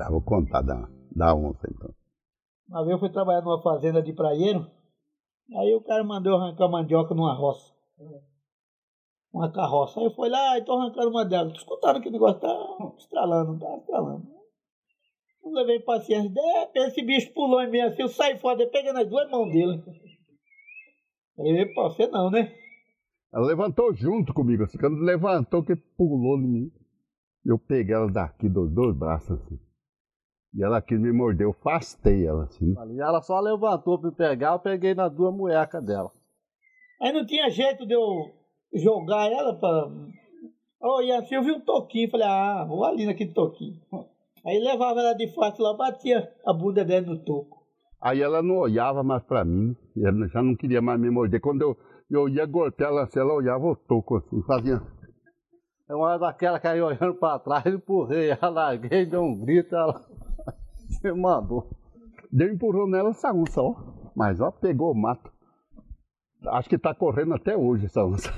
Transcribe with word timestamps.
Tá, 0.00 0.08
vou 0.08 0.22
contar 0.22 0.62
da, 0.62 0.88
da 1.14 1.34
onça 1.34 1.68
então. 1.70 1.90
Uma 2.70 2.80
vez 2.84 2.92
eu 2.92 2.98
fui 2.98 3.10
trabalhar 3.10 3.42
numa 3.42 3.60
fazenda 3.60 4.02
de 4.02 4.14
praieiro, 4.14 4.66
aí 5.58 5.74
o 5.74 5.82
cara 5.82 6.02
mandou 6.02 6.38
arrancar 6.38 6.70
mandioca 6.70 7.14
numa 7.14 7.34
roça. 7.34 7.70
Uma 9.30 9.52
carroça. 9.52 10.00
Aí 10.00 10.06
eu 10.06 10.14
fui 10.14 10.30
lá 10.30 10.56
e 10.56 10.64
tô 10.64 10.72
arrancando 10.72 11.10
uma 11.10 11.26
delas. 11.26 11.52
Tô 11.52 11.58
escutando 11.58 12.00
que 12.00 12.08
o 12.08 12.12
negócio 12.12 12.40
tá 12.40 12.48
estralando, 12.96 13.60
tá 13.60 13.76
estralando. 13.76 14.26
Não 15.44 15.52
levei 15.52 15.80
paciência. 15.80 16.30
De 16.30 16.80
esse 16.80 17.02
bicho 17.02 17.34
pulou 17.34 17.60
em 17.60 17.70
mim 17.70 17.80
assim, 17.80 18.00
eu 18.00 18.08
saí 18.08 18.38
fora, 18.38 18.62
eu 18.62 18.70
peguei 18.70 18.94
nas 18.94 19.06
duas 19.06 19.30
mãos 19.30 19.52
dele. 19.52 19.84
Falei, 21.36 21.74
pô, 21.74 21.90
você 21.90 22.06
não, 22.06 22.30
né? 22.30 22.50
Ela 23.34 23.46
levantou 23.46 23.92
junto 23.92 24.32
comigo, 24.32 24.64
assim, 24.64 24.78
quando 24.78 25.02
levantou, 25.02 25.62
que 25.62 25.76
pulou 25.76 26.38
em 26.38 26.48
mim. 26.48 26.72
Eu 27.44 27.58
peguei 27.58 27.94
ela 27.94 28.10
daqui 28.10 28.48
dos 28.48 28.72
dois 28.72 28.96
braços, 28.96 29.38
assim. 29.38 29.69
E 30.54 30.64
ela 30.64 30.78
aqui 30.78 30.96
me 30.96 31.12
mordeu, 31.12 31.50
afastei 31.50 32.26
ela, 32.26 32.44
assim. 32.44 32.74
E 32.90 33.00
ela 33.00 33.22
só 33.22 33.38
levantou 33.40 33.98
pra 33.98 34.10
me 34.10 34.16
pegar, 34.16 34.52
eu 34.52 34.58
peguei 34.58 34.94
nas 34.94 35.12
duas 35.12 35.32
muecas 35.34 35.84
dela. 35.84 36.10
Aí 37.00 37.12
não 37.12 37.24
tinha 37.24 37.48
jeito 37.50 37.86
de 37.86 37.94
eu 37.94 38.04
jogar 38.74 39.30
ela 39.30 39.54
pra. 39.54 39.88
Oh, 40.82 41.00
e 41.00 41.12
assim 41.12 41.36
eu 41.36 41.42
vi 41.42 41.52
um 41.52 41.60
toquinho, 41.60 42.10
falei, 42.10 42.26
ah, 42.26 42.64
vou 42.66 42.84
ali 42.84 43.06
naquele 43.06 43.32
toquinho. 43.32 43.76
Aí 44.44 44.58
levava 44.58 45.00
ela 45.00 45.12
de 45.12 45.28
face 45.34 45.60
lá, 45.60 45.76
batia 45.76 46.28
a 46.44 46.52
bunda 46.52 46.84
dela 46.84 47.06
no 47.06 47.22
toco. 47.24 47.60
Aí 48.00 48.20
ela 48.20 48.42
não 48.42 48.56
olhava 48.56 49.02
mais 49.02 49.22
pra 49.22 49.44
mim, 49.44 49.76
ela 49.96 50.26
já 50.28 50.42
não 50.42 50.56
queria 50.56 50.80
mais 50.80 50.98
me 50.98 51.10
morder. 51.10 51.40
Quando 51.40 51.62
eu, 51.62 51.76
eu 52.10 52.28
ia 52.28 52.46
golpear 52.46 52.90
ela, 52.90 53.04
assim, 53.04 53.20
ela 53.20 53.34
olhava 53.34 53.66
o 53.66 53.76
toco 53.76 54.16
assim, 54.16 54.42
fazia. 54.42 54.80
É 55.88 55.94
uma 55.94 56.06
hora 56.06 56.18
daquela 56.18 56.58
que 56.58 56.66
aí 56.66 56.80
olhando 56.80 57.14
pra 57.14 57.38
trás, 57.38 57.66
eu 57.66 57.74
empurrei, 57.74 58.30
ela 58.30 58.48
larguei, 58.48 59.04
deu 59.04 59.22
um 59.22 59.38
grito, 59.38 59.74
ela 59.74 60.00
se 61.00 61.12
mandou. 61.12 61.70
Deu 62.30 62.48
um 62.48 62.52
empurrão 62.52 62.86
nela, 62.86 63.10
essa 63.10 63.32
onça, 63.32 63.62
ó. 63.62 63.74
Mas 64.14 64.40
ó, 64.40 64.50
pegou 64.50 64.92
o 64.92 64.94
mato. 64.94 65.32
Acho 66.46 66.68
que 66.68 66.78
tá 66.78 66.94
correndo 66.94 67.34
até 67.34 67.56
hoje 67.56 67.86
essa 67.86 68.04
onça. 68.04 68.32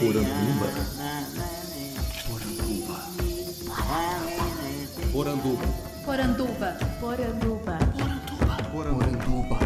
Poranduba. 0.00 0.68
Poranduba. 2.28 2.98
Poranduba. 5.12 5.71
Poranduba. 6.12 6.76
Poranduba. 7.00 7.78
Poranduba. 8.70 9.58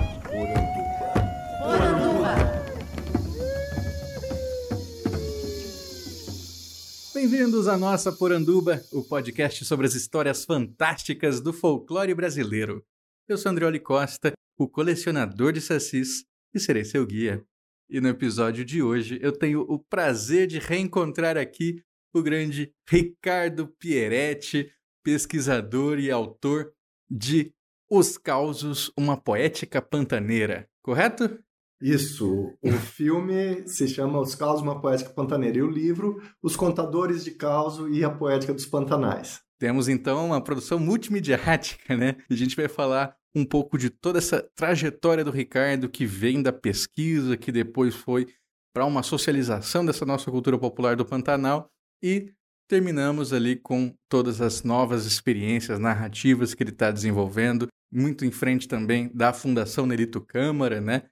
Bem-vindos 7.13 7.67
à 7.67 7.77
nossa 7.77 8.13
Poranduba, 8.13 8.81
o 8.93 9.03
podcast 9.03 9.65
sobre 9.65 9.87
as 9.87 9.97
histórias 9.97 10.45
fantásticas 10.45 11.41
do 11.41 11.53
folclore 11.53 12.15
brasileiro. 12.15 12.81
Eu 13.29 13.37
sou 13.37 13.51
Andrioli 13.51 13.81
Costa, 13.81 14.33
o 14.57 14.69
colecionador 14.69 15.53
de 15.53 15.61
sacis, 15.61 16.25
e 16.55 16.61
serei 16.61 16.85
seu 16.85 17.05
guia. 17.05 17.45
E 17.91 18.01
no 18.01 18.07
episódio 18.07 18.65
de 18.65 18.81
hoje 18.81 19.19
eu 19.21 19.33
tenho 19.33 19.63
o 19.63 19.81
prazer 19.81 20.47
de 20.47 20.61
reencontrar 20.61 21.37
aqui 21.37 21.83
o 22.15 22.23
grande 22.23 22.73
Ricardo 22.89 23.67
Pieretti, 23.81 24.71
pesquisador 25.07 26.01
e 26.01 26.11
autor 26.11 26.73
de 27.09 27.53
Os 27.89 28.19
Causos, 28.19 28.91
uma 28.99 29.17
poética 29.17 29.81
pantaneira, 29.81 30.69
correto? 30.83 31.39
Isso. 31.81 32.53
O 32.61 32.73
filme 32.73 33.69
se 33.69 33.87
chama 33.87 34.19
Os 34.19 34.35
Causos, 34.35 34.63
uma 34.63 34.81
poética 34.81 35.11
pantaneira. 35.11 35.59
E 35.59 35.63
o 35.63 35.71
livro, 35.71 36.21
Os 36.43 36.57
Contadores 36.57 37.23
de 37.23 37.31
Causo 37.31 37.89
e 37.89 38.03
a 38.03 38.11
Poética 38.11 38.53
dos 38.53 38.67
Pantanais. 38.67 39.41
Temos 39.61 39.89
então 39.89 40.27
uma 40.27 40.41
produção 40.41 40.81
multimediática, 40.81 41.97
né? 41.97 42.17
A 42.29 42.35
gente 42.35 42.57
vai 42.57 42.67
falar 42.67 43.15
um 43.33 43.45
pouco 43.45 43.79
de 43.79 43.91
toda 43.91 44.19
essa 44.19 44.43
trajetória 44.57 45.25
do 45.25 45.31
Ricardo 45.31 45.89
que 45.89 46.05
vem 46.05 46.43
da 46.43 46.53
pesquisa, 46.53 47.37
que 47.37 47.53
depois 47.53 47.95
foi 47.95 48.27
para 48.75 48.85
uma 48.85 49.05
socialização 49.05 49.87
dessa 49.87 50.05
nossa 50.05 50.33
cultura 50.33 50.59
popular 50.59 50.97
do 50.97 51.07
Pantanal 51.07 51.71
e 52.03 52.33
terminamos 52.69 53.33
ali 53.33 53.57
com 53.57 53.95
todas 54.09 54.41
as 54.41 54.63
novas 54.63 55.07
experiências 55.07 55.79
narrativas 55.79 56.55
que 56.55 56.63
ele 56.63 56.71
está 56.71 56.91
desenvolvendo, 56.91 57.69
muito 57.93 58.25
em 58.25 58.31
frente 58.31 58.67
também 58.67 59.11
da 59.15 59.33
Fundação 59.33 59.87
Nerito 59.87 60.21
Câmara, 60.21 60.81
né? 60.81 61.05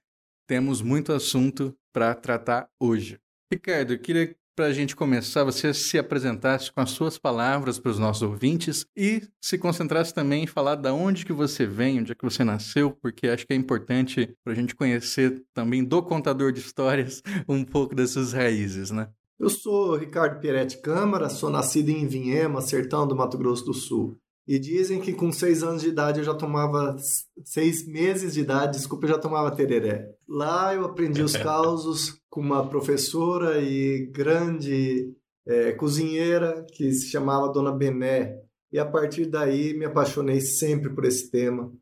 Temos 0.47 0.81
muito 0.81 1.11
assunto 1.13 1.75
para 1.93 2.13
tratar 2.13 2.67
hoje. 2.79 3.19
Ricardo, 3.51 3.93
eu 3.93 3.99
queria 3.99 4.35
para 4.55 4.67
a 4.67 4.73
gente 4.73 4.95
começar, 4.95 5.43
você 5.43 5.73
se 5.73 5.97
apresentasse 5.97 6.71
com 6.71 6.79
as 6.79 6.91
suas 6.91 7.17
palavras 7.17 7.77
para 7.77 7.91
os 7.91 7.99
nossos 7.99 8.23
ouvintes 8.23 8.85
e 8.95 9.21
se 9.41 9.57
concentrasse 9.57 10.13
também 10.13 10.43
em 10.43 10.47
falar 10.47 10.75
da 10.75 10.93
onde 10.93 11.25
que 11.25 11.33
você 11.33 11.65
vem, 11.65 11.99
onde 11.99 12.13
é 12.13 12.15
que 12.15 12.23
você 12.23 12.41
nasceu, 12.43 12.89
porque 12.89 13.27
acho 13.27 13.45
que 13.45 13.51
é 13.51 13.55
importante 13.55 14.33
para 14.43 14.53
a 14.53 14.55
gente 14.55 14.73
conhecer 14.73 15.43
também 15.53 15.83
do 15.83 16.01
contador 16.01 16.53
de 16.53 16.61
histórias 16.61 17.21
um 17.49 17.65
pouco 17.65 17.93
das 17.93 18.11
suas 18.11 18.31
raízes, 18.31 18.91
né? 18.91 19.09
Eu 19.37 19.49
sou 19.49 19.97
Ricardo 19.97 20.39
Pieretti 20.39 20.77
Câmara, 20.77 21.29
sou 21.29 21.49
nascido 21.49 21.89
em 21.89 22.07
Vinhema, 22.07 22.61
sertão 22.61 23.05
do 23.05 23.15
Mato 23.15 23.37
Grosso 23.37 23.65
do 23.65 23.73
Sul. 23.73 24.17
E 24.47 24.57
dizem 24.57 25.01
que 25.01 25.11
com 25.11 25.29
seis 25.29 25.61
anos 25.61 25.81
de 25.81 25.89
idade 25.89 26.19
eu 26.19 26.23
já 26.23 26.33
tomava, 26.33 26.95
seis 27.43 27.85
meses 27.85 28.33
de 28.33 28.39
idade, 28.39 28.77
desculpa, 28.77 29.05
eu 29.05 29.09
já 29.09 29.17
tomava 29.17 29.55
tereré. 29.55 30.09
Lá 30.27 30.73
eu 30.73 30.85
aprendi 30.85 31.21
os 31.21 31.35
causos 31.37 32.21
com 32.29 32.39
uma 32.39 32.65
professora 32.69 33.59
e 33.59 34.05
grande 34.05 35.13
é, 35.45 35.73
cozinheira 35.73 36.65
que 36.71 36.93
se 36.93 37.07
chamava 37.07 37.51
Dona 37.51 37.73
Bené. 37.73 38.39
E 38.71 38.79
a 38.79 38.85
partir 38.85 39.25
daí 39.25 39.73
me 39.73 39.83
apaixonei 39.83 40.39
sempre 40.39 40.89
por 40.91 41.03
esse 41.03 41.29
tema. 41.29 41.73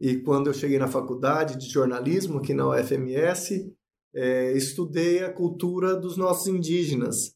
E 0.00 0.16
quando 0.16 0.46
eu 0.46 0.54
cheguei 0.54 0.78
na 0.78 0.88
faculdade 0.88 1.58
de 1.58 1.68
jornalismo, 1.68 2.38
aqui 2.38 2.54
na 2.54 2.68
UFMS, 2.68 3.70
é, 4.14 4.52
estudei 4.52 5.24
a 5.24 5.32
cultura 5.32 5.96
dos 5.96 6.16
nossos 6.16 6.46
indígenas. 6.46 7.34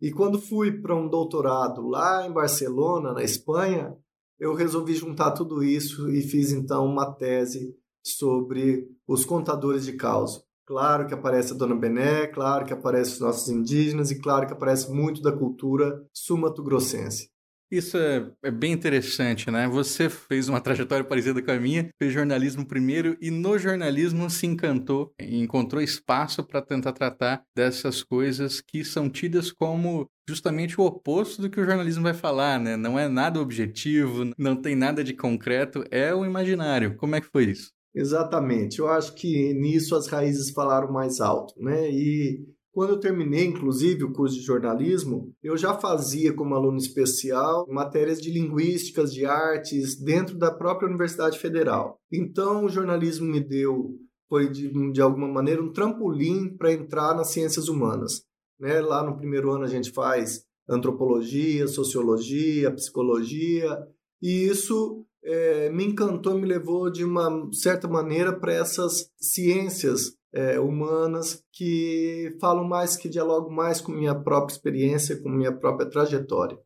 E 0.00 0.10
quando 0.10 0.40
fui 0.40 0.80
para 0.80 0.94
um 0.94 1.08
doutorado 1.08 1.86
lá 1.86 2.26
em 2.26 2.32
Barcelona, 2.32 3.12
na 3.12 3.22
Espanha, 3.22 3.96
eu 4.38 4.54
resolvi 4.54 4.94
juntar 4.94 5.30
tudo 5.30 5.64
isso 5.64 6.10
e 6.10 6.20
fiz 6.20 6.52
então 6.52 6.84
uma 6.84 7.12
tese 7.14 7.74
sobre 8.04 8.86
os 9.06 9.24
contadores 9.24 9.84
de 9.84 9.94
causa. 9.94 10.42
Claro 10.66 11.06
que 11.06 11.14
aparece 11.14 11.52
a 11.52 11.56
Dona 11.56 11.76
Bené, 11.76 12.26
claro 12.26 12.66
que 12.66 12.72
aparece 12.72 13.12
os 13.12 13.20
nossos 13.20 13.48
indígenas 13.48 14.10
e 14.10 14.20
claro 14.20 14.46
que 14.46 14.52
aparece 14.52 14.92
muito 14.92 15.22
da 15.22 15.32
cultura 15.32 16.04
sumato-grossense. 16.12 17.30
Isso 17.70 17.96
é, 17.98 18.30
é, 18.44 18.50
bem 18.50 18.72
interessante, 18.72 19.50
né? 19.50 19.66
Você 19.68 20.08
fez 20.08 20.48
uma 20.48 20.60
trajetória 20.60 21.04
parecida 21.04 21.42
com 21.42 21.50
a 21.50 21.58
minha, 21.58 21.88
fez 21.98 22.12
jornalismo 22.12 22.64
primeiro 22.64 23.16
e 23.20 23.30
no 23.30 23.58
jornalismo 23.58 24.30
se 24.30 24.46
encantou 24.46 25.12
encontrou 25.20 25.82
espaço 25.82 26.44
para 26.44 26.62
tentar 26.62 26.92
tratar 26.92 27.42
dessas 27.54 28.02
coisas 28.02 28.60
que 28.60 28.84
são 28.84 29.10
tidas 29.10 29.50
como 29.50 30.08
justamente 30.28 30.80
o 30.80 30.84
oposto 30.84 31.42
do 31.42 31.50
que 31.50 31.60
o 31.60 31.64
jornalismo 31.64 32.02
vai 32.02 32.14
falar, 32.14 32.60
né? 32.60 32.76
Não 32.76 32.98
é 32.98 33.08
nada 33.08 33.40
objetivo, 33.40 34.30
não 34.38 34.56
tem 34.56 34.76
nada 34.76 35.02
de 35.02 35.14
concreto, 35.14 35.84
é 35.90 36.14
o 36.14 36.24
imaginário. 36.24 36.96
Como 36.96 37.16
é 37.16 37.20
que 37.20 37.28
foi 37.28 37.44
isso? 37.46 37.72
Exatamente. 37.94 38.78
Eu 38.78 38.88
acho 38.88 39.14
que 39.14 39.54
nisso 39.54 39.96
as 39.96 40.06
raízes 40.06 40.50
falaram 40.50 40.92
mais 40.92 41.20
alto, 41.20 41.54
né? 41.58 41.90
E 41.90 42.44
quando 42.76 42.90
eu 42.90 43.00
terminei, 43.00 43.46
inclusive, 43.46 44.04
o 44.04 44.12
curso 44.12 44.36
de 44.36 44.42
jornalismo, 44.42 45.34
eu 45.42 45.56
já 45.56 45.72
fazia 45.72 46.34
como 46.34 46.54
aluno 46.54 46.76
especial 46.76 47.66
matérias 47.70 48.20
de 48.20 48.30
linguísticas, 48.30 49.14
de 49.14 49.24
artes, 49.24 49.98
dentro 49.98 50.36
da 50.36 50.52
própria 50.52 50.86
Universidade 50.86 51.38
Federal. 51.38 51.98
Então, 52.12 52.66
o 52.66 52.68
jornalismo 52.68 53.26
me 53.26 53.40
deu, 53.40 53.94
foi 54.28 54.50
de, 54.50 54.70
de 54.92 55.00
alguma 55.00 55.26
maneira, 55.26 55.62
um 55.62 55.72
trampolim 55.72 56.54
para 56.54 56.70
entrar 56.70 57.14
nas 57.14 57.28
ciências 57.28 57.68
humanas. 57.68 58.24
Né? 58.60 58.78
Lá 58.82 59.02
no 59.02 59.16
primeiro 59.16 59.50
ano 59.50 59.64
a 59.64 59.68
gente 59.68 59.90
faz 59.90 60.42
antropologia, 60.68 61.66
sociologia, 61.66 62.74
psicologia, 62.74 63.74
e 64.20 64.48
isso 64.48 65.02
é, 65.24 65.70
me 65.70 65.86
encantou, 65.86 66.38
me 66.38 66.46
levou 66.46 66.90
de 66.90 67.04
uma 67.04 67.48
certa 67.54 67.88
maneira 67.88 68.38
para 68.38 68.52
essas 68.52 69.10
ciências 69.18 70.15
é, 70.36 70.60
humanas 70.60 71.42
que 71.50 72.36
falam 72.38 72.64
mais, 72.64 72.94
que 72.94 73.08
dialogam 73.08 73.50
mais 73.50 73.80
com 73.80 73.90
minha 73.90 74.14
própria 74.14 74.54
experiência, 74.54 75.20
com 75.22 75.30
minha 75.30 75.50
própria 75.50 75.88
trajetória. 75.88 76.58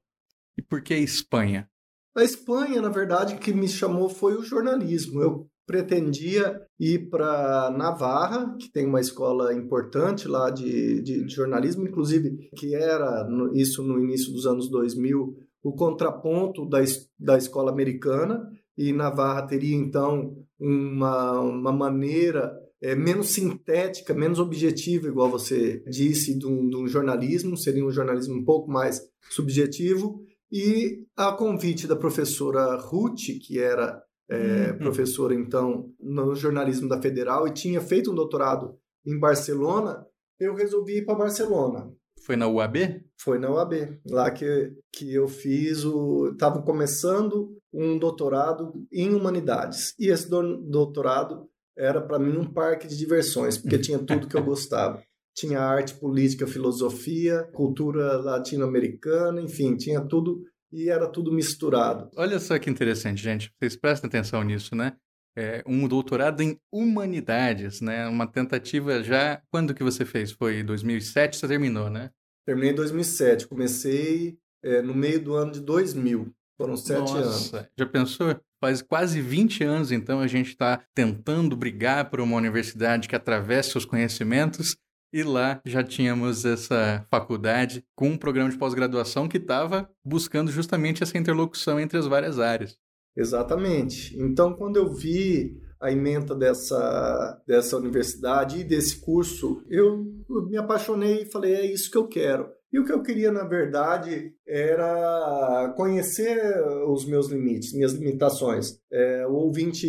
E 0.58 0.62
por 0.62 0.82
que 0.82 0.94
Espanha? 0.96 1.70
A 2.16 2.24
Espanha, 2.24 2.82
na 2.82 2.88
verdade, 2.88 3.36
que 3.36 3.52
me 3.52 3.68
chamou 3.68 4.08
foi 4.08 4.34
o 4.34 4.42
jornalismo. 4.42 5.22
Eu 5.22 5.48
pretendia 5.64 6.60
ir 6.80 7.08
para 7.08 7.70
Navarra, 7.70 8.56
que 8.58 8.68
tem 8.72 8.86
uma 8.86 9.00
escola 9.00 9.54
importante 9.54 10.26
lá 10.26 10.50
de, 10.50 11.00
de, 11.00 11.28
jornalismo, 11.28 11.86
inclusive 11.86 12.50
que 12.56 12.74
era 12.74 13.24
isso 13.54 13.84
no 13.84 14.02
início 14.02 14.32
dos 14.32 14.46
anos 14.46 14.68
2000 14.68 15.36
o 15.62 15.72
contraponto 15.72 16.68
da, 16.68 16.78
da 17.18 17.36
escola 17.36 17.70
americana, 17.70 18.50
e 18.76 18.92
Navarra 18.92 19.46
teria 19.46 19.76
então 19.76 20.34
uma, 20.58 21.38
uma 21.38 21.72
maneira 21.72 22.50
é, 22.82 22.94
menos 22.94 23.28
sintética, 23.28 24.14
menos 24.14 24.38
objetiva, 24.38 25.08
igual 25.08 25.30
você 25.30 25.82
disse, 25.86 26.38
de 26.38 26.46
um, 26.46 26.86
jornalismo, 26.86 27.56
seria 27.56 27.84
um 27.84 27.90
jornalismo 27.90 28.36
um 28.36 28.44
pouco 28.44 28.70
mais 28.70 29.02
subjetivo, 29.30 30.24
e 30.50 31.04
a 31.16 31.32
convite 31.32 31.86
da 31.86 31.94
professora 31.94 32.76
Ruth, 32.76 33.38
que 33.42 33.58
era 33.58 34.02
é, 34.28 34.70
uhum. 34.70 34.78
professora 34.78 35.34
então 35.34 35.90
no 36.00 36.34
jornalismo 36.34 36.88
da 36.88 37.00
Federal 37.00 37.46
e 37.46 37.52
tinha 37.52 37.80
feito 37.80 38.10
um 38.10 38.14
doutorado 38.14 38.76
em 39.04 39.18
Barcelona, 39.18 40.06
eu 40.38 40.54
resolvi 40.54 40.98
ir 40.98 41.04
para 41.04 41.16
Barcelona. 41.16 41.92
Foi 42.24 42.36
na 42.36 42.48
UAB? 42.48 43.02
Foi 43.18 43.38
na 43.38 43.50
UAB, 43.50 44.00
lá 44.06 44.30
que, 44.30 44.72
que 44.92 45.12
eu 45.12 45.26
fiz 45.26 45.84
o. 45.84 46.30
Estava 46.32 46.62
começando 46.62 47.56
um 47.72 47.98
doutorado 47.98 48.72
em 48.92 49.14
humanidades. 49.14 49.94
E 49.98 50.08
esse 50.08 50.28
doutorado 50.28 51.48
era 51.76 52.00
para 52.00 52.18
mim 52.18 52.36
um 52.36 52.52
parque 52.52 52.86
de 52.86 52.96
diversões, 52.96 53.56
porque 53.56 53.78
tinha 53.78 53.98
tudo 53.98 54.28
que 54.28 54.36
eu 54.36 54.44
gostava. 54.44 55.02
Tinha 55.32 55.60
arte, 55.60 55.94
política, 55.94 56.44
filosofia, 56.46 57.44
cultura 57.54 58.16
latino-americana, 58.18 59.40
enfim, 59.40 59.76
tinha 59.76 60.00
tudo 60.00 60.42
e 60.72 60.90
era 60.90 61.06
tudo 61.06 61.32
misturado. 61.32 62.10
Olha 62.16 62.38
só 62.40 62.58
que 62.58 62.68
interessante, 62.68 63.22
gente. 63.22 63.50
Vocês 63.58 63.76
prestem 63.76 64.08
atenção 64.08 64.42
nisso, 64.42 64.74
né? 64.74 64.96
É 65.36 65.62
um 65.66 65.86
doutorado 65.86 66.42
em 66.42 66.58
humanidades, 66.70 67.80
né? 67.80 68.06
Uma 68.08 68.26
tentativa 68.26 69.02
já. 69.02 69.40
Quando 69.50 69.72
que 69.72 69.84
você 69.84 70.04
fez? 70.04 70.32
Foi 70.32 70.62
2007? 70.62 71.36
Você 71.36 71.48
terminou, 71.48 71.88
né? 71.88 72.10
Terminei 72.44 72.72
em 72.72 72.74
2007. 72.74 73.46
Comecei 73.46 74.36
é, 74.62 74.82
no 74.82 74.94
meio 74.94 75.22
do 75.22 75.34
ano 75.34 75.52
de 75.52 75.60
2000. 75.60 76.34
Foram 76.56 76.76
sete 76.76 76.98
Nossa, 76.98 77.56
anos. 77.56 77.70
Já 77.78 77.86
pensou? 77.86 78.40
Faz 78.60 78.82
quase 78.82 79.22
20 79.22 79.64
anos, 79.64 79.90
então, 79.90 80.20
a 80.20 80.26
gente 80.26 80.48
está 80.48 80.82
tentando 80.94 81.56
brigar 81.56 82.10
por 82.10 82.20
uma 82.20 82.36
universidade 82.36 83.08
que 83.08 83.16
atravesse 83.16 83.78
os 83.78 83.86
conhecimentos 83.86 84.76
e 85.12 85.22
lá 85.22 85.60
já 85.64 85.82
tínhamos 85.82 86.44
essa 86.44 87.06
faculdade 87.10 87.82
com 87.96 88.10
um 88.10 88.18
programa 88.18 88.50
de 88.50 88.58
pós-graduação 88.58 89.28
que 89.28 89.38
estava 89.38 89.90
buscando 90.04 90.50
justamente 90.50 91.02
essa 91.02 91.18
interlocução 91.18 91.80
entre 91.80 91.98
as 91.98 92.06
várias 92.06 92.38
áreas. 92.38 92.76
Exatamente. 93.16 94.16
Então, 94.20 94.54
quando 94.54 94.76
eu 94.76 94.92
vi 94.92 95.58
a 95.80 95.90
emenda 95.90 96.34
dessa, 96.34 97.42
dessa 97.46 97.76
universidade 97.76 98.60
e 98.60 98.64
desse 98.64 99.00
curso, 99.00 99.64
eu 99.68 100.04
me 100.48 100.56
apaixonei 100.56 101.22
e 101.22 101.30
falei: 101.30 101.54
é 101.54 101.72
isso 101.72 101.90
que 101.90 101.96
eu 101.96 102.06
quero. 102.06 102.48
E 102.72 102.78
o 102.78 102.84
que 102.84 102.92
eu 102.92 103.02
queria, 103.02 103.32
na 103.32 103.44
verdade, 103.44 104.32
era 104.46 105.72
conhecer 105.76 106.38
os 106.86 107.04
meus 107.04 107.28
limites, 107.28 107.72
minhas 107.72 107.92
limitações. 107.92 108.78
É, 108.92 109.26
o 109.26 109.32
ouvinte, 109.32 109.88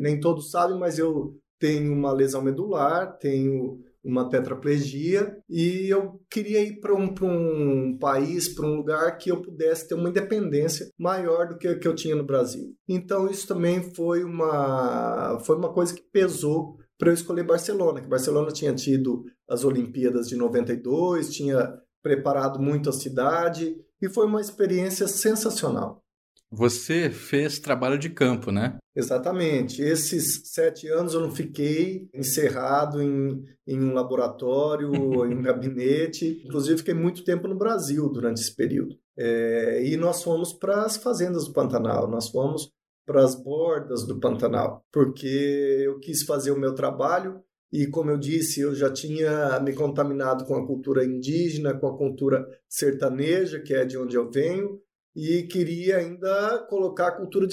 nem 0.00 0.18
todos 0.18 0.50
sabem, 0.50 0.78
mas 0.78 0.98
eu 0.98 1.34
tenho 1.58 1.92
uma 1.92 2.12
lesão 2.12 2.42
medular, 2.42 3.18
tenho 3.18 3.78
uma 4.02 4.28
tetraplegia 4.28 5.36
e 5.48 5.92
eu 5.92 6.20
queria 6.30 6.62
ir 6.62 6.80
para 6.80 6.94
um, 6.94 7.12
um 7.22 7.98
país, 7.98 8.48
para 8.48 8.66
um 8.66 8.76
lugar 8.76 9.18
que 9.18 9.30
eu 9.30 9.42
pudesse 9.42 9.88
ter 9.88 9.94
uma 9.94 10.08
independência 10.08 10.88
maior 10.98 11.48
do 11.48 11.58
que 11.58 11.74
que 11.74 11.86
eu 11.86 11.94
tinha 11.94 12.14
no 12.14 12.24
Brasil. 12.24 12.74
Então 12.88 13.28
isso 13.28 13.46
também 13.46 13.82
foi 13.94 14.24
uma 14.24 15.38
foi 15.40 15.56
uma 15.56 15.72
coisa 15.72 15.94
que 15.94 16.02
pesou 16.12 16.76
para 16.96 17.10
eu 17.10 17.14
escolher 17.14 17.44
Barcelona, 17.44 18.00
que 18.00 18.08
Barcelona 18.08 18.50
tinha 18.50 18.74
tido 18.74 19.24
as 19.48 19.64
Olimpíadas 19.64 20.28
de 20.28 20.36
92, 20.36 21.30
tinha 21.30 21.78
preparado 22.02 22.60
muito 22.60 22.88
a 22.88 22.92
cidade 22.92 23.76
e 24.00 24.08
foi 24.08 24.26
uma 24.26 24.40
experiência 24.40 25.08
sensacional. 25.08 26.02
Você 26.50 27.10
fez 27.10 27.58
trabalho 27.58 27.98
de 27.98 28.08
campo, 28.08 28.50
né? 28.50 28.78
Exatamente. 28.96 29.82
Esses 29.82 30.40
sete 30.46 30.88
anos 30.88 31.12
eu 31.12 31.20
não 31.20 31.30
fiquei 31.30 32.08
encerrado 32.14 33.02
em, 33.02 33.44
em 33.66 33.78
um 33.78 33.92
laboratório 33.92 34.90
em 35.26 35.34
um 35.34 35.42
gabinete. 35.42 36.42
Inclusive, 36.46 36.78
fiquei 36.78 36.94
muito 36.94 37.22
tempo 37.22 37.46
no 37.46 37.58
Brasil 37.58 38.08
durante 38.08 38.40
esse 38.40 38.54
período. 38.54 38.96
É, 39.16 39.84
e 39.84 39.96
nós 39.96 40.22
fomos 40.22 40.52
para 40.52 40.84
as 40.84 40.96
fazendas 40.96 41.44
do 41.46 41.52
Pantanal, 41.52 42.08
nós 42.08 42.28
fomos 42.28 42.72
para 43.04 43.24
as 43.24 43.34
bordas 43.34 44.06
do 44.06 44.20
Pantanal, 44.20 44.84
porque 44.92 45.82
eu 45.84 45.98
quis 45.98 46.22
fazer 46.22 46.50
o 46.50 46.58
meu 46.58 46.74
trabalho 46.74 47.42
e, 47.72 47.86
como 47.86 48.10
eu 48.10 48.18
disse, 48.18 48.60
eu 48.60 48.74
já 48.74 48.90
tinha 48.90 49.60
me 49.60 49.74
contaminado 49.74 50.44
com 50.44 50.54
a 50.54 50.66
cultura 50.66 51.04
indígena, 51.04 51.74
com 51.74 51.86
a 51.86 51.96
cultura 51.96 52.46
sertaneja, 52.68 53.60
que 53.60 53.74
é 53.74 53.84
de 53.84 53.98
onde 53.98 54.16
eu 54.16 54.30
venho, 54.30 54.80
e 55.14 55.42
queria 55.42 55.98
ainda 55.98 56.66
colocar 56.68 57.08
a 57.08 57.16
cultura 57.16 57.46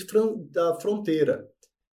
da 0.52 0.80
fronteira. 0.80 1.46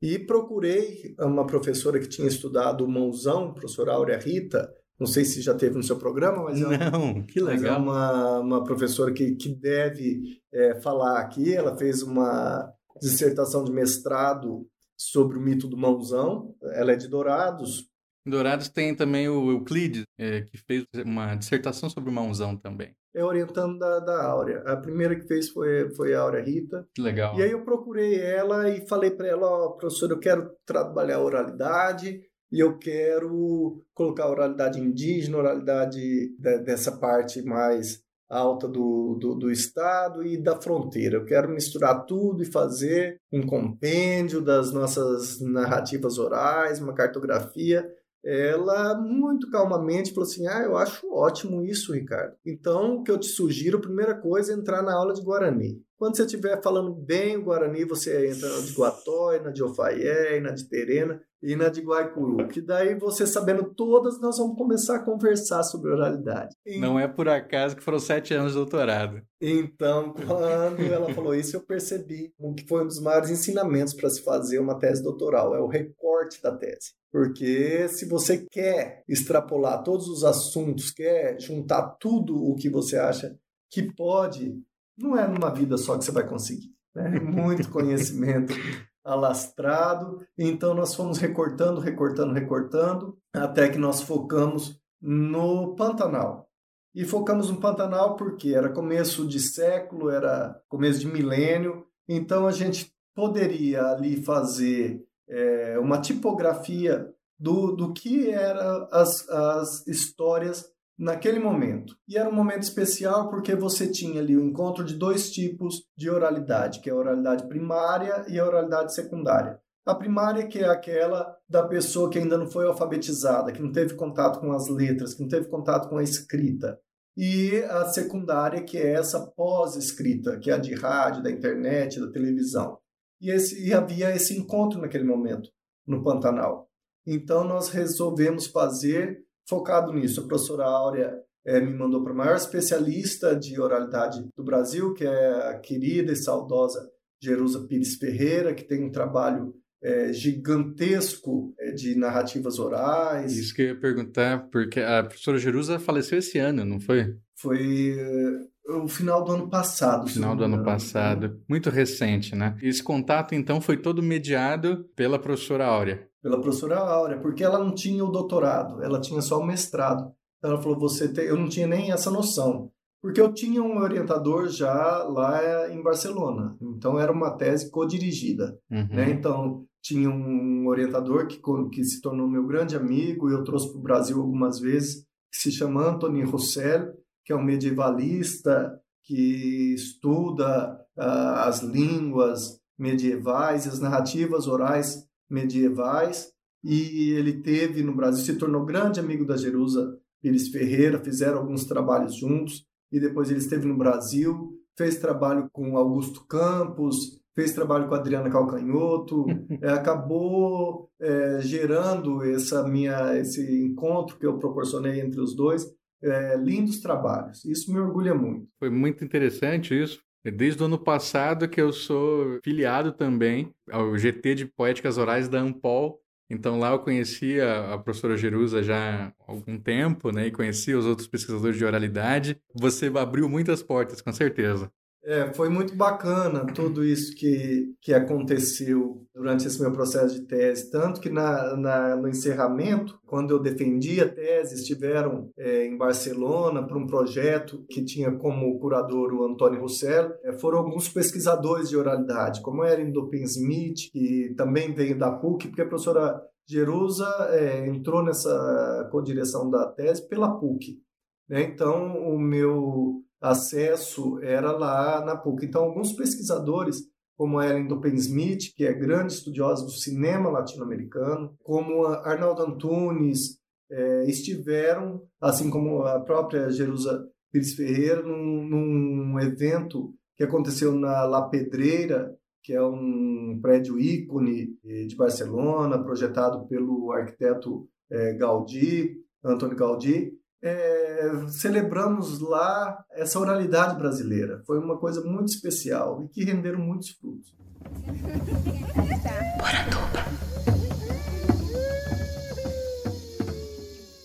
E 0.00 0.18
procurei 0.18 1.14
uma 1.18 1.46
professora 1.46 1.98
que 1.98 2.08
tinha 2.08 2.28
estudado 2.28 2.84
o 2.84 2.88
mãozão, 2.88 3.52
professora 3.52 3.92
Áurea 3.92 4.18
Rita, 4.18 4.70
não 4.98 5.06
sei 5.06 5.24
se 5.24 5.42
já 5.42 5.54
teve 5.54 5.76
no 5.76 5.82
seu 5.82 5.98
programa, 5.98 6.44
mas 6.44 6.58
não, 6.58 6.72
é, 6.72 7.22
que 7.28 7.40
legal. 7.40 7.74
é 7.74 7.78
uma, 7.78 8.38
uma 8.38 8.64
professora 8.64 9.12
que, 9.12 9.34
que 9.34 9.54
deve 9.54 10.40
é, 10.52 10.80
falar 10.80 11.20
aqui. 11.20 11.54
Ela 11.54 11.76
fez 11.76 12.02
uma 12.02 12.72
dissertação 13.00 13.62
de 13.62 13.72
mestrado 13.72 14.66
sobre 14.96 15.36
o 15.36 15.40
mito 15.40 15.68
do 15.68 15.76
mãozão. 15.76 16.54
Ela 16.72 16.92
é 16.92 16.96
de 16.96 17.08
Dourados. 17.08 17.90
Em 18.26 18.30
Dourados 18.30 18.68
tem 18.68 18.94
também 18.94 19.28
o 19.28 19.50
Euclides, 19.50 20.04
é, 20.18 20.42
que 20.42 20.58
fez 20.58 20.84
uma 21.04 21.36
dissertação 21.36 21.88
sobre 21.88 22.10
o 22.10 22.12
mãozão 22.12 22.56
também 22.56 22.94
é 23.16 23.24
orientando 23.24 23.78
da, 23.78 23.98
da 23.98 24.24
Áurea. 24.24 24.58
A 24.66 24.76
primeira 24.76 25.16
que 25.16 25.26
fez 25.26 25.48
foi, 25.48 25.88
foi 25.94 26.14
a 26.14 26.20
Áurea 26.20 26.42
Rita. 26.42 26.86
Que 26.94 27.00
legal. 27.00 27.34
E 27.38 27.42
aí 27.42 27.50
eu 27.50 27.64
procurei 27.64 28.20
ela 28.20 28.68
e 28.68 28.86
falei 28.86 29.10
para 29.10 29.26
ela, 29.26 29.48
ó, 29.48 29.66
oh, 29.66 29.70
professor, 29.72 30.10
eu 30.10 30.20
quero 30.20 30.50
trabalhar 30.66 31.20
oralidade 31.20 32.20
e 32.52 32.60
eu 32.60 32.76
quero 32.78 33.82
colocar 33.94 34.24
a 34.24 34.30
oralidade 34.30 34.78
indígena, 34.78 35.38
a 35.38 35.40
oralidade 35.40 35.98
de, 35.98 36.58
dessa 36.58 36.92
parte 36.92 37.42
mais 37.42 38.04
alta 38.28 38.68
do, 38.68 39.16
do, 39.18 39.34
do, 39.34 39.50
estado 39.50 40.22
e 40.22 40.36
da 40.36 40.60
fronteira. 40.60 41.16
Eu 41.16 41.24
quero 41.24 41.48
misturar 41.48 42.04
tudo 42.04 42.42
e 42.42 42.52
fazer 42.52 43.18
um 43.32 43.46
compêndio 43.46 44.42
das 44.42 44.72
nossas 44.72 45.40
narrativas 45.40 46.18
orais, 46.18 46.80
uma 46.80 46.92
cartografia 46.92 47.88
ela 48.26 49.00
muito 49.00 49.48
calmamente 49.50 50.12
falou 50.12 50.28
assim: 50.28 50.46
Ah, 50.48 50.62
eu 50.64 50.76
acho 50.76 51.06
ótimo 51.12 51.62
isso, 51.62 51.92
Ricardo. 51.92 52.34
Então, 52.44 52.96
o 52.96 53.04
que 53.04 53.10
eu 53.10 53.18
te 53.18 53.28
sugiro, 53.28 53.80
primeira 53.80 54.14
coisa 54.20 54.52
é 54.52 54.56
entrar 54.56 54.82
na 54.82 54.94
aula 54.94 55.14
de 55.14 55.22
Guarani. 55.22 55.80
Quando 55.98 56.16
você 56.16 56.24
estiver 56.24 56.62
falando 56.62 56.92
bem 56.92 57.36
o 57.36 57.44
Guarani, 57.44 57.84
você 57.84 58.28
entra 58.28 58.48
na 58.48 58.60
de 58.60 58.72
Guatói, 58.72 59.40
na 59.40 59.50
de 59.50 59.62
Ofaié, 59.62 60.40
na 60.40 60.50
de 60.50 60.68
Terena 60.68 61.20
e 61.42 61.56
na 61.56 61.68
de 61.68 61.80
Guaicuru. 61.80 62.48
Que 62.48 62.60
daí, 62.60 62.94
você 62.98 63.26
sabendo 63.26 63.72
todas, 63.74 64.20
nós 64.20 64.36
vamos 64.36 64.58
começar 64.58 64.96
a 64.96 65.04
conversar 65.04 65.62
sobre 65.62 65.90
oralidade. 65.90 66.54
Não 66.78 67.00
é 67.00 67.08
por 67.08 67.28
acaso 67.28 67.76
que 67.76 67.82
foram 67.82 67.98
sete 67.98 68.34
anos 68.34 68.52
de 68.52 68.58
doutorado. 68.58 69.22
Então, 69.40 70.12
quando 70.12 70.82
ela 70.82 71.12
falou 71.14 71.34
isso, 71.34 71.56
eu 71.56 71.60
percebi 71.60 72.32
que 72.56 72.66
foi 72.68 72.82
um 72.82 72.86
dos 72.86 73.00
maiores 73.00 73.30
ensinamentos 73.30 73.94
para 73.94 74.10
se 74.10 74.22
fazer 74.22 74.58
uma 74.58 74.78
tese 74.78 75.02
doutoral. 75.02 75.54
É 75.54 75.60
o 75.60 75.66
recorte 75.66 76.42
da 76.42 76.54
tese. 76.54 76.92
Porque 77.10 77.88
se 77.88 78.06
você 78.06 78.44
quer 78.50 79.02
extrapolar 79.08 79.82
todos 79.82 80.08
os 80.08 80.24
assuntos, 80.24 80.90
quer 80.90 81.40
juntar 81.40 81.96
tudo 81.98 82.36
o 82.36 82.54
que 82.54 82.68
você 82.68 82.98
acha 82.98 83.34
que 83.70 83.94
pode, 83.94 84.54
não 84.96 85.16
é 85.16 85.26
numa 85.26 85.50
vida 85.50 85.76
só 85.76 85.96
que 85.96 86.04
você 86.04 86.12
vai 86.12 86.26
conseguir. 86.26 86.74
Né? 86.94 87.20
Muito 87.20 87.70
conhecimento 87.70 88.54
alastrado. 89.04 90.26
Então 90.38 90.74
nós 90.74 90.94
fomos 90.94 91.18
recortando, 91.18 91.80
recortando, 91.80 92.32
recortando, 92.32 93.18
até 93.32 93.68
que 93.68 93.78
nós 93.78 94.02
focamos 94.02 94.80
no 95.00 95.74
Pantanal. 95.76 96.48
E 96.94 97.04
focamos 97.04 97.50
no 97.50 97.60
Pantanal 97.60 98.16
porque 98.16 98.54
era 98.54 98.70
começo 98.70 99.26
de 99.28 99.38
século, 99.38 100.08
era 100.08 100.58
começo 100.68 100.98
de 101.00 101.06
milênio, 101.06 101.84
então 102.08 102.46
a 102.46 102.52
gente 102.52 102.90
poderia 103.14 103.82
ali 103.82 104.22
fazer 104.22 105.04
é, 105.28 105.78
uma 105.78 106.00
tipografia 106.00 107.12
do, 107.38 107.72
do 107.72 107.92
que 107.92 108.30
eram 108.30 108.88
as, 108.90 109.28
as 109.28 109.86
histórias 109.86 110.64
naquele 110.98 111.38
momento. 111.38 111.94
E 112.08 112.16
era 112.16 112.28
um 112.28 112.34
momento 112.34 112.62
especial 112.62 113.28
porque 113.28 113.54
você 113.54 113.90
tinha 113.90 114.20
ali 114.20 114.36
o 114.36 114.42
encontro 114.42 114.84
de 114.84 114.94
dois 114.94 115.30
tipos 115.30 115.84
de 115.96 116.08
oralidade, 116.08 116.80
que 116.80 116.88
é 116.88 116.92
a 116.92 116.96
oralidade 116.96 117.46
primária 117.48 118.24
e 118.28 118.38
a 118.38 118.46
oralidade 118.46 118.94
secundária. 118.94 119.60
A 119.86 119.94
primária, 119.94 120.48
que 120.48 120.58
é 120.58 120.68
aquela 120.68 121.36
da 121.48 121.66
pessoa 121.66 122.10
que 122.10 122.18
ainda 122.18 122.36
não 122.36 122.48
foi 122.48 122.66
alfabetizada, 122.66 123.52
que 123.52 123.62
não 123.62 123.70
teve 123.70 123.94
contato 123.94 124.40
com 124.40 124.52
as 124.52 124.68
letras, 124.68 125.14
que 125.14 125.22
não 125.22 125.28
teve 125.28 125.48
contato 125.48 125.88
com 125.88 125.98
a 125.98 126.02
escrita. 126.02 126.78
E 127.16 127.56
a 127.70 127.84
secundária, 127.86 128.64
que 128.64 128.76
é 128.76 128.94
essa 128.94 129.24
pós-escrita, 129.24 130.38
que 130.38 130.50
é 130.50 130.54
a 130.54 130.58
de 130.58 130.74
rádio, 130.74 131.22
da 131.22 131.30
internet, 131.30 132.00
da 132.00 132.10
televisão. 132.10 132.78
E, 133.20 133.30
esse, 133.30 133.64
e 133.64 133.72
havia 133.72 134.14
esse 134.14 134.36
encontro 134.36 134.80
naquele 134.80 135.04
momento, 135.04 135.48
no 135.86 136.02
Pantanal. 136.02 136.68
Então, 137.06 137.44
nós 137.44 137.68
resolvemos 137.68 138.48
fazer 138.48 139.24
focado 139.48 139.92
nisso. 139.92 140.20
A 140.20 140.26
professora 140.26 140.64
Áurea 140.64 141.14
é, 141.44 141.60
me 141.60 141.72
mandou 141.72 142.02
para 142.02 142.12
a 142.12 142.16
maior 142.16 142.36
especialista 142.36 143.34
de 143.34 143.60
oralidade 143.60 144.24
do 144.36 144.44
Brasil, 144.44 144.92
que 144.94 145.04
é 145.04 145.48
a 145.48 145.58
querida 145.58 146.12
e 146.12 146.16
saudosa 146.16 146.90
Jerusa 147.22 147.66
Pires 147.66 147.96
Ferreira, 147.96 148.54
que 148.54 148.64
tem 148.64 148.84
um 148.84 148.90
trabalho 148.90 149.54
é, 149.82 150.12
gigantesco 150.12 151.54
é, 151.58 151.72
de 151.72 151.94
narrativas 151.94 152.58
orais. 152.58 153.36
Isso 153.36 153.54
que 153.54 153.62
eu 153.62 153.66
ia 153.66 153.80
perguntar, 153.80 154.48
porque 154.50 154.80
a 154.80 155.04
professora 155.04 155.38
Jerusa 155.38 155.78
faleceu 155.78 156.18
esse 156.18 156.38
ano, 156.38 156.64
não 156.64 156.80
foi? 156.80 157.16
Foi 157.38 157.94
é, 157.98 158.46
o 158.68 158.88
final 158.88 159.22
do 159.24 159.32
ano 159.32 159.48
passado. 159.48 160.08
Final 160.08 160.36
do 160.36 160.44
ano 160.44 160.64
passado. 160.64 161.40
Muito 161.48 161.70
recente, 161.70 162.34
né? 162.34 162.56
Esse 162.62 162.82
contato, 162.82 163.34
então, 163.34 163.60
foi 163.60 163.76
todo 163.76 164.02
mediado 164.02 164.84
pela 164.96 165.18
professora 165.18 165.66
Áurea. 165.66 166.08
Pela 166.22 166.40
professora 166.40 166.78
Áurea, 166.78 167.18
porque 167.18 167.44
ela 167.44 167.58
não 167.58 167.72
tinha 167.72 168.04
o 168.04 168.10
doutorado, 168.10 168.82
ela 168.82 169.00
tinha 169.00 169.20
só 169.20 169.38
o 169.38 169.46
mestrado. 169.46 170.12
Então 170.38 170.50
ela 170.50 170.62
falou, 170.62 170.78
você 170.78 171.12
tem... 171.12 171.24
eu 171.24 171.36
não 171.36 171.48
tinha 171.48 171.66
nem 171.66 171.92
essa 171.92 172.10
noção. 172.10 172.70
Porque 173.00 173.20
eu 173.20 173.32
tinha 173.32 173.62
um 173.62 173.78
orientador 173.78 174.48
já 174.48 175.04
lá 175.04 175.70
em 175.70 175.80
Barcelona. 175.82 176.56
Então 176.60 176.98
era 176.98 177.12
uma 177.12 177.36
tese 177.36 177.70
co-dirigida. 177.70 178.58
Uhum. 178.70 178.88
Né? 178.90 179.10
Então 179.10 179.64
tinha 179.80 180.10
um 180.10 180.66
orientador 180.66 181.28
que, 181.28 181.40
que 181.70 181.84
se 181.84 182.00
tornou 182.00 182.28
meu 182.28 182.44
grande 182.44 182.74
amigo 182.74 183.30
e 183.30 183.32
eu 183.32 183.44
trouxe 183.44 183.70
para 183.70 183.78
o 183.78 183.82
Brasil 183.82 184.20
algumas 184.20 184.58
vezes, 184.58 185.06
que 185.30 185.38
se 185.38 185.52
chama 185.52 185.88
Anthony 185.88 186.24
Rossell, 186.24 186.92
que 187.26 187.32
é 187.32 187.36
um 187.36 187.42
medievalista 187.42 188.80
que 189.02 189.74
estuda 189.74 190.80
uh, 190.96 191.40
as 191.44 191.60
línguas 191.60 192.60
medievais, 192.78 193.66
as 193.66 193.80
narrativas 193.80 194.46
orais 194.46 195.04
medievais, 195.28 196.30
e 196.62 197.10
ele 197.10 197.42
teve 197.42 197.82
no 197.82 197.94
Brasil, 197.94 198.24
se 198.24 198.38
tornou 198.38 198.64
grande 198.64 199.00
amigo 199.00 199.24
da 199.24 199.36
Jerusa 199.36 199.98
Pires 200.22 200.48
Ferreira, 200.48 201.02
fizeram 201.02 201.38
alguns 201.38 201.64
trabalhos 201.64 202.16
juntos, 202.16 202.64
e 202.92 203.00
depois 203.00 203.28
ele 203.28 203.40
esteve 203.40 203.66
no 203.66 203.76
Brasil, 203.76 204.52
fez 204.76 204.98
trabalho 204.98 205.48
com 205.52 205.76
Augusto 205.76 206.24
Campos, 206.26 207.20
fez 207.34 207.52
trabalho 207.52 207.88
com 207.88 207.94
Adriana 207.94 208.30
Calcanhoto, 208.30 209.26
é, 209.62 209.70
acabou 209.70 210.90
é, 211.00 211.40
gerando 211.40 212.22
essa 212.22 212.66
minha, 212.66 213.16
esse 213.18 213.64
encontro 213.64 214.16
que 214.18 214.26
eu 214.26 214.38
proporcionei 214.38 215.00
entre 215.00 215.20
os 215.20 215.34
dois, 215.34 215.66
é, 216.02 216.36
lindos 216.36 216.80
trabalhos. 216.80 217.44
Isso 217.44 217.72
me 217.72 217.78
orgulha 217.78 218.14
muito. 218.14 218.48
Foi 218.58 218.70
muito 218.70 219.04
interessante 219.04 219.80
isso. 219.80 220.00
Desde 220.24 220.60
o 220.60 220.66
ano 220.66 220.78
passado 220.78 221.48
que 221.48 221.60
eu 221.60 221.72
sou 221.72 222.40
filiado 222.42 222.92
também 222.92 223.52
ao 223.70 223.96
GT 223.96 224.34
de 224.34 224.46
Poéticas 224.46 224.98
Orais 224.98 225.28
da 225.28 225.38
Ampol. 225.38 226.00
Então 226.28 226.58
lá 226.58 226.72
eu 226.72 226.80
conhecia 226.80 227.72
a 227.72 227.78
professora 227.78 228.16
Jerusa 228.16 228.60
já 228.62 229.06
há 229.06 229.12
algum 229.32 229.56
tempo, 229.56 230.10
né? 230.10 230.26
E 230.26 230.32
conhecia 230.32 230.76
os 230.76 230.84
outros 230.84 231.06
pesquisadores 231.06 231.56
de 231.56 231.64
oralidade. 231.64 232.40
Você 232.52 232.86
abriu 232.86 233.28
muitas 233.28 233.62
portas, 233.62 234.00
com 234.00 234.12
certeza. 234.12 234.70
É, 235.06 235.32
foi 235.32 235.48
muito 235.48 235.76
bacana 235.76 236.44
tudo 236.52 236.84
isso 236.84 237.14
que, 237.14 237.72
que 237.80 237.94
aconteceu 237.94 239.06
durante 239.14 239.46
esse 239.46 239.60
meu 239.62 239.70
processo 239.70 240.16
de 240.16 240.26
tese. 240.26 240.68
Tanto 240.68 241.00
que 241.00 241.08
na, 241.08 241.56
na 241.56 241.94
no 241.94 242.08
encerramento, 242.08 242.98
quando 243.06 243.30
eu 243.30 243.38
defendi 243.38 244.00
a 244.00 244.08
tese, 244.08 244.56
estiveram 244.56 245.30
é, 245.38 245.64
em 245.64 245.78
Barcelona 245.78 246.66
para 246.66 246.76
um 246.76 246.88
projeto 246.88 247.64
que 247.70 247.84
tinha 247.84 248.10
como 248.16 248.58
curador 248.58 249.14
o 249.14 249.24
Antônio 249.24 249.60
Rossell. 249.60 250.12
É, 250.24 250.32
foram 250.32 250.58
alguns 250.58 250.88
pesquisadores 250.88 251.68
de 251.68 251.76
oralidade, 251.76 252.42
como 252.42 252.64
Erin 252.64 252.90
Dopin 252.90 253.22
Smith, 253.22 253.92
que 253.92 254.34
também 254.36 254.74
veio 254.74 254.98
da 254.98 255.12
PUC, 255.12 255.46
porque 255.46 255.62
a 255.62 255.68
professora 255.68 256.20
Jerusa 256.48 257.06
é, 257.30 257.68
entrou 257.68 258.02
nessa 258.02 258.88
co-direção 258.90 259.48
da 259.48 259.68
tese 259.68 260.08
pela 260.08 260.36
PUC. 260.36 260.80
Né? 261.28 261.42
Então, 261.42 261.96
o 261.96 262.18
meu 262.18 263.04
acesso 263.30 264.20
era 264.22 264.52
lá 264.52 265.04
na 265.04 265.16
PUC. 265.16 265.46
Então, 265.46 265.64
alguns 265.64 265.92
pesquisadores, 265.92 266.82
como 267.16 267.40
Ellen 267.40 267.66
Dopen-Smith, 267.66 268.54
que 268.54 268.64
é 268.64 268.72
grande 268.72 269.12
estudiosa 269.12 269.64
do 269.64 269.70
cinema 269.70 270.30
latino-americano, 270.30 271.34
como 271.42 271.86
Arnaldo 271.86 272.42
Antunes, 272.42 273.38
é, 273.70 274.04
estiveram, 274.04 275.02
assim 275.20 275.50
como 275.50 275.82
a 275.82 276.00
própria 276.00 276.50
Jerusa 276.50 277.04
Pires 277.32 277.54
Ferreira, 277.54 278.02
num, 278.02 278.44
num 278.44 279.20
evento 279.20 279.92
que 280.16 280.24
aconteceu 280.24 280.72
na 280.74 281.04
La 281.04 281.28
Pedreira, 281.28 282.14
que 282.42 282.52
é 282.52 282.62
um 282.62 283.38
prédio 283.42 283.78
ícone 283.78 284.56
de 284.62 284.94
Barcelona, 284.96 285.82
projetado 285.82 286.46
pelo 286.46 286.92
arquiteto 286.92 287.68
é, 287.90 288.14
Gaudí, 288.14 289.02
Antônio 289.24 289.56
Gaudí, 289.56 290.12
é, 290.42 291.26
celebramos 291.28 292.20
lá 292.20 292.84
essa 292.92 293.18
oralidade 293.18 293.76
brasileira. 293.76 294.42
Foi 294.46 294.58
uma 294.58 294.78
coisa 294.78 295.02
muito 295.02 295.28
especial 295.28 296.02
e 296.04 296.08
que 296.08 296.24
renderam 296.24 296.60
muitos 296.60 296.90
frutos. 296.90 297.34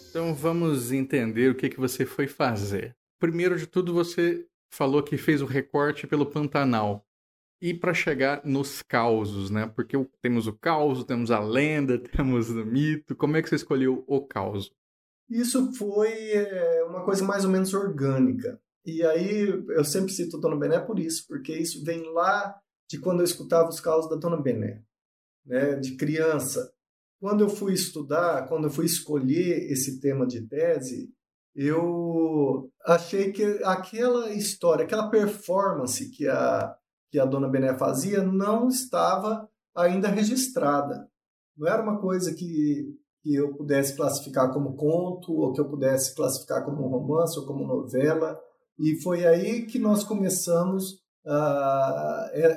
Então 0.10 0.34
vamos 0.36 0.92
entender 0.92 1.52
o 1.52 1.56
que, 1.56 1.70
que 1.70 1.80
você 1.80 2.06
foi 2.06 2.28
fazer. 2.28 2.96
Primeiro 3.20 3.58
de 3.58 3.68
tudo, 3.68 3.94
você 3.94 4.46
falou 4.72 5.04
que 5.04 5.18
fez 5.18 5.42
o 5.42 5.46
recorte 5.46 6.08
pelo 6.08 6.26
Pantanal. 6.26 7.06
E 7.62 7.76
para 7.76 7.94
chegar 7.94 8.42
nos 8.44 8.82
causos, 8.82 9.52
né? 9.52 9.68
Porque 9.68 9.96
temos 10.20 10.48
o 10.48 10.54
caos, 10.54 11.04
temos 11.04 11.30
a 11.30 11.40
lenda, 11.40 11.98
temos 12.00 12.50
o 12.50 12.66
mito. 12.66 13.16
Como 13.16 13.38
é 13.38 13.42
que 13.42 13.50
você 13.50 13.56
escolheu 13.56 14.04
o 14.08 14.22
caos? 14.22 14.74
Isso 15.32 15.72
foi 15.74 16.12
é, 16.12 16.84
uma 16.84 17.06
coisa 17.06 17.24
mais 17.24 17.46
ou 17.46 17.52
menos 17.52 17.74
orgânica. 17.74 18.60
E 18.86 19.02
aí 19.02 19.48
eu 19.70 19.86
sempre 19.86 20.12
cito 20.12 20.36
a 20.36 20.40
Dona 20.42 20.58
Bené 20.58 20.80
por 20.80 21.00
isso, 21.00 21.26
porque 21.26 21.54
isso 21.54 21.84
vem 21.86 22.04
lá 22.12 22.54
de 22.90 23.00
quando 23.00 23.22
eu 23.22 23.24
escutava 23.24 23.70
os 23.70 23.80
causos 23.80 24.10
da 24.10 24.18
Dona 24.18 24.42
Bené, 24.42 24.84
né, 25.46 25.76
de 25.76 25.96
criança. 25.96 26.74
Quando 27.22 27.46
eu 27.46 27.50
fui 27.50 27.74
estudar, 27.74 28.48
quando 28.50 28.66
eu 28.66 28.70
fui 28.70 28.86
escolher 28.86 29.72
esse 29.72 30.02
tema 30.02 30.28
de 30.28 30.46
tese, 30.48 31.14
eu 31.56 32.70
achei 32.86 33.32
que 33.32 33.44
aquela 33.64 34.32
história, 34.32 34.84
aquela 34.84 35.10
performance 35.10 36.10
que 36.10 36.28
a, 36.28 36.76
que 37.10 37.18
a 37.18 37.26
Dona 37.26 37.48
Bené 37.48 37.78
fazia 37.78 38.22
não 38.22 38.68
estava 38.68 39.48
ainda 39.74 40.10
registrada. 40.10 41.10
Não 41.56 41.68
era 41.68 41.82
uma 41.82 42.02
coisa 42.02 42.34
que 42.34 43.00
que 43.22 43.36
eu 43.36 43.54
pudesse 43.56 43.96
classificar 43.96 44.52
como 44.52 44.76
conto, 44.76 45.32
ou 45.34 45.54
que 45.54 45.62
eu 45.62 45.70
pudesse 45.70 46.16
classificar 46.16 46.66
como 46.66 46.88
romance 46.88 47.38
ou 47.40 47.46
como 47.46 47.68
novela. 47.68 48.40
E 48.80 49.02
foi 49.02 49.26
aí 49.26 49.66
que 49.66 49.78
nós 49.78 50.04
começamos 50.04 50.94
uh, 51.26 51.30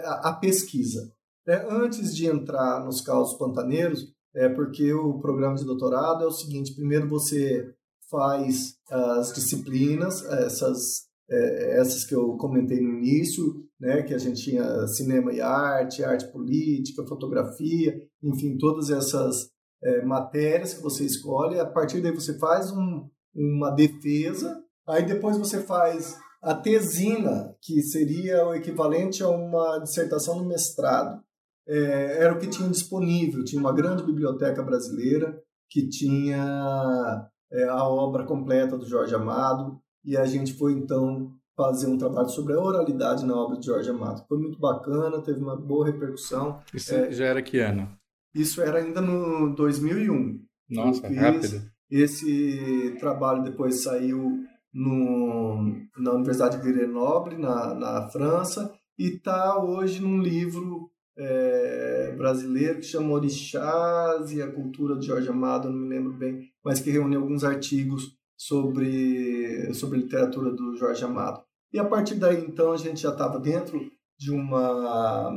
a, 0.04 0.20
a 0.24 0.32
pesquisa. 0.40 1.12
É, 1.46 1.66
antes 1.70 2.16
de 2.16 2.26
entrar 2.26 2.82
nos 2.84 3.02
causos 3.02 3.36
pantaneiros, 3.36 4.06
é 4.34 4.48
porque 4.48 4.92
o 4.92 5.20
programa 5.20 5.56
de 5.56 5.64
doutorado 5.64 6.24
é 6.24 6.26
o 6.26 6.32
seguinte: 6.32 6.74
primeiro 6.74 7.08
você 7.08 7.70
faz 8.10 8.76
as 8.90 9.32
disciplinas, 9.32 10.24
essas, 10.24 11.04
é, 11.28 11.80
essas 11.80 12.04
que 12.06 12.14
eu 12.14 12.36
comentei 12.36 12.80
no 12.80 12.98
início, 12.98 13.42
né, 13.78 14.02
que 14.02 14.14
a 14.14 14.18
gente 14.18 14.42
tinha 14.42 14.86
cinema 14.86 15.32
e 15.32 15.40
arte, 15.40 16.02
arte 16.02 16.30
política, 16.32 17.06
fotografia, 17.06 17.94
enfim, 18.22 18.56
todas 18.56 18.90
essas 18.90 19.50
é, 19.84 20.02
matérias 20.02 20.74
que 20.74 20.82
você 20.82 21.04
escolhe, 21.04 21.60
a 21.60 21.66
partir 21.66 22.00
daí 22.00 22.12
você 22.12 22.38
faz 22.38 22.72
um, 22.72 23.06
uma 23.34 23.70
defesa, 23.70 24.62
aí 24.88 25.04
depois 25.04 25.36
você 25.36 25.60
faz 25.60 26.16
a 26.42 26.54
tesina, 26.54 27.54
que 27.60 27.82
seria 27.82 28.46
o 28.46 28.54
equivalente 28.54 29.22
a 29.22 29.28
uma 29.28 29.78
dissertação 29.78 30.38
no 30.38 30.44
mestrado. 30.44 31.22
É, 31.66 32.18
era 32.22 32.34
o 32.34 32.38
que 32.38 32.46
tinha 32.46 32.68
disponível, 32.68 33.44
tinha 33.44 33.60
uma 33.60 33.72
grande 33.72 34.02
biblioteca 34.02 34.62
brasileira 34.62 35.38
que 35.70 35.88
tinha 35.88 37.28
é, 37.50 37.64
a 37.64 37.84
obra 37.88 38.24
completa 38.24 38.76
do 38.76 38.86
Jorge 38.86 39.14
Amado, 39.14 39.80
e 40.04 40.16
a 40.16 40.26
gente 40.26 40.52
foi 40.54 40.72
então 40.72 41.32
fazer 41.56 41.86
um 41.86 41.96
trabalho 41.96 42.28
sobre 42.28 42.52
a 42.52 42.60
oralidade 42.60 43.24
na 43.24 43.34
obra 43.34 43.58
de 43.58 43.66
Jorge 43.66 43.88
Amado. 43.88 44.24
Foi 44.28 44.38
muito 44.38 44.58
bacana, 44.58 45.22
teve 45.22 45.40
uma 45.40 45.56
boa 45.56 45.86
repercussão. 45.86 46.60
Isso 46.74 46.94
é, 46.94 47.10
já 47.12 47.26
era 47.26 47.42
que 47.42 47.58
ano? 47.58 47.88
Isso 48.34 48.60
era 48.60 48.78
ainda 48.78 49.00
no 49.00 49.54
2001. 49.54 50.40
Nossa, 50.70 51.08
rápido. 51.08 51.62
Esse 51.90 52.96
trabalho 52.98 53.44
depois 53.44 53.82
saiu 53.82 54.44
no, 54.72 55.76
na 55.96 56.12
Universidade 56.12 56.56
de 56.56 56.72
Grenoble, 56.72 57.38
na, 57.38 57.74
na 57.74 58.08
França, 58.08 58.74
e 58.98 59.08
está 59.08 59.62
hoje 59.62 60.02
num 60.02 60.20
livro 60.20 60.90
é, 61.16 62.14
brasileiro 62.16 62.80
que 62.80 62.86
chama 62.86 63.12
Orixás 63.12 64.32
e 64.32 64.42
a 64.42 64.50
Cultura 64.50 64.98
de 64.98 65.06
Jorge 65.06 65.28
Amado, 65.28 65.70
não 65.70 65.78
me 65.78 65.88
lembro 65.88 66.12
bem, 66.12 66.50
mas 66.64 66.80
que 66.80 66.90
reúne 66.90 67.14
alguns 67.14 67.44
artigos 67.44 68.16
sobre, 68.36 69.72
sobre 69.74 70.00
literatura 70.00 70.50
do 70.50 70.76
Jorge 70.76 71.04
Amado. 71.04 71.42
E 71.72 71.78
a 71.78 71.84
partir 71.84 72.16
daí, 72.16 72.44
então, 72.44 72.72
a 72.72 72.76
gente 72.76 73.00
já 73.00 73.10
estava 73.10 73.38
dentro 73.38 73.80
de 74.18 74.30
uma 74.30 75.32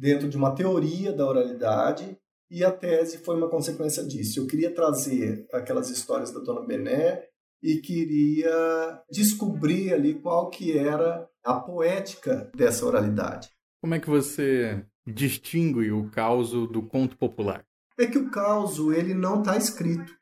dentro 0.00 0.30
de 0.30 0.36
uma 0.36 0.54
teoria 0.54 1.12
da 1.12 1.26
oralidade 1.26 2.16
e 2.50 2.64
a 2.64 2.72
tese 2.72 3.18
foi 3.18 3.36
uma 3.36 3.50
consequência 3.50 4.02
disso. 4.02 4.40
Eu 4.40 4.46
queria 4.46 4.74
trazer 4.74 5.46
aquelas 5.52 5.90
histórias 5.90 6.32
da 6.32 6.40
Dona 6.40 6.66
Bené 6.66 7.22
e 7.62 7.76
queria 7.76 9.02
descobrir 9.10 9.92
ali 9.92 10.14
qual 10.14 10.48
que 10.48 10.76
era 10.76 11.28
a 11.44 11.60
poética 11.60 12.50
dessa 12.56 12.86
oralidade. 12.86 13.50
Como 13.82 13.94
é 13.94 14.00
que 14.00 14.08
você 14.08 14.84
distingue 15.06 15.92
o 15.92 16.10
caos 16.10 16.50
do 16.50 16.82
conto 16.82 17.16
popular? 17.18 17.62
É 17.98 18.06
que 18.06 18.18
o 18.18 18.30
caos 18.30 18.78
ele 18.78 19.12
não 19.12 19.40
está 19.40 19.58
escrito. 19.58 20.12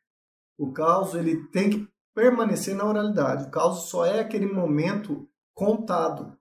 O 0.58 0.72
caos 0.72 1.14
ele 1.14 1.46
tem 1.50 1.70
que 1.70 1.88
permanecer 2.12 2.74
na 2.74 2.84
oralidade. 2.84 3.44
O 3.44 3.50
caos 3.50 3.88
só 3.88 4.04
é 4.04 4.18
aquele 4.18 4.46
momento 4.46 5.28
contado. 5.54 6.36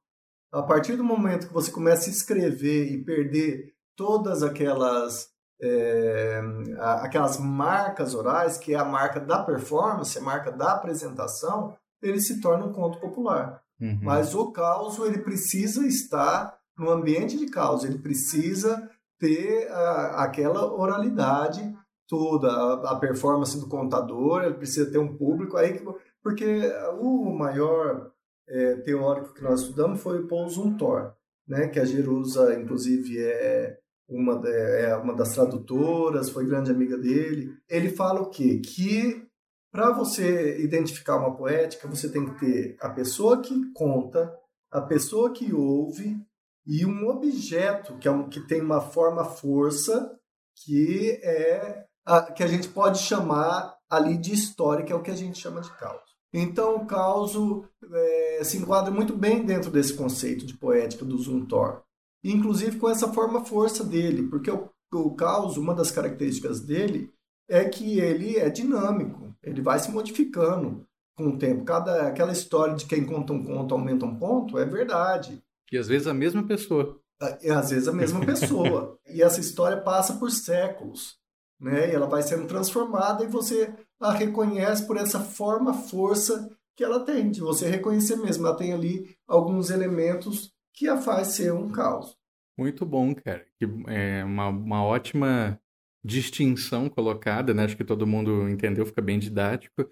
A 0.57 0.63
partir 0.63 0.95
do 0.95 1.03
momento 1.03 1.47
que 1.47 1.53
você 1.53 1.71
começa 1.71 2.09
a 2.09 2.13
escrever 2.13 2.91
e 2.91 3.03
perder 3.03 3.73
todas 3.95 4.41
aquelas 4.41 5.29
é, 5.61 6.39
aquelas 7.01 7.39
marcas 7.39 8.13
orais, 8.13 8.57
que 8.57 8.73
é 8.73 8.77
a 8.77 8.85
marca 8.85 9.19
da 9.19 9.43
performance, 9.43 10.17
a 10.17 10.21
marca 10.21 10.51
da 10.51 10.73
apresentação, 10.73 11.75
ele 12.01 12.19
se 12.19 12.39
torna 12.41 12.65
um 12.65 12.73
conto 12.73 12.99
popular. 12.99 13.61
Uhum. 13.79 13.99
Mas 14.01 14.35
o 14.35 14.51
caos 14.51 14.99
ele 14.99 15.19
precisa 15.19 15.85
estar 15.85 16.57
no 16.77 16.89
ambiente 16.89 17.37
de 17.37 17.47
caos, 17.47 17.83
ele 17.83 17.97
precisa 17.97 18.89
ter 19.19 19.67
a, 19.71 20.23
aquela 20.23 20.71
oralidade 20.71 21.75
toda, 22.07 22.47
a, 22.49 22.91
a, 22.91 22.95
performance 22.99 23.59
do 23.59 23.67
contador, 23.67 24.43
ele 24.43 24.55
precisa 24.55 24.89
ter 24.89 24.99
um 24.99 25.17
público 25.17 25.57
aí, 25.57 25.73
que, 25.73 25.83
porque 26.23 26.71
o 26.99 27.31
maior 27.35 28.11
é, 28.47 28.75
teórico 28.77 29.33
que 29.33 29.43
nós 29.43 29.61
estudamos 29.61 30.01
foi 30.01 30.19
o 30.19 30.27
Paul 30.27 30.49
Zumthor, 30.49 31.13
né, 31.47 31.67
que 31.67 31.79
a 31.79 31.85
Jerusa, 31.85 32.59
inclusive, 32.59 33.19
é 33.19 33.77
uma, 34.07 34.41
é 34.47 34.95
uma 34.95 35.15
das 35.15 35.33
tradutoras, 35.33 36.29
foi 36.29 36.45
grande 36.45 36.71
amiga 36.71 36.97
dele. 36.97 37.53
Ele 37.69 37.89
fala 37.89 38.21
o 38.21 38.29
quê? 38.29 38.59
Que 38.59 39.27
para 39.71 39.91
você 39.91 40.59
identificar 40.61 41.17
uma 41.17 41.35
poética, 41.35 41.87
você 41.87 42.09
tem 42.09 42.25
que 42.25 42.39
ter 42.39 42.77
a 42.79 42.89
pessoa 42.89 43.41
que 43.41 43.71
conta, 43.73 44.33
a 44.71 44.81
pessoa 44.81 45.31
que 45.31 45.53
ouve 45.53 46.17
e 46.65 46.85
um 46.85 47.07
objeto 47.07 47.97
que, 47.97 48.07
é 48.07 48.11
um, 48.11 48.29
que 48.29 48.45
tem 48.47 48.61
uma 48.61 48.81
forma 48.81 49.23
força 49.23 50.17
que 50.55 51.19
é 51.23 51.85
a, 52.05 52.31
que 52.31 52.43
a 52.43 52.47
gente 52.47 52.69
pode 52.69 52.99
chamar 52.99 53.77
ali 53.89 54.17
de 54.17 54.33
história, 54.33 54.83
que 54.83 54.91
é 54.91 54.95
o 54.95 55.03
que 55.03 55.11
a 55.11 55.15
gente 55.15 55.37
chama 55.37 55.61
de 55.61 55.71
caos. 55.77 56.16
Então 56.33 56.75
o 56.75 56.85
caos 56.85 57.33
é, 57.91 58.43
se 58.43 58.57
enquadra 58.57 58.91
muito 58.91 59.15
bem 59.15 59.45
dentro 59.45 59.71
desse 59.71 59.93
conceito 59.93 60.45
de 60.45 60.53
poética 60.55 61.05
do 61.05 61.17
Zuntor 61.17 61.81
inclusive 62.23 62.77
com 62.77 62.89
essa 62.89 63.11
forma 63.11 63.43
força 63.45 63.83
dele, 63.83 64.23
porque 64.23 64.51
o, 64.51 64.69
o 64.93 65.15
caos, 65.15 65.57
uma 65.57 65.73
das 65.73 65.91
características 65.91 66.59
dele 66.59 67.11
é 67.49 67.63
que 67.65 67.99
ele 67.99 68.37
é 68.37 68.49
dinâmico, 68.49 69.33
ele 69.41 69.61
vai 69.61 69.79
se 69.79 69.91
modificando 69.91 70.85
com 71.15 71.29
o 71.29 71.37
tempo. 71.37 71.63
Cada 71.63 72.07
aquela 72.07 72.31
história 72.31 72.75
de 72.75 72.85
quem 72.85 73.05
conta 73.05 73.33
um 73.33 73.43
conto 73.43 73.73
aumenta 73.73 74.05
um 74.05 74.15
ponto 74.15 74.57
é 74.57 74.65
verdade. 74.65 75.41
E 75.71 75.77
às 75.77 75.87
vezes 75.87 76.07
a 76.07 76.13
mesma 76.13 76.43
pessoa. 76.45 76.99
E 77.41 77.49
às 77.49 77.69
vezes 77.69 77.87
a 77.87 77.93
mesma 77.93 78.19
pessoa. 78.25 78.97
e 79.07 79.21
essa 79.21 79.39
história 79.39 79.81
passa 79.81 80.13
por 80.13 80.29
séculos, 80.29 81.17
né? 81.59 81.89
E 81.89 81.95
ela 81.95 82.07
vai 82.07 82.21
sendo 82.21 82.47
transformada 82.47 83.23
e 83.23 83.27
você 83.27 83.73
a 83.99 84.11
reconhece 84.11 84.85
por 84.85 84.97
essa 84.97 85.19
forma 85.19 85.73
força 85.73 86.49
que 86.75 86.83
ela 86.83 87.03
tem, 87.03 87.31
de 87.31 87.41
você 87.41 87.67
reconhecer 87.67 88.15
mesmo. 88.17 88.45
Ela 88.45 88.55
tem 88.55 88.71
ali 88.73 89.15
alguns 89.27 89.69
elementos 89.69 90.53
que 90.73 90.87
a 90.87 90.97
faz 90.97 91.29
ser 91.29 91.51
um 91.51 91.69
caos. 91.69 92.15
Muito 92.57 92.85
bom, 92.85 93.13
cara. 93.13 93.45
É 93.87 94.23
uma, 94.23 94.49
uma 94.49 94.83
ótima 94.83 95.59
distinção 96.03 96.87
colocada, 96.87 97.53
né? 97.53 97.65
Acho 97.65 97.77
que 97.77 97.83
todo 97.83 98.07
mundo 98.07 98.47
entendeu, 98.47 98.85
fica 98.85 99.01
bem 99.01 99.19
didático. 99.19 99.89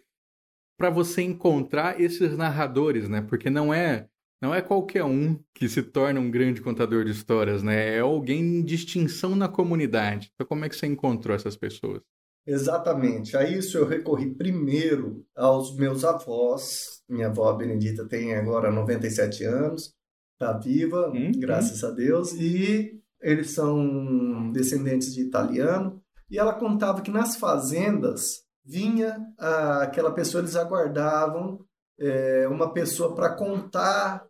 Para 0.78 0.90
você 0.90 1.22
encontrar 1.22 2.00
esses 2.00 2.38
narradores, 2.38 3.10
né? 3.10 3.22
Porque 3.22 3.50
não 3.50 3.74
é 3.74 4.08
não 4.42 4.54
é 4.54 4.62
qualquer 4.62 5.04
um 5.04 5.40
que 5.54 5.68
se 5.68 5.82
torna 5.82 6.20
um 6.20 6.30
grande 6.30 6.62
contador 6.62 7.06
de 7.06 7.12
histórias, 7.12 7.64
né? 7.64 7.96
É 7.96 8.00
alguém 8.00 8.42
em 8.42 8.64
distinção 8.64 9.36
na 9.36 9.48
comunidade. 9.48 10.30
Então, 10.34 10.46
como 10.46 10.66
é 10.66 10.70
que 10.70 10.76
você 10.76 10.86
encontrou 10.86 11.36
essas 11.36 11.56
pessoas? 11.56 12.02
Exatamente. 12.46 13.36
A 13.36 13.44
isso 13.44 13.78
eu 13.78 13.88
recorri 13.88 14.34
primeiro 14.36 15.26
aos 15.36 15.76
meus 15.76 16.04
avós. 16.06 17.02
Minha 17.10 17.28
avó 17.28 17.52
Benedita 17.54 18.08
tem 18.08 18.36
agora 18.36 18.72
97 18.72 19.44
anos 19.44 19.96
está 20.36 20.54
viva, 20.54 21.10
hum, 21.10 21.32
graças 21.38 21.82
hum. 21.84 21.88
a 21.88 21.92
Deus, 21.92 22.34
e 22.34 23.02
eles 23.22 23.52
são 23.52 24.52
descendentes 24.52 25.14
de 25.14 25.22
italiano. 25.22 26.02
E 26.30 26.38
ela 26.38 26.54
contava 26.54 27.02
que 27.02 27.12
nas 27.12 27.36
fazendas 27.36 28.44
vinha 28.64 29.18
ah, 29.40 29.84
aquela 29.84 30.12
pessoa, 30.12 30.42
eles 30.42 30.56
aguardavam 30.56 31.60
é, 32.00 32.48
uma 32.48 32.74
pessoa 32.74 33.16
para 33.16 33.34
contar 33.36 34.26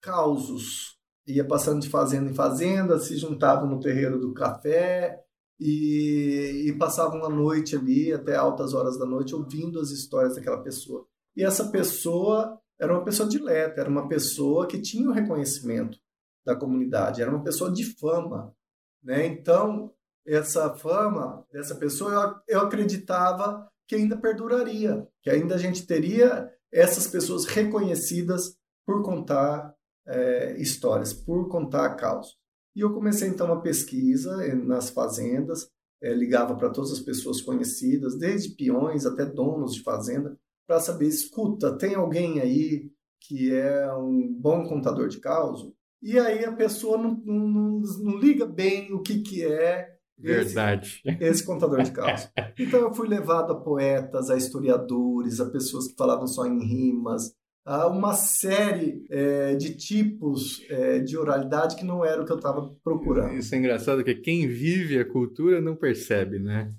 causos. 0.00 0.96
Ia 1.26 1.46
passando 1.46 1.80
de 1.80 1.88
fazenda 1.88 2.30
em 2.30 2.34
fazenda, 2.34 2.98
se 2.98 3.16
juntavam 3.16 3.68
no 3.68 3.80
terreiro 3.80 4.18
do 4.18 4.32
café 4.32 5.22
e, 5.58 6.64
e 6.66 6.72
passavam 6.78 7.24
a 7.24 7.28
noite 7.28 7.76
ali, 7.76 8.12
até 8.12 8.36
altas 8.36 8.74
horas 8.74 8.98
da 8.98 9.06
noite, 9.06 9.34
ouvindo 9.34 9.80
as 9.80 9.90
histórias 9.90 10.34
daquela 10.34 10.62
pessoa. 10.62 11.06
E 11.34 11.44
essa 11.44 11.70
pessoa 11.70 12.60
era 12.78 12.92
uma 12.92 13.04
pessoa 13.04 13.28
dileta, 13.28 13.80
era 13.80 13.90
uma 13.90 14.08
pessoa 14.08 14.66
que 14.66 14.80
tinha 14.80 15.08
o 15.08 15.12
reconhecimento 15.12 15.98
da 16.44 16.54
comunidade, 16.54 17.22
era 17.22 17.30
uma 17.30 17.42
pessoa 17.42 17.72
de 17.72 17.84
fama. 17.98 18.54
Né? 19.02 19.26
Então, 19.26 19.92
essa 20.26 20.74
fama 20.76 21.46
dessa 21.52 21.74
pessoa, 21.74 22.42
eu, 22.46 22.58
eu 22.58 22.60
acreditava 22.60 23.68
que 23.88 23.94
ainda 23.94 24.16
perduraria, 24.16 25.06
que 25.22 25.30
ainda 25.30 25.54
a 25.54 25.58
gente 25.58 25.86
teria 25.86 26.50
essas 26.72 27.06
pessoas 27.06 27.44
reconhecidas 27.46 28.56
por 28.84 29.02
contar 29.02 29.74
é, 30.06 30.56
histórias, 30.58 31.12
por 31.12 31.48
contar 31.48 31.94
causos. 31.96 32.36
E 32.76 32.80
eu 32.80 32.92
comecei 32.92 33.28
então 33.28 33.46
uma 33.46 33.62
pesquisa 33.62 34.44
eh, 34.44 34.54
nas 34.54 34.90
fazendas, 34.90 35.70
é, 36.02 36.12
ligava 36.12 36.54
para 36.54 36.68
todas 36.68 36.92
as 36.92 37.00
pessoas 37.00 37.40
conhecidas, 37.40 38.18
desde 38.18 38.54
peões 38.54 39.06
até 39.06 39.24
donos 39.24 39.74
de 39.74 39.82
fazenda, 39.82 40.38
para 40.66 40.78
saber, 40.78 41.06
escuta, 41.06 41.78
tem 41.78 41.94
alguém 41.94 42.38
aí 42.38 42.90
que 43.18 43.50
é 43.54 43.90
um 43.94 44.30
bom 44.38 44.68
contador 44.68 45.08
de 45.08 45.18
causa? 45.18 45.72
E 46.02 46.18
aí 46.18 46.44
a 46.44 46.52
pessoa 46.52 46.98
não, 46.98 47.14
não, 47.24 47.80
não 47.80 48.18
liga 48.18 48.44
bem 48.44 48.92
o 48.92 49.00
que, 49.00 49.20
que 49.20 49.42
é 49.42 49.96
Verdade. 50.18 51.02
Esse, 51.04 51.24
esse 51.24 51.46
contador 51.46 51.82
de 51.82 51.92
causa. 51.92 52.30
Então 52.58 52.80
eu 52.80 52.94
fui 52.94 53.06
levado 53.06 53.52
a 53.52 53.60
poetas, 53.60 54.30
a 54.30 54.36
historiadores, 54.36 55.40
a 55.40 55.50
pessoas 55.50 55.88
que 55.88 55.96
falavam 55.96 56.26
só 56.26 56.46
em 56.46 56.58
rimas, 56.58 57.34
uma 57.66 58.14
série 58.14 59.04
é, 59.10 59.56
de 59.56 59.74
tipos 59.74 60.64
é, 60.68 61.00
de 61.00 61.18
oralidade 61.18 61.76
que 61.76 61.84
não 61.84 62.04
era 62.04 62.22
o 62.22 62.24
que 62.24 62.32
eu 62.32 62.36
estava 62.36 62.70
procurando. 62.84 63.34
Isso 63.34 63.54
é 63.54 63.58
engraçado, 63.58 64.04
que 64.04 64.14
quem 64.14 64.46
vive 64.46 64.98
a 64.98 65.04
cultura 65.04 65.60
não 65.60 65.74
percebe, 65.74 66.38
né? 66.38 66.72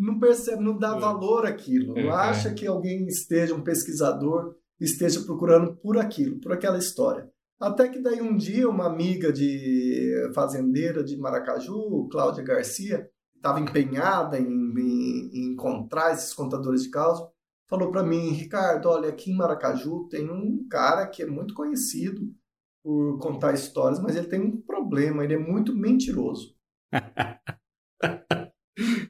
não 0.00 0.18
percebe, 0.18 0.62
não 0.62 0.78
dá 0.78 0.96
é. 0.96 1.00
valor 1.00 1.46
àquilo, 1.46 1.94
não 1.94 2.10
é, 2.10 2.10
acha 2.10 2.54
que 2.54 2.66
alguém 2.66 3.06
esteja, 3.06 3.54
um 3.54 3.60
pesquisador, 3.60 4.54
esteja 4.80 5.20
procurando 5.20 5.76
por 5.76 5.98
aquilo, 5.98 6.40
por 6.40 6.52
aquela 6.52 6.78
história. 6.78 7.28
Até 7.60 7.88
que 7.88 8.00
daí 8.00 8.22
um 8.22 8.34
dia 8.34 8.68
uma 8.68 8.86
amiga 8.86 9.30
de 9.30 10.30
fazendeira 10.34 11.04
de 11.04 11.18
Maracaju, 11.18 12.08
Cláudia 12.10 12.42
Garcia, 12.42 13.06
estava 13.36 13.60
empenhada 13.60 14.38
em, 14.38 14.46
em, 14.46 15.30
em, 15.34 15.52
encontrar 15.52 16.12
esses 16.14 16.32
contadores 16.32 16.84
de 16.84 16.90
causa, 16.90 17.28
falou 17.70 17.92
para 17.92 18.02
mim, 18.02 18.30
Ricardo, 18.30 18.88
olha, 18.88 19.08
aqui 19.08 19.30
em 19.30 19.36
Maracaju 19.36 20.08
tem 20.08 20.28
um 20.28 20.66
cara 20.68 21.06
que 21.06 21.22
é 21.22 21.26
muito 21.26 21.54
conhecido 21.54 22.20
por 22.82 23.18
contar 23.18 23.54
histórias, 23.54 24.00
mas 24.00 24.16
ele 24.16 24.26
tem 24.26 24.40
um 24.40 24.60
problema, 24.60 25.22
ele 25.22 25.34
é 25.34 25.38
muito 25.38 25.74
mentiroso. 25.74 26.54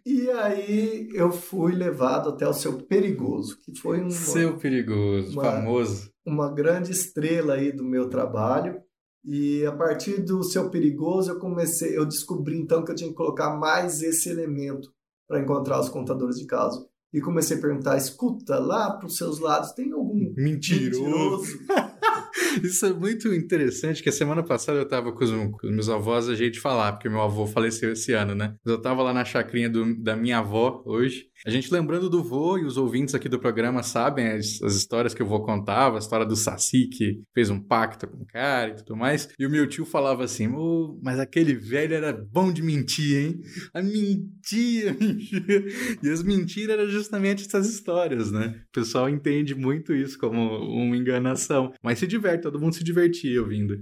E 0.04 0.28
aí 0.28 1.08
eu 1.14 1.30
fui 1.30 1.72
levado 1.72 2.30
até 2.30 2.46
o 2.46 2.52
seu 2.52 2.82
Perigoso, 2.82 3.56
que 3.60 3.78
foi 3.78 4.02
um 4.02 4.10
seu 4.10 4.58
Perigoso, 4.58 5.32
uma, 5.32 5.44
famoso, 5.44 6.10
uma 6.26 6.52
grande 6.52 6.90
estrela 6.90 7.54
aí 7.54 7.70
do 7.70 7.84
meu 7.84 8.08
trabalho. 8.08 8.82
E 9.24 9.64
a 9.64 9.70
partir 9.70 10.20
do 10.22 10.42
seu 10.42 10.68
Perigoso 10.68 11.30
eu 11.30 11.38
comecei, 11.38 11.96
eu 11.96 12.04
descobri 12.04 12.58
então 12.58 12.84
que 12.84 12.90
eu 12.90 12.96
tinha 12.96 13.10
que 13.10 13.16
colocar 13.16 13.56
mais 13.56 14.02
esse 14.02 14.28
elemento 14.28 14.92
para 15.28 15.40
encontrar 15.40 15.78
os 15.78 15.88
contadores 15.88 16.36
de 16.36 16.46
caso. 16.46 16.89
E 17.12 17.20
comecei 17.20 17.56
a 17.56 17.60
perguntar, 17.60 17.96
escuta, 17.96 18.58
lá 18.58 18.92
para 18.92 19.06
os 19.06 19.16
seus 19.16 19.40
lados 19.40 19.72
tem 19.72 19.92
algum 19.92 20.32
mentiroso? 20.36 21.02
mentiroso? 21.02 21.58
Isso 22.62 22.86
é 22.86 22.92
muito 22.92 23.32
interessante, 23.34 24.02
que 24.02 24.08
a 24.08 24.12
semana 24.12 24.42
passada 24.42 24.78
eu 24.78 24.86
tava 24.86 25.12
com 25.12 25.24
os, 25.24 25.30
com 25.30 25.66
os, 25.66 25.70
meus 25.72 25.88
avós, 25.88 26.28
a 26.28 26.34
gente 26.34 26.60
falar, 26.60 26.92
porque 26.92 27.08
meu 27.08 27.20
avô 27.20 27.46
faleceu 27.46 27.92
esse 27.92 28.12
ano, 28.12 28.34
né? 28.34 28.54
Eu 28.64 28.80
tava 28.80 29.02
lá 29.02 29.12
na 29.12 29.24
chacrinha 29.24 29.68
do, 29.68 30.00
da 30.00 30.16
minha 30.16 30.38
avó 30.38 30.82
hoje, 30.86 31.29
A 31.46 31.50
gente 31.50 31.72
lembrando 31.72 32.10
do 32.10 32.22
vô 32.22 32.58
e 32.58 32.64
os 32.64 32.76
ouvintes 32.76 33.14
aqui 33.14 33.26
do 33.28 33.38
programa 33.38 33.82
sabem 33.82 34.26
as, 34.28 34.60
as 34.62 34.74
histórias 34.74 35.14
que 35.14 35.22
o 35.22 35.26
vô 35.26 35.40
contava, 35.40 35.96
a 35.96 35.98
história 35.98 36.26
do 36.26 36.36
Saci 36.36 36.86
que 36.86 37.22
fez 37.32 37.48
um 37.48 37.58
pacto 37.58 38.06
com 38.06 38.22
o 38.22 38.26
cara 38.26 38.72
e 38.72 38.74
tudo 38.76 38.94
mais. 38.94 39.26
E 39.38 39.46
o 39.46 39.50
meu 39.50 39.66
tio 39.66 39.86
falava 39.86 40.22
assim: 40.22 40.48
oh, 40.54 40.98
mas 41.02 41.18
aquele 41.18 41.54
velho 41.54 41.94
era 41.94 42.12
bom 42.12 42.52
de 42.52 42.62
mentir, 42.62 43.16
hein? 43.16 43.40
A 43.72 43.80
mentia, 43.80 44.92
mentia. 45.00 45.64
E 46.02 46.10
as 46.10 46.22
mentiras 46.22 46.78
eram 46.78 46.88
justamente 46.88 47.46
essas 47.46 47.66
histórias, 47.68 48.30
né? 48.30 48.62
O 48.68 48.72
pessoal 48.72 49.08
entende 49.08 49.54
muito 49.54 49.94
isso 49.94 50.18
como 50.18 50.40
uma 50.40 50.96
enganação. 50.96 51.72
Mas 51.82 51.98
se 51.98 52.06
diverte, 52.06 52.42
todo 52.42 52.60
mundo 52.60 52.74
se 52.74 52.84
divertia 52.84 53.40
ouvindo. 53.40 53.78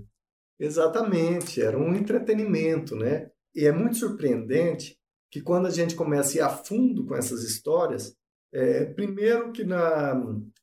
Exatamente, 0.61 1.61
era 1.61 1.79
um 1.79 1.94
entretenimento, 1.94 2.94
né? 2.94 3.29
E 3.55 3.66
é 3.66 3.73
muito 3.73 3.97
surpreendente 3.97 4.97
que 5.31 5.41
quando 5.41 5.67
a 5.67 5.71
gente 5.71 5.95
começa 5.95 6.33
a 6.33 6.37
ir 6.37 6.41
a 6.41 6.49
fundo 6.49 7.05
com 7.05 7.14
essas 7.14 7.43
histórias, 7.43 8.14
é, 8.53 8.87
primeiro 8.87 9.53
que 9.53 9.64
na, 9.64 10.14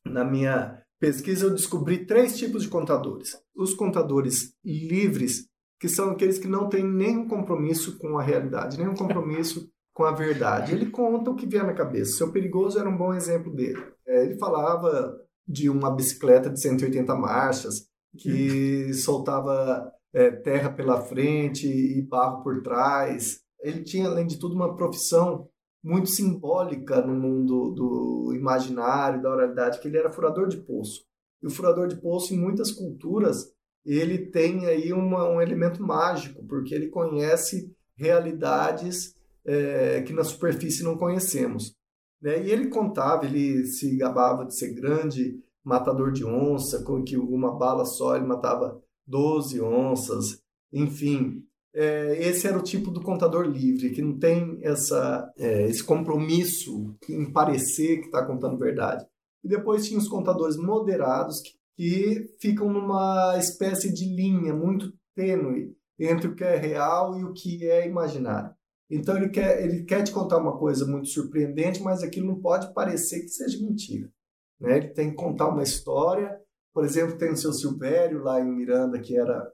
na 0.04 0.24
minha 0.24 0.82
pesquisa 0.98 1.46
eu 1.46 1.50
descobri 1.54 2.04
três 2.06 2.36
tipos 2.36 2.62
de 2.62 2.68
contadores. 2.68 3.38
Os 3.54 3.74
contadores 3.74 4.54
livres, 4.64 5.46
que 5.78 5.88
são 5.88 6.10
aqueles 6.10 6.38
que 6.38 6.48
não 6.48 6.68
têm 6.68 6.84
nenhum 6.84 7.28
compromisso 7.28 7.98
com 7.98 8.18
a 8.18 8.22
realidade, 8.22 8.78
nenhum 8.78 8.94
compromisso 8.94 9.70
com 9.94 10.04
a 10.04 10.12
verdade. 10.12 10.72
Ele 10.72 10.90
conta 10.90 11.30
o 11.30 11.36
que 11.36 11.46
vier 11.46 11.64
na 11.64 11.72
cabeça. 11.72 12.12
O 12.12 12.16
seu 12.16 12.32
Perigoso 12.32 12.78
era 12.78 12.88
um 12.88 12.96
bom 12.96 13.14
exemplo 13.14 13.54
dele. 13.54 13.82
É, 14.06 14.24
ele 14.24 14.38
falava 14.38 15.16
de 15.46 15.70
uma 15.70 15.90
bicicleta 15.90 16.50
de 16.50 16.60
180 16.60 17.14
marchas 17.14 17.88
que 18.18 18.92
soltava 18.94 19.92
é, 20.12 20.30
terra 20.30 20.70
pela 20.70 21.00
frente 21.00 21.66
e 21.68 22.02
barro 22.02 22.42
por 22.42 22.62
trás. 22.62 23.40
Ele 23.60 23.82
tinha, 23.82 24.08
além 24.08 24.26
de 24.26 24.38
tudo, 24.38 24.54
uma 24.54 24.76
profissão 24.76 25.48
muito 25.82 26.08
simbólica 26.10 27.00
no 27.00 27.14
mundo 27.14 27.70
do 27.70 28.34
imaginário, 28.34 29.22
da 29.22 29.30
oralidade, 29.30 29.80
que 29.80 29.88
ele 29.88 29.98
era 29.98 30.12
furador 30.12 30.48
de 30.48 30.56
poço. 30.58 31.04
E 31.42 31.46
o 31.46 31.50
furador 31.50 31.86
de 31.86 31.96
poço, 31.96 32.34
em 32.34 32.38
muitas 32.38 32.72
culturas, 32.72 33.52
ele 33.84 34.26
tem 34.26 34.66
aí 34.66 34.92
uma, 34.92 35.28
um 35.28 35.40
elemento 35.40 35.82
mágico, 35.82 36.44
porque 36.46 36.74
ele 36.74 36.88
conhece 36.88 37.72
realidades 37.96 39.14
é, 39.44 40.02
que 40.02 40.12
na 40.12 40.24
superfície 40.24 40.82
não 40.82 40.96
conhecemos. 40.96 41.76
Né? 42.20 42.44
E 42.44 42.50
ele 42.50 42.68
contava, 42.68 43.24
ele 43.24 43.64
se 43.66 43.96
gabava 43.96 44.44
de 44.44 44.56
ser 44.56 44.74
grande 44.74 45.40
matador 45.64 46.10
de 46.12 46.24
onça, 46.24 46.82
com 46.82 47.02
que 47.02 47.16
uma 47.16 47.56
bala 47.56 47.84
só 47.84 48.16
ele 48.16 48.26
matava 48.26 48.80
12 49.06 49.60
onças, 49.60 50.42
enfim. 50.72 51.45
É, 51.78 52.26
esse 52.26 52.46
era 52.46 52.58
o 52.58 52.62
tipo 52.62 52.90
do 52.90 53.02
contador 53.02 53.44
livre, 53.44 53.90
que 53.90 54.00
não 54.00 54.18
tem 54.18 54.58
essa, 54.62 55.30
é, 55.36 55.66
esse 55.68 55.84
compromisso 55.84 56.96
em 57.06 57.30
parecer 57.30 57.98
que 57.98 58.06
está 58.06 58.24
contando 58.24 58.56
verdade. 58.56 59.04
E 59.44 59.48
depois 59.48 59.86
tinha 59.86 59.98
os 59.98 60.08
contadores 60.08 60.56
moderados, 60.56 61.42
que, 61.42 61.52
que 61.76 62.34
ficam 62.40 62.72
numa 62.72 63.36
espécie 63.36 63.92
de 63.92 64.06
linha 64.06 64.54
muito 64.54 64.90
tênue 65.14 65.76
entre 65.98 66.28
o 66.28 66.34
que 66.34 66.44
é 66.44 66.56
real 66.56 67.18
e 67.18 67.24
o 67.24 67.34
que 67.34 67.68
é 67.68 67.86
imaginário. 67.86 68.54
Então 68.88 69.14
ele 69.14 69.28
quer, 69.28 69.62
ele 69.62 69.84
quer 69.84 70.02
te 70.02 70.12
contar 70.12 70.38
uma 70.38 70.56
coisa 70.56 70.86
muito 70.86 71.08
surpreendente, 71.08 71.82
mas 71.82 72.02
aquilo 72.02 72.28
não 72.28 72.40
pode 72.40 72.72
parecer 72.72 73.20
que 73.20 73.28
seja 73.28 73.62
mentira. 73.62 74.10
Né? 74.58 74.78
Ele 74.78 74.88
tem 74.88 75.10
que 75.10 75.16
contar 75.16 75.50
uma 75.50 75.62
história. 75.62 76.40
Por 76.72 76.86
exemplo, 76.86 77.18
tem 77.18 77.32
o 77.32 77.36
seu 77.36 77.52
Silvério 77.52 78.22
lá 78.22 78.40
em 78.40 78.50
Miranda, 78.50 78.98
que 78.98 79.14
era 79.14 79.46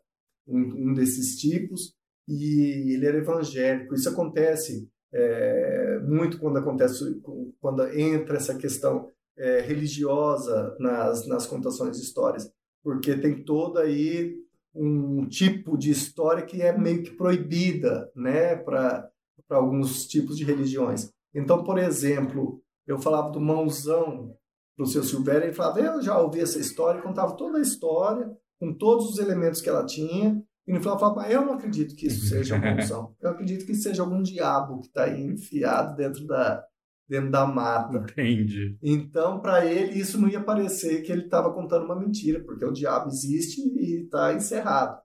um, 0.46 0.90
um 0.90 0.94
desses 0.94 1.36
tipos, 1.36 1.94
e 2.28 2.94
ele 2.94 3.06
era 3.06 3.18
evangélico. 3.18 3.94
Isso 3.94 4.08
acontece 4.08 4.88
é, 5.12 6.00
muito 6.00 6.38
quando 6.38 6.58
acontece 6.58 7.20
quando 7.60 7.86
entra 7.98 8.36
essa 8.36 8.56
questão 8.56 9.08
é, 9.36 9.60
religiosa 9.60 10.76
nas, 10.78 11.26
nas 11.26 11.46
contações 11.46 11.98
de 11.98 12.04
histórias, 12.04 12.50
porque 12.82 13.16
tem 13.16 13.44
toda 13.44 13.80
aí 13.80 14.34
um 14.74 15.26
tipo 15.26 15.76
de 15.76 15.90
história 15.90 16.44
que 16.44 16.62
é 16.62 16.76
meio 16.76 17.02
que 17.02 17.10
proibida, 17.10 18.10
né, 18.16 18.56
para 18.56 19.10
alguns 19.50 20.06
tipos 20.06 20.36
de 20.36 20.44
religiões. 20.44 21.10
Então, 21.34 21.62
por 21.62 21.78
exemplo, 21.78 22.62
eu 22.86 22.98
falava 22.98 23.30
do 23.30 23.40
mãozão 23.40 24.34
para 24.76 24.84
o 24.84 24.86
seu 24.86 25.02
Silvério, 25.02 25.44
ele 25.44 25.52
falava, 25.52 25.80
eu 25.80 26.02
já 26.02 26.18
ouvi 26.18 26.40
essa 26.40 26.58
história, 26.58 27.02
contava 27.02 27.36
toda 27.36 27.58
a 27.58 27.62
história, 27.62 28.30
com 28.58 28.72
todos 28.72 29.10
os 29.10 29.18
elementos 29.18 29.60
que 29.60 29.68
ela 29.68 29.84
tinha, 29.84 30.42
e 30.66 30.72
no 30.72 30.80
final 30.80 30.98
falava, 30.98 31.28
eu 31.28 31.44
não 31.44 31.54
acredito 31.54 31.94
que 31.96 32.06
isso 32.06 32.26
seja 32.26 32.56
uma 32.56 32.68
ilusão, 32.70 33.14
eu 33.20 33.30
acredito 33.30 33.66
que 33.66 33.74
seja 33.74 34.02
algum 34.02 34.22
diabo 34.22 34.80
que 34.80 34.86
está 34.86 35.08
enfiado 35.08 35.96
dentro 35.96 36.26
da, 36.26 36.64
dentro 37.08 37.30
da 37.30 37.46
mata. 37.46 37.98
Entendi. 37.98 38.76
Então, 38.82 39.40
para 39.40 39.66
ele, 39.66 39.98
isso 39.98 40.20
não 40.20 40.28
ia 40.28 40.42
parecer 40.42 41.02
que 41.02 41.10
ele 41.10 41.24
estava 41.24 41.52
contando 41.52 41.84
uma 41.84 41.98
mentira, 41.98 42.42
porque 42.44 42.64
o 42.64 42.72
diabo 42.72 43.08
existe 43.08 43.60
e 43.60 44.04
está 44.04 44.32
encerrado. 44.32 45.00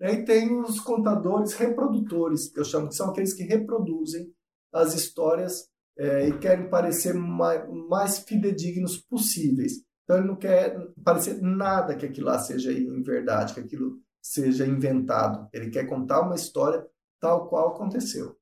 E 0.00 0.06
aí 0.06 0.24
tem 0.24 0.60
os 0.60 0.80
contadores 0.80 1.52
reprodutores, 1.52 2.50
que 2.50 2.58
eu 2.58 2.64
chamo 2.64 2.88
que 2.88 2.96
são 2.96 3.10
aqueles 3.10 3.34
que 3.34 3.44
reproduzem 3.44 4.32
as 4.72 4.94
histórias 4.94 5.68
é, 5.96 6.28
e 6.28 6.38
querem 6.38 6.68
parecer 6.68 7.14
mais, 7.14 7.62
mais 7.88 8.18
fidedignos 8.18 8.96
possíveis. 8.96 9.74
Então 10.02 10.16
ele 10.16 10.26
não 10.26 10.36
quer 10.36 10.76
parecer 11.04 11.40
nada 11.40 11.94
que 11.94 12.06
aquilo 12.06 12.26
lá 12.26 12.38
seja 12.38 12.72
em 12.72 13.02
verdade, 13.02 13.54
que 13.54 13.60
aquilo 13.60 14.00
seja 14.22 14.66
inventado. 14.66 15.48
Ele 15.52 15.68
quer 15.68 15.86
contar 15.86 16.20
uma 16.20 16.36
história 16.36 16.86
tal 17.20 17.48
qual 17.48 17.74
aconteceu. 17.74 18.36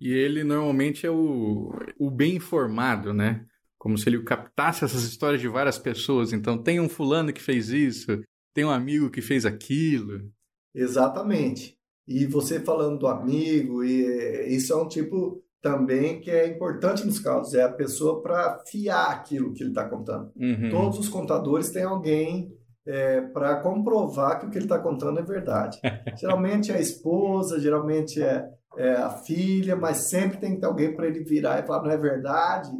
E 0.00 0.12
ele 0.12 0.44
normalmente 0.44 1.06
é 1.06 1.10
o, 1.10 1.72
o 1.98 2.10
bem 2.10 2.36
informado, 2.36 3.12
né? 3.12 3.46
Como 3.78 3.96
se 3.98 4.08
ele 4.08 4.22
captasse 4.22 4.84
essas 4.84 5.02
histórias 5.04 5.40
de 5.40 5.48
várias 5.48 5.78
pessoas. 5.78 6.32
Então, 6.32 6.62
tem 6.62 6.78
um 6.80 6.88
fulano 6.88 7.32
que 7.32 7.40
fez 7.40 7.70
isso, 7.70 8.22
tem 8.54 8.64
um 8.64 8.70
amigo 8.70 9.10
que 9.10 9.20
fez 9.20 9.44
aquilo. 9.44 10.30
Exatamente. 10.74 11.78
E 12.06 12.26
você 12.26 12.60
falando 12.60 12.98
do 12.98 13.06
amigo, 13.06 13.84
e 13.84 14.54
isso 14.54 14.72
é 14.72 14.76
um 14.76 14.88
tipo 14.88 15.42
também 15.62 16.20
que 16.20 16.30
é 16.30 16.48
importante 16.48 17.04
nos 17.06 17.18
casos, 17.18 17.54
é 17.54 17.62
a 17.62 17.72
pessoa 17.72 18.22
para 18.22 18.62
fiar 18.66 19.10
aquilo 19.10 19.52
que 19.52 19.62
ele 19.62 19.70
está 19.70 19.88
contando. 19.88 20.32
Uhum. 20.34 20.70
Todos 20.70 20.98
os 20.98 21.08
contadores 21.08 21.70
têm 21.70 21.82
alguém 21.82 22.52
é, 22.90 23.20
para 23.20 23.56
comprovar 23.60 24.40
que 24.40 24.46
o 24.46 24.50
que 24.50 24.58
ele 24.58 24.64
está 24.64 24.78
contando 24.78 25.20
é 25.20 25.22
verdade. 25.22 25.78
geralmente 26.18 26.72
é 26.72 26.76
a 26.76 26.80
esposa, 26.80 27.60
geralmente 27.60 28.20
é, 28.20 28.48
é, 28.76 28.94
a 28.94 29.10
filha, 29.10 29.76
mas 29.76 30.08
sempre 30.08 30.38
tem 30.38 30.54
que 30.54 30.60
ter 30.60 30.66
alguém 30.66 30.94
para 30.94 31.06
ele 31.06 31.22
virar 31.22 31.60
e 31.60 31.66
falar, 31.66 31.84
não 31.84 31.90
é 31.90 31.96
verdade? 31.96 32.70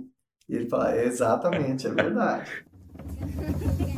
E 0.49 0.57
ele 0.57 0.68
fala, 0.68 0.94
é, 0.94 1.05
exatamente, 1.05 1.87
é 1.87 1.90
verdade. 1.90 2.51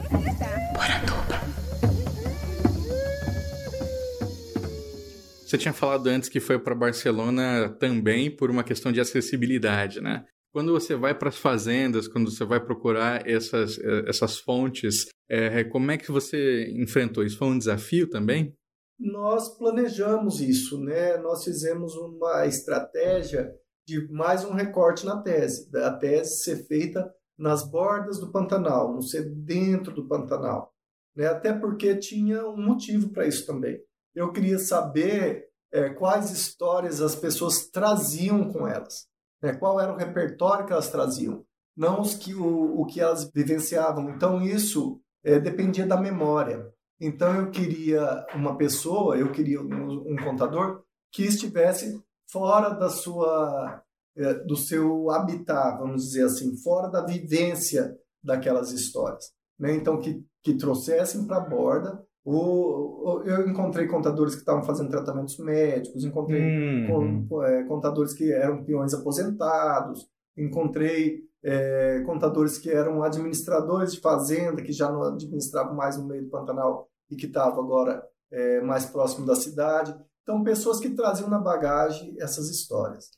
Você 5.52 5.58
tinha 5.58 5.74
falado 5.74 6.06
antes 6.06 6.30
que 6.30 6.40
foi 6.40 6.58
para 6.58 6.74
Barcelona 6.74 7.68
também 7.78 8.34
por 8.34 8.50
uma 8.50 8.64
questão 8.64 8.90
de 8.90 9.02
acessibilidade, 9.02 10.00
né? 10.00 10.24
Quando 10.52 10.72
você 10.72 10.94
vai 10.94 11.16
para 11.16 11.30
as 11.30 11.38
fazendas, 11.38 12.06
quando 12.06 12.30
você 12.30 12.44
vai 12.44 12.62
procurar 12.62 13.28
essas, 13.28 13.78
eh, 13.78 14.04
essas 14.06 14.38
fontes, 14.38 15.06
é, 15.28 15.64
como 15.64 15.90
é 15.90 15.96
que 15.96 16.12
você 16.12 16.70
enfrentou 16.72 17.24
isso? 17.24 17.38
Foi 17.38 17.48
um 17.48 17.58
desafio 17.58 18.08
também? 18.08 18.54
Nós 18.98 19.56
planejamos 19.56 20.40
isso, 20.40 20.78
né? 20.78 21.16
Nós 21.16 21.42
fizemos 21.42 21.94
uma 21.94 22.46
estratégia 22.46 23.50
de 23.86 24.06
mais 24.12 24.44
um 24.44 24.52
recorte 24.52 25.06
na 25.06 25.22
tese, 25.22 25.70
da 25.70 25.96
tese 25.96 26.42
ser 26.42 26.66
feita 26.66 27.10
nas 27.38 27.68
bordas 27.68 28.20
do 28.20 28.30
Pantanal, 28.30 28.92
não 28.92 29.00
ser 29.00 29.28
dentro 29.34 29.92
do 29.92 30.06
Pantanal, 30.06 30.72
né? 31.16 31.26
Até 31.26 31.52
porque 31.52 31.96
tinha 31.96 32.46
um 32.46 32.62
motivo 32.62 33.08
para 33.10 33.26
isso 33.26 33.46
também 33.46 33.80
eu 34.14 34.32
queria 34.32 34.58
saber 34.58 35.48
é, 35.72 35.90
quais 35.90 36.30
histórias 36.30 37.00
as 37.00 37.16
pessoas 37.16 37.68
traziam 37.68 38.52
com 38.52 38.66
elas. 38.66 39.06
Né? 39.42 39.52
Qual 39.54 39.80
era 39.80 39.92
o 39.92 39.96
repertório 39.96 40.64
que 40.64 40.72
elas 40.72 40.90
traziam, 40.90 41.44
não 41.76 42.00
os 42.00 42.14
que, 42.14 42.34
o, 42.34 42.80
o 42.80 42.86
que 42.86 43.00
elas 43.00 43.30
vivenciavam. 43.32 44.10
Então, 44.10 44.42
isso 44.42 45.00
é, 45.24 45.38
dependia 45.38 45.86
da 45.86 45.96
memória. 45.96 46.70
Então, 47.00 47.34
eu 47.34 47.50
queria 47.50 48.24
uma 48.34 48.56
pessoa, 48.56 49.16
eu 49.16 49.32
queria 49.32 49.60
um, 49.60 50.12
um 50.12 50.16
contador 50.22 50.82
que 51.10 51.24
estivesse 51.24 52.00
fora 52.30 52.70
da 52.70 52.88
sua, 52.88 53.82
é, 54.16 54.34
do 54.44 54.56
seu 54.56 55.10
habitat, 55.10 55.78
vamos 55.78 56.04
dizer 56.04 56.26
assim, 56.26 56.56
fora 56.58 56.88
da 56.88 57.04
vivência 57.04 57.96
daquelas 58.22 58.70
histórias. 58.70 59.32
Né? 59.58 59.74
Então, 59.74 59.98
que, 59.98 60.24
que 60.42 60.54
trouxessem 60.54 61.26
para 61.26 61.38
a 61.38 61.48
borda 61.48 62.02
o, 62.24 63.22
eu 63.24 63.48
encontrei 63.48 63.86
contadores 63.86 64.34
que 64.34 64.40
estavam 64.40 64.62
fazendo 64.62 64.90
tratamentos 64.90 65.38
médicos, 65.38 66.04
encontrei 66.04 66.40
uhum. 66.88 67.26
contadores 67.66 68.12
que 68.12 68.32
eram 68.32 68.64
peões 68.64 68.94
aposentados, 68.94 70.08
encontrei 70.36 71.24
é, 71.42 72.00
contadores 72.06 72.58
que 72.58 72.70
eram 72.70 73.02
administradores 73.02 73.92
de 73.92 74.00
fazenda, 74.00 74.62
que 74.62 74.72
já 74.72 74.90
não 74.90 75.02
administravam 75.02 75.74
mais 75.74 75.96
no 75.98 76.06
meio 76.06 76.22
do 76.24 76.30
Pantanal 76.30 76.88
e 77.10 77.16
que 77.16 77.26
estavam 77.26 77.64
agora 77.64 78.06
é, 78.30 78.60
mais 78.60 78.86
próximo 78.86 79.26
da 79.26 79.34
cidade. 79.34 79.94
Então, 80.22 80.44
pessoas 80.44 80.78
que 80.78 80.90
traziam 80.90 81.28
na 81.28 81.38
bagagem 81.38 82.14
essas 82.20 82.48
histórias. 82.48 83.10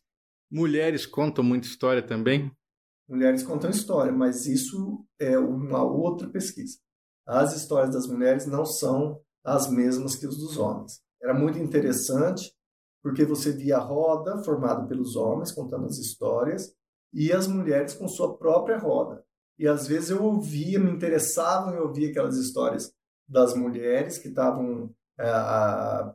Mulheres 0.51 1.05
contam 1.05 1.45
muita 1.45 1.67
história 1.67 2.03
também? 2.03 2.51
Mulheres 3.07 3.43
contam 3.43 3.69
história, 3.69 4.11
mas 4.11 4.47
isso 4.47 5.05
é 5.19 5.39
uma 5.39 5.83
outra 5.83 6.29
pesquisa. 6.29 6.79
As 7.27 7.55
histórias 7.57 7.95
das 7.95 8.07
mulheres 8.07 8.47
não 8.47 8.65
são 8.65 9.21
as 9.43 9.69
mesmas 9.69 10.17
que 10.17 10.27
os 10.27 10.37
dos 10.37 10.57
homens. 10.57 11.01
Era 11.23 11.35
muito 11.35 11.59
interessante 11.59 12.53
porque 13.03 13.25
você 13.25 13.53
via 13.53 13.77
a 13.77 13.81
roda 13.81 14.39
formada 14.39 14.87
pelos 14.87 15.15
homens 15.17 15.53
contando 15.53 15.87
as 15.87 15.99
histórias 15.99 16.75
e 17.13 17.33
as 17.33 17.47
mulheres 17.47 17.95
com 17.95 18.09
sua 18.09 18.37
própria 18.37 18.79
roda. 18.79 19.23
E 19.59 19.69
às 19.69 19.87
vezes 19.87 20.11
eu 20.11 20.23
ouvia, 20.23 20.81
me 20.81 20.91
interessava 20.91 21.75
em 21.75 21.79
ouvir 21.79 22.11
aquelas 22.11 22.37
histórias 22.37 22.93
das 23.29 23.55
mulheres 23.55 24.19
que 24.19 24.29
estavam 24.29 24.91
é, 25.19 25.25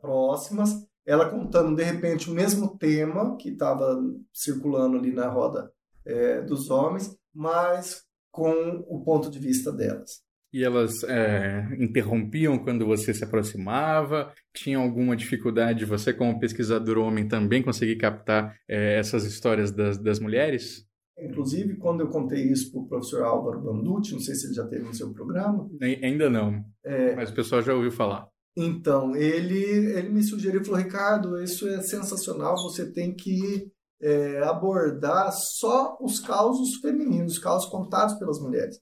próximas, 0.00 0.86
ela 1.06 1.30
contando 1.30 1.74
de 1.74 1.82
repente 1.82 2.30
o 2.30 2.34
mesmo 2.34 2.76
tema 2.76 3.36
que 3.36 3.50
estava 3.50 3.98
circulando 4.32 4.98
ali 4.98 5.12
na 5.12 5.28
roda 5.28 5.72
é, 6.04 6.42
dos 6.42 6.70
homens, 6.70 7.16
mas 7.34 8.04
com 8.30 8.84
o 8.88 9.02
ponto 9.02 9.30
de 9.30 9.38
vista 9.38 9.72
delas. 9.72 10.22
E 10.52 10.64
elas 10.64 11.04
é, 11.04 11.68
interrompiam 11.78 12.58
quando 12.58 12.84
você 12.84 13.14
se 13.14 13.22
aproximava? 13.22 14.32
Tinha 14.52 14.78
alguma 14.78 15.16
dificuldade 15.16 15.84
você, 15.84 16.12
como 16.12 16.40
pesquisador 16.40 16.98
homem, 16.98 17.28
também 17.28 17.62
conseguir 17.62 17.96
captar 17.96 18.56
é, 18.68 18.98
essas 18.98 19.24
histórias 19.24 19.70
das, 19.70 19.96
das 19.96 20.18
mulheres? 20.18 20.84
Inclusive, 21.18 21.76
quando 21.76 22.00
eu 22.00 22.08
contei 22.08 22.42
isso 22.50 22.72
para 22.72 22.80
o 22.80 22.88
professor 22.88 23.22
Álvaro 23.22 23.60
Banducci, 23.60 24.12
não 24.12 24.20
sei 24.20 24.34
se 24.34 24.46
ele 24.46 24.54
já 24.54 24.66
teve 24.66 24.84
no 24.84 24.94
seu 24.94 25.12
programa. 25.12 25.68
Ainda 26.02 26.30
não, 26.30 26.64
é, 26.84 27.14
mas 27.14 27.30
o 27.30 27.34
pessoal 27.34 27.62
já 27.62 27.74
ouviu 27.74 27.92
falar. 27.92 28.26
Então, 28.56 29.14
ele, 29.14 29.62
ele 29.62 30.08
me 30.08 30.22
sugeriu, 30.22 30.64
falou, 30.64 30.80
Ricardo, 30.80 31.40
isso 31.40 31.68
é 31.68 31.80
sensacional, 31.82 32.56
você 32.56 32.90
tem 32.90 33.14
que 33.14 33.70
é, 34.02 34.42
abordar 34.42 35.30
só 35.32 35.96
os 36.00 36.18
causos 36.20 36.76
femininos, 36.76 37.34
os 37.34 37.38
causos 37.38 37.68
contados 37.70 38.14
pelas 38.14 38.40
mulheres. 38.40 38.80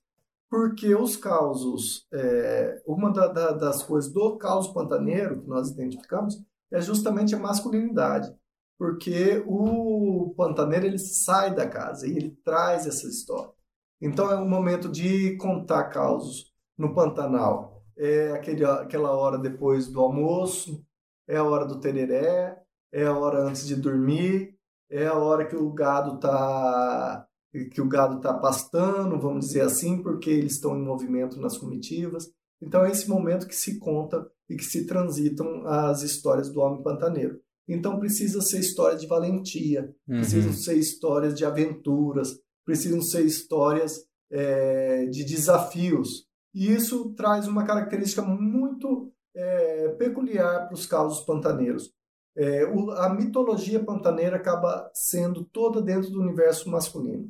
Porque 0.51 0.95
os 0.95 1.17
causos, 1.17 2.07
é, 2.13 2.83
uma 2.87 3.13
da, 3.13 3.27
da, 3.29 3.53
das 3.53 3.83
coisas 3.83 4.11
do 4.13 4.37
caos 4.39 4.69
pantaneiro 4.69 5.43
que 5.43 5.49
nós 5.49 5.71
identificamos 5.71 6.43
é 6.73 6.81
justamente 6.81 7.35
a 7.35 7.39
masculinidade. 7.39 8.35
Porque 8.79 9.43
o 9.47 10.33
pantaneiro 10.37 10.87
ele 10.87 10.99
sai 10.99 11.55
da 11.55 11.69
casa 11.69 12.07
e 12.07 12.17
ele 12.17 12.39
traz 12.45 12.87
essa 12.87 13.07
história. 13.07 13.53
Então 14.01 14.31
é 14.31 14.37
um 14.37 14.49
momento 14.49 14.89
de 14.89 15.37
contar 15.37 15.85
causos 15.85 16.53
no 16.77 16.95
Pantanal. 16.95 17.83
É 17.97 18.31
aquele, 18.33 18.65
aquela 18.65 19.11
hora 19.11 19.37
depois 19.37 19.89
do 19.89 20.01
almoço, 20.01 20.85
é 21.27 21.37
a 21.37 21.45
hora 21.45 21.67
do 21.67 21.81
tereré, 21.81 22.57
é 22.93 23.05
a 23.05 23.17
hora 23.17 23.41
antes 23.41 23.67
de 23.67 23.75
dormir, 23.75 24.57
é 24.89 25.07
a 25.07 25.15
hora 25.15 25.45
que 25.47 25.57
o 25.57 25.73
gado 25.73 26.19
tá 26.21 27.28
que 27.73 27.81
o 27.81 27.89
gado 27.89 28.17
está 28.17 28.35
pastando, 28.35 29.19
vamos 29.19 29.47
dizer 29.47 29.63
assim, 29.63 30.03
porque 30.03 30.31
eles 30.31 30.55
estão 30.55 30.77
em 30.77 30.85
movimento 30.85 31.41
nas 31.41 31.57
comitivas. 31.57 32.31
Então 32.61 32.85
é 32.85 32.91
esse 32.91 33.09
momento 33.09 33.47
que 33.47 33.55
se 33.55 33.79
conta 33.79 34.27
e 34.49 34.57
que 34.57 34.65
se 34.65 34.87
transitam 34.87 35.67
as 35.67 36.03
histórias 36.03 36.51
do 36.51 36.61
homem 36.61 36.83
pantaneiro. 36.83 37.41
Então 37.69 37.99
precisa 37.99 38.41
ser 38.41 38.61
história 38.61 38.97
de 38.97 39.07
valentia, 39.07 39.95
uhum. 40.09 40.17
precisam 40.17 40.53
ser 40.53 40.75
histórias 40.77 41.35
de 41.35 41.45
aventuras, 41.45 42.39
precisam 42.65 43.01
ser 43.01 43.25
histórias 43.25 44.05
é, 44.31 45.07
de 45.07 45.25
desafios. 45.25 46.27
E 46.55 46.73
isso 46.73 47.15
traz 47.15 47.47
uma 47.47 47.65
característica 47.65 48.23
muito 48.23 49.13
é, 49.37 49.89
peculiar 49.91 50.67
para 50.67 50.75
os 50.75 50.87
causos 50.87 51.25
pantaneiros. 51.25 51.93
É, 52.37 52.65
o, 52.67 52.91
a 52.93 53.13
mitologia 53.13 53.85
pantaneira 53.85 54.37
acaba 54.37 54.91
sendo 54.95 55.45
toda 55.45 55.83
dentro 55.83 56.11
do 56.11 56.21
universo 56.21 56.71
masculino. 56.71 57.29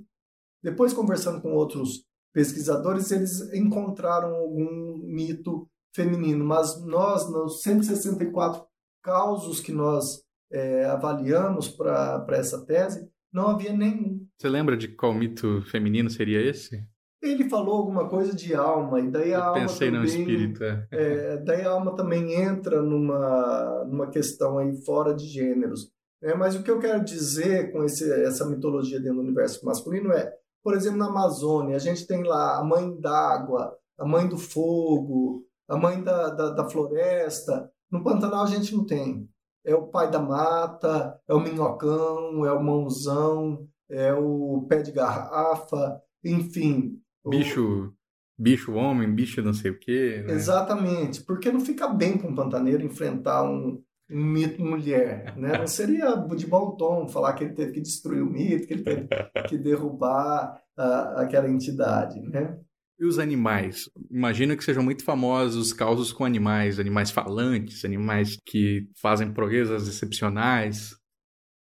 Depois, 0.62 0.92
conversando 0.92 1.40
com 1.40 1.52
outros 1.52 2.04
pesquisadores, 2.32 3.10
eles 3.10 3.52
encontraram 3.52 4.34
algum 4.34 4.98
mito 5.04 5.68
feminino, 5.94 6.44
mas 6.44 6.84
nós, 6.84 7.30
nos 7.30 7.62
164 7.62 8.62
causos 9.02 9.60
que 9.60 9.72
nós 9.72 10.22
é, 10.52 10.84
avaliamos 10.84 11.68
para 11.68 12.26
essa 12.30 12.64
tese, 12.64 13.08
não 13.32 13.48
havia 13.48 13.72
nenhum. 13.72 14.26
Você 14.38 14.48
lembra 14.48 14.76
de 14.76 14.88
qual 14.88 15.12
mito 15.12 15.62
feminino 15.62 16.08
seria 16.10 16.40
esse? 16.40 16.82
Ele 17.20 17.48
falou 17.48 17.74
alguma 17.74 18.08
coisa 18.08 18.34
de 18.34 18.54
alma, 18.54 19.00
e 19.00 19.10
daí 19.10 19.34
a 19.34 19.38
Eu 19.38 19.42
alma 19.42 19.60
pensei 19.60 19.88
também, 19.90 20.00
no 20.00 20.06
espírito. 20.06 20.62
É. 20.62 20.86
É, 20.92 21.36
daí 21.38 21.62
a 21.62 21.70
alma 21.70 21.96
também 21.96 22.32
entra 22.34 22.80
numa, 22.80 23.84
numa 23.86 24.08
questão 24.08 24.58
aí 24.58 24.72
fora 24.84 25.14
de 25.14 25.26
gêneros. 25.26 25.90
É, 26.22 26.34
mas 26.34 26.54
o 26.54 26.62
que 26.62 26.70
eu 26.70 26.78
quero 26.78 27.04
dizer 27.04 27.72
com 27.72 27.84
esse, 27.84 28.10
essa 28.22 28.46
mitologia 28.46 28.98
dentro 28.98 29.16
do 29.16 29.22
universo 29.22 29.64
masculino 29.64 30.12
é, 30.12 30.32
por 30.62 30.74
exemplo, 30.74 30.98
na 30.98 31.06
Amazônia, 31.06 31.76
a 31.76 31.80
gente 31.80 32.06
tem 32.06 32.22
lá 32.22 32.58
a 32.58 32.64
mãe 32.64 32.98
d'água, 33.00 33.76
a 33.98 34.06
mãe 34.06 34.28
do 34.28 34.38
fogo, 34.38 35.44
a 35.68 35.76
mãe 35.76 36.02
da, 36.02 36.30
da, 36.30 36.50
da 36.50 36.68
floresta. 36.68 37.70
No 37.90 38.02
Pantanal 38.02 38.44
a 38.44 38.48
gente 38.48 38.74
não 38.74 38.84
tem. 38.84 39.28
É 39.64 39.74
o 39.74 39.88
pai 39.88 40.10
da 40.10 40.20
mata, 40.20 41.20
é 41.28 41.34
o 41.34 41.40
minhocão, 41.40 42.46
é 42.46 42.52
o 42.52 42.62
mãozão, 42.62 43.66
é 43.90 44.12
o 44.14 44.66
pé 44.68 44.82
de 44.82 44.92
garrafa, 44.92 46.00
enfim, 46.24 47.00
Bicho, 47.28 47.92
bicho 48.38 48.72
homem, 48.74 49.12
bicho 49.12 49.42
não 49.42 49.52
sei 49.52 49.70
o 49.70 49.78
quê. 49.78 50.22
Né? 50.26 50.32
Exatamente, 50.32 51.22
porque 51.22 51.52
não 51.52 51.60
fica 51.60 51.88
bem 51.88 52.16
para 52.16 52.28
um 52.28 52.34
pantaneiro 52.34 52.84
enfrentar 52.84 53.42
um, 53.44 53.82
um 54.10 54.24
mito 54.24 54.62
mulher, 54.62 55.36
né? 55.36 55.58
Não 55.58 55.66
seria 55.66 56.14
de 56.16 56.46
bom 56.46 56.76
tom 56.76 57.08
falar 57.08 57.34
que 57.34 57.44
ele 57.44 57.54
teve 57.54 57.72
que 57.72 57.80
destruir 57.80 58.22
o 58.22 58.30
mito, 58.30 58.66
que 58.66 58.74
ele 58.74 58.84
teve 58.84 59.08
que 59.48 59.58
derrubar 59.58 60.60
uh, 60.78 61.18
aquela 61.18 61.48
entidade, 61.48 62.20
né? 62.20 62.58
E 62.98 63.04
os 63.04 63.18
animais? 63.18 63.88
Imagino 64.10 64.56
que 64.56 64.64
sejam 64.64 64.82
muito 64.82 65.04
famosos 65.04 65.72
causos 65.72 66.12
com 66.12 66.24
animais, 66.24 66.80
animais 66.80 67.10
falantes, 67.10 67.84
animais 67.84 68.36
que 68.44 68.88
fazem 69.00 69.32
proezas 69.32 69.86
excepcionais. 69.86 70.96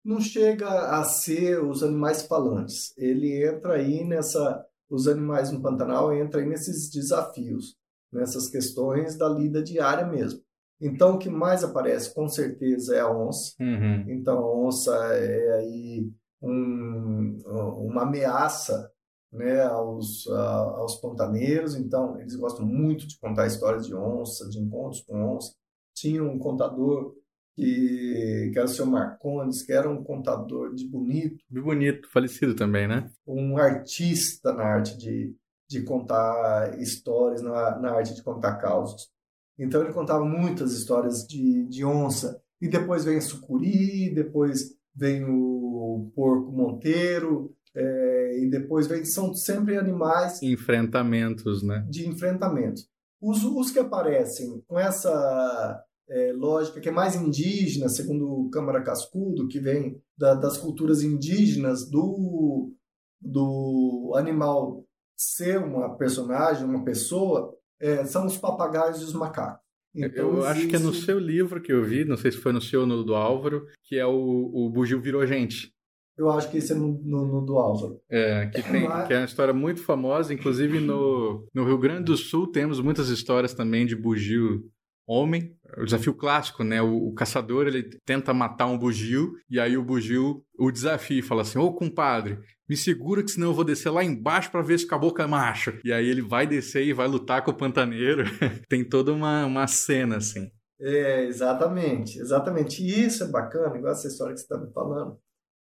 Não 0.04 0.20
chega 0.20 0.68
a 0.68 1.04
ser 1.04 1.62
os 1.62 1.82
animais 1.84 2.22
falantes. 2.22 2.92
Ele 2.98 3.46
entra 3.46 3.74
aí 3.74 4.02
nessa 4.04 4.66
os 4.90 5.08
animais 5.08 5.50
no 5.50 5.62
Pantanal 5.62 6.14
entram 6.14 6.42
aí 6.42 6.46
nesses 6.46 6.90
desafios, 6.90 7.76
nessas 8.12 8.50
questões 8.50 9.16
da 9.16 9.26
lida 9.26 9.62
diária 9.62 10.06
mesmo. 10.06 10.42
Então, 10.82 11.14
o 11.14 11.18
que 11.18 11.30
mais 11.30 11.62
aparece, 11.62 12.12
com 12.12 12.28
certeza, 12.28 12.96
é 12.96 13.00
a 13.00 13.10
onça. 13.10 13.54
Uhum. 13.60 14.04
Então, 14.08 14.38
a 14.38 14.66
onça 14.66 14.92
é 15.14 15.52
aí 15.58 16.10
um, 16.42 17.38
uma 17.46 18.02
ameaça 18.02 18.90
né, 19.32 19.62
aos, 19.62 20.26
aos 20.26 20.96
pantaneiros. 20.96 21.76
Então, 21.76 22.20
eles 22.20 22.34
gostam 22.34 22.66
muito 22.66 23.06
de 23.06 23.16
contar 23.20 23.46
histórias 23.46 23.86
de 23.86 23.94
onça, 23.94 24.48
de 24.48 24.58
encontros 24.58 25.02
com 25.02 25.36
onça. 25.36 25.54
Tinha 25.94 26.22
um 26.24 26.36
contador 26.36 27.14
que, 27.54 28.50
que 28.52 28.58
era 28.58 28.66
o 28.66 28.68
seu 28.68 28.84
Marcondes, 28.84 29.62
que 29.62 29.72
era 29.72 29.88
um 29.88 30.02
contador 30.02 30.74
de 30.74 30.86
bonito. 30.88 31.44
De 31.48 31.60
bonito, 31.60 32.10
falecido 32.10 32.56
também, 32.56 32.88
né? 32.88 33.08
Um 33.24 33.56
artista 33.56 34.52
na 34.52 34.64
arte 34.64 34.98
de, 34.98 35.32
de 35.68 35.82
contar 35.82 36.76
histórias, 36.80 37.40
na, 37.40 37.78
na 37.78 37.92
arte 37.92 38.14
de 38.14 38.22
contar 38.22 38.56
causos. 38.56 39.12
Então 39.58 39.82
ele 39.82 39.92
contava 39.92 40.24
muitas 40.24 40.72
histórias 40.72 41.26
de, 41.26 41.66
de 41.66 41.84
onça. 41.84 42.40
E 42.60 42.68
depois 42.68 43.04
vem 43.04 43.18
a 43.18 43.20
sucuri, 43.20 44.14
depois 44.14 44.76
vem 44.94 45.24
o 45.24 46.10
porco 46.14 46.52
monteiro, 46.52 47.54
é, 47.74 48.38
e 48.40 48.50
depois 48.50 48.86
vem. 48.86 49.04
São 49.04 49.34
sempre 49.34 49.76
animais. 49.76 50.42
Enfrentamentos, 50.42 51.62
né? 51.62 51.86
De 51.88 52.06
enfrentamentos. 52.06 52.88
Os, 53.20 53.44
os 53.44 53.70
que 53.70 53.78
aparecem 53.78 54.62
com 54.66 54.78
essa 54.78 55.84
é, 56.08 56.32
lógica 56.32 56.80
que 56.80 56.88
é 56.88 56.92
mais 56.92 57.14
indígena, 57.14 57.88
segundo 57.88 58.28
o 58.28 58.50
Câmara 58.50 58.82
Cascudo, 58.82 59.48
que 59.48 59.58
vem 59.60 60.00
da, 60.16 60.34
das 60.34 60.58
culturas 60.58 61.02
indígenas 61.02 61.88
do, 61.88 62.72
do 63.20 64.12
animal 64.16 64.84
ser 65.16 65.58
uma 65.58 65.96
personagem, 65.96 66.64
uma 66.64 66.84
pessoa, 66.84 67.56
é, 67.82 68.04
são 68.04 68.26
os 68.26 68.38
papagaios 68.38 69.00
e 69.00 69.04
os 69.04 69.12
macacos. 69.12 69.60
Então, 69.94 70.36
eu 70.38 70.46
acho 70.46 70.68
que 70.68 70.76
é 70.76 70.78
no 70.78 70.94
seu 70.94 71.18
livro 71.18 71.60
que 71.60 71.70
eu 71.70 71.84
vi, 71.84 72.04
não 72.04 72.16
sei 72.16 72.32
se 72.32 72.38
foi 72.38 72.52
no 72.52 72.62
seu 72.62 72.80
ou 72.80 72.86
no 72.86 73.04
do 73.04 73.14
Álvaro, 73.14 73.66
que 73.84 73.98
é 73.98 74.06
o, 74.06 74.50
o 74.54 74.70
Bugio 74.70 75.00
Virou 75.00 75.26
Gente. 75.26 75.70
Eu 76.16 76.30
acho 76.30 76.50
que 76.50 76.58
esse 76.58 76.72
é 76.72 76.74
no, 76.74 77.00
no, 77.02 77.26
no 77.26 77.44
do 77.44 77.58
Álvaro. 77.58 78.00
É, 78.08 78.46
que, 78.46 78.62
tem, 78.62 78.88
Mas... 78.88 79.06
que 79.06 79.14
é 79.14 79.18
uma 79.18 79.24
história 79.24 79.52
muito 79.52 79.82
famosa. 79.82 80.32
Inclusive 80.32 80.78
no, 80.78 81.46
no 81.54 81.64
Rio 81.64 81.78
Grande 81.78 82.04
do 82.04 82.16
Sul 82.16 82.50
temos 82.50 82.80
muitas 82.80 83.08
histórias 83.08 83.54
também 83.54 83.84
de 83.84 83.96
bugio 83.96 84.62
homem. 85.06 85.56
O 85.78 85.84
desafio 85.84 86.14
clássico, 86.14 86.62
né? 86.62 86.80
O, 86.82 87.08
o, 87.08 87.14
caçador 87.14 87.66
ele 87.66 87.82
tenta 88.04 88.34
matar 88.34 88.66
um 88.66 88.78
bugio 88.78 89.32
e 89.48 89.58
aí 89.58 89.76
o 89.76 89.84
bugio 89.84 90.44
o 90.58 90.70
desafia 90.70 91.18
e 91.18 91.22
fala 91.22 91.42
assim: 91.42 91.58
Ô 91.58 91.72
compadre, 91.72 92.38
me 92.68 92.76
segura 92.76 93.22
que 93.22 93.30
senão 93.30 93.48
eu 93.48 93.54
vou 93.54 93.64
descer 93.64 93.90
lá 93.90 94.04
embaixo 94.04 94.50
para 94.50 94.62
ver 94.62 94.78
se 94.78 94.86
acabou 94.86 95.14
com 95.14 95.22
a 95.22 95.28
macho. 95.28 95.78
E 95.84 95.92
aí 95.92 96.08
ele 96.08 96.22
vai 96.22 96.46
descer 96.46 96.86
e 96.86 96.92
vai 96.92 97.08
lutar 97.08 97.44
com 97.44 97.50
o 97.50 97.56
pantaneiro. 97.56 98.24
Tem 98.68 98.84
toda 98.86 99.12
uma, 99.12 99.46
uma 99.46 99.66
cena 99.66 100.16
assim. 100.16 100.50
É, 100.80 101.24
exatamente, 101.24 102.18
exatamente. 102.18 102.82
E 102.82 103.04
isso 103.04 103.22
é 103.22 103.28
bacana, 103.28 103.76
igual 103.76 103.92
essa 103.92 104.08
história 104.08 104.34
que 104.34 104.40
você 104.40 104.44
está 104.44 104.58
me 104.58 104.72
falando. 104.72 105.16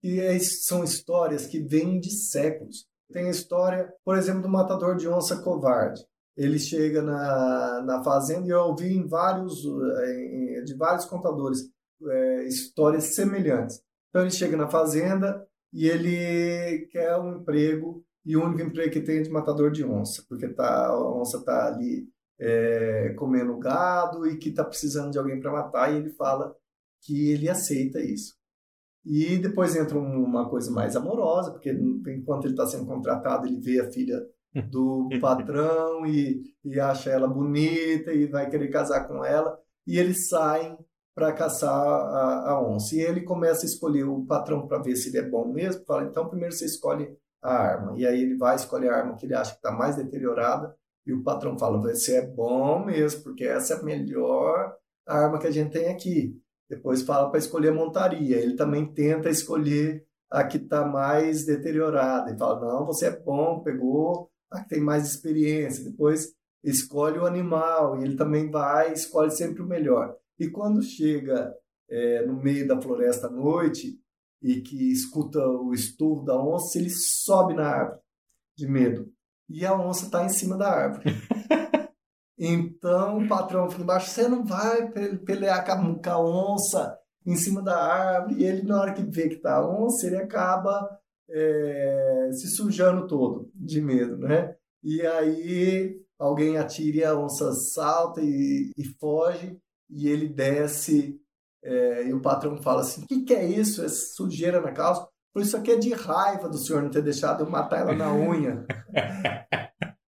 E 0.04 0.20
é, 0.20 0.38
são 0.40 0.84
histórias 0.84 1.48
que 1.48 1.60
vêm 1.60 2.00
de 2.00 2.12
séculos. 2.12 2.86
Tem 3.12 3.26
a 3.26 3.32
história, 3.32 3.92
por 4.06 4.16
exemplo, 4.16 4.44
do 4.44 4.50
matador 4.50 4.96
de 4.96 5.08
onça 5.08 5.42
covarde. 5.42 6.02
Ele 6.40 6.58
chega 6.58 7.02
na, 7.02 7.82
na 7.82 8.02
fazenda 8.02 8.48
e 8.48 8.52
eu 8.52 8.60
ouvi 8.62 8.94
em 8.94 9.06
vários, 9.06 9.66
em, 9.66 10.64
de 10.64 10.74
vários 10.74 11.04
contadores 11.04 11.70
é, 12.08 12.46
histórias 12.46 13.04
semelhantes. 13.14 13.82
Então 14.10 14.22
ele 14.22 14.32
chega 14.32 14.56
na 14.56 14.70
fazenda 14.70 15.46
e 15.74 15.86
ele 15.86 16.88
quer 16.88 17.18
um 17.18 17.36
emprego 17.36 18.02
e 18.26 18.38
o 18.38 18.46
único 18.46 18.62
emprego 18.62 18.90
que 18.90 19.02
tem 19.02 19.18
é 19.18 19.22
de 19.22 19.30
matador 19.30 19.70
de 19.70 19.84
onça, 19.84 20.24
porque 20.30 20.48
tá, 20.48 20.88
a 20.88 21.20
onça 21.20 21.40
está 21.40 21.68
ali 21.68 22.08
é, 22.40 23.14
comendo 23.18 23.58
gado 23.58 24.26
e 24.26 24.38
que 24.38 24.48
está 24.50 24.64
precisando 24.64 25.12
de 25.12 25.20
alguém 25.20 25.42
para 25.42 25.52
matar 25.52 25.92
e 25.92 25.98
ele 25.98 26.10
fala 26.12 26.56
que 27.02 27.32
ele 27.32 27.50
aceita 27.50 28.00
isso. 28.00 28.40
E 29.06 29.38
depois 29.38 29.76
entra 29.76 29.98
uma 29.98 30.50
coisa 30.50 30.72
mais 30.72 30.96
amorosa, 30.96 31.52
porque 31.52 31.72
enquanto 31.72 32.46
ele 32.46 32.54
está 32.54 32.66
sendo 32.66 32.86
contratado, 32.86 33.46
ele 33.46 33.60
vê 33.60 33.82
a 33.82 33.92
filha 33.92 34.26
do 34.54 35.10
patrão 35.22 36.06
e, 36.06 36.42
e 36.66 36.80
acha 36.80 37.10
ela 37.10 37.28
bonita 37.28 38.12
e 38.12 38.26
vai 38.26 38.50
querer 38.50 38.70
casar 38.70 39.08
com 39.08 39.24
ela. 39.24 39.58
E 39.86 39.98
eles 39.98 40.28
saem 40.28 40.78
para 41.14 41.34
caçar 41.34 41.72
a, 41.72 42.52
a, 42.52 42.62
onça. 42.62 42.96
E 42.96 43.02
ele 43.02 43.22
começa 43.22 43.66
a 43.66 43.70
escolher 43.70 44.04
o 44.04 44.26
patrão 44.26 44.68
para 44.68 44.82
ver 44.82 44.96
se 44.96 45.10
ele 45.10 45.20
é 45.20 45.30
bom 45.30 45.52
mesmo. 45.52 45.84
Fala, 45.86 46.04
então 46.04 46.28
primeiro 46.30 46.56
você 46.56 46.66
escolhe 46.66 47.16
a 47.42 47.54
arma. 47.54 47.94
E 47.98 48.06
aí 48.06 48.22
ele 48.22 48.38
vai 48.38 48.56
escolher 48.56 48.90
a 48.90 48.98
arma 48.98 49.16
que 49.16 49.26
ele 49.26 49.36
acha 49.36 49.52
que 49.52 49.58
está 49.58 49.72
mais 49.72 49.96
deteriorada. 49.96 50.76
E 51.06 51.14
o 51.14 51.24
patrão 51.24 51.58
fala, 51.58 51.82
você 51.82 52.18
é 52.18 52.26
bom 52.26 52.86
mesmo, 52.86 53.24
porque 53.24 53.44
essa 53.44 53.74
é 53.74 53.78
a 53.78 53.84
melhor 53.84 54.76
arma 55.08 55.40
que 55.40 55.48
a 55.48 55.52
gente 55.52 55.72
tem 55.72 55.88
aqui. 55.88 56.40
Depois 56.70 57.02
fala 57.02 57.30
para 57.30 57.40
escolher 57.40 57.70
a 57.70 57.74
montaria. 57.74 58.38
Ele 58.38 58.56
também 58.56 58.86
tenta 58.94 59.30
escolher 59.30 60.06
a 60.30 60.44
que 60.44 60.58
está 60.58 60.86
mais 60.86 61.46
deteriorada. 61.46 62.30
Ele 62.30 62.38
fala: 62.38 62.60
não, 62.60 62.86
você 62.86 63.08
é 63.08 63.20
bom, 63.20 63.62
pegou 63.62 64.29
a 64.52 64.62
que 64.62 64.70
tem 64.70 64.82
mais 64.82 65.06
experiência. 65.06 65.84
Depois 65.84 66.34
escolhe 66.64 67.18
o 67.18 67.26
animal. 67.26 68.00
E 68.00 68.06
ele 68.06 68.16
também 68.16 68.50
vai 68.50 68.94
escolhe 68.94 69.32
sempre 69.32 69.62
o 69.62 69.68
melhor. 69.68 70.16
E 70.40 70.50
quando 70.50 70.82
chega 70.82 71.54
é, 71.90 72.26
no 72.26 72.42
meio 72.42 72.68
da 72.68 72.82
floresta 72.82 73.28
à 73.28 73.30
noite 73.30 74.00
e 74.42 74.62
que 74.62 74.92
escuta 74.92 75.46
o 75.46 75.74
esturro 75.74 76.24
da 76.24 76.42
onça, 76.42 76.78
ele 76.78 76.90
sobe 76.90 77.54
na 77.54 77.68
árvore 77.68 78.00
de 78.56 78.68
medo. 78.68 79.12
E 79.50 79.66
a 79.66 79.78
onça 79.78 80.06
está 80.06 80.24
em 80.24 80.30
cima 80.30 80.58
da 80.58 80.70
árvore. 80.70 81.10
Então 82.42 83.18
o 83.18 83.28
patrão 83.28 83.70
fica 83.70 83.84
embaixo, 83.84 84.10
você 84.10 84.26
não 84.26 84.46
vai 84.46 84.90
pelear 85.26 85.66
com 85.66 86.10
a 86.10 86.20
onça 86.22 86.98
em 87.26 87.36
cima 87.36 87.62
da 87.62 87.78
árvore. 87.78 88.36
E 88.36 88.46
ele, 88.46 88.64
na 88.64 88.80
hora 88.80 88.94
que 88.94 89.04
vê 89.04 89.28
que 89.28 89.36
tá 89.36 89.58
a 89.58 89.70
onça, 89.70 90.08
ele 90.08 90.16
acaba 90.16 90.90
é, 91.32 92.30
se 92.34 92.48
sujando 92.48 93.08
todo 93.08 93.50
de 93.54 93.82
medo, 93.82 94.18
né? 94.18 94.56
E 94.84 95.02
aí 95.02 96.02
alguém 96.18 96.58
atira 96.58 96.98
e 96.98 97.04
a 97.04 97.18
onça 97.18 97.54
salta 97.54 98.22
e, 98.22 98.72
e 98.78 98.84
foge. 99.00 99.58
E 99.90 100.08
ele 100.08 100.28
desce 100.28 101.20
é, 101.64 102.08
e 102.08 102.14
o 102.14 102.22
patrão 102.22 102.62
fala 102.62 102.82
assim, 102.82 103.04
o 103.04 103.08
que, 103.08 103.24
que 103.24 103.34
é 103.34 103.46
isso? 103.46 103.84
É 103.84 103.90
sujeira 103.90 104.62
na 104.62 104.72
calça? 104.72 105.08
Por 105.34 105.42
isso 105.42 105.58
aqui 105.58 105.72
é 105.72 105.78
de 105.78 105.94
raiva 105.94 106.48
do 106.48 106.58
senhor 106.58 106.82
não 106.82 106.90
ter 106.90 107.02
deixado 107.02 107.44
eu 107.44 107.50
matar 107.50 107.80
ela 107.80 107.94
na 107.94 108.14
unha. 108.14 108.66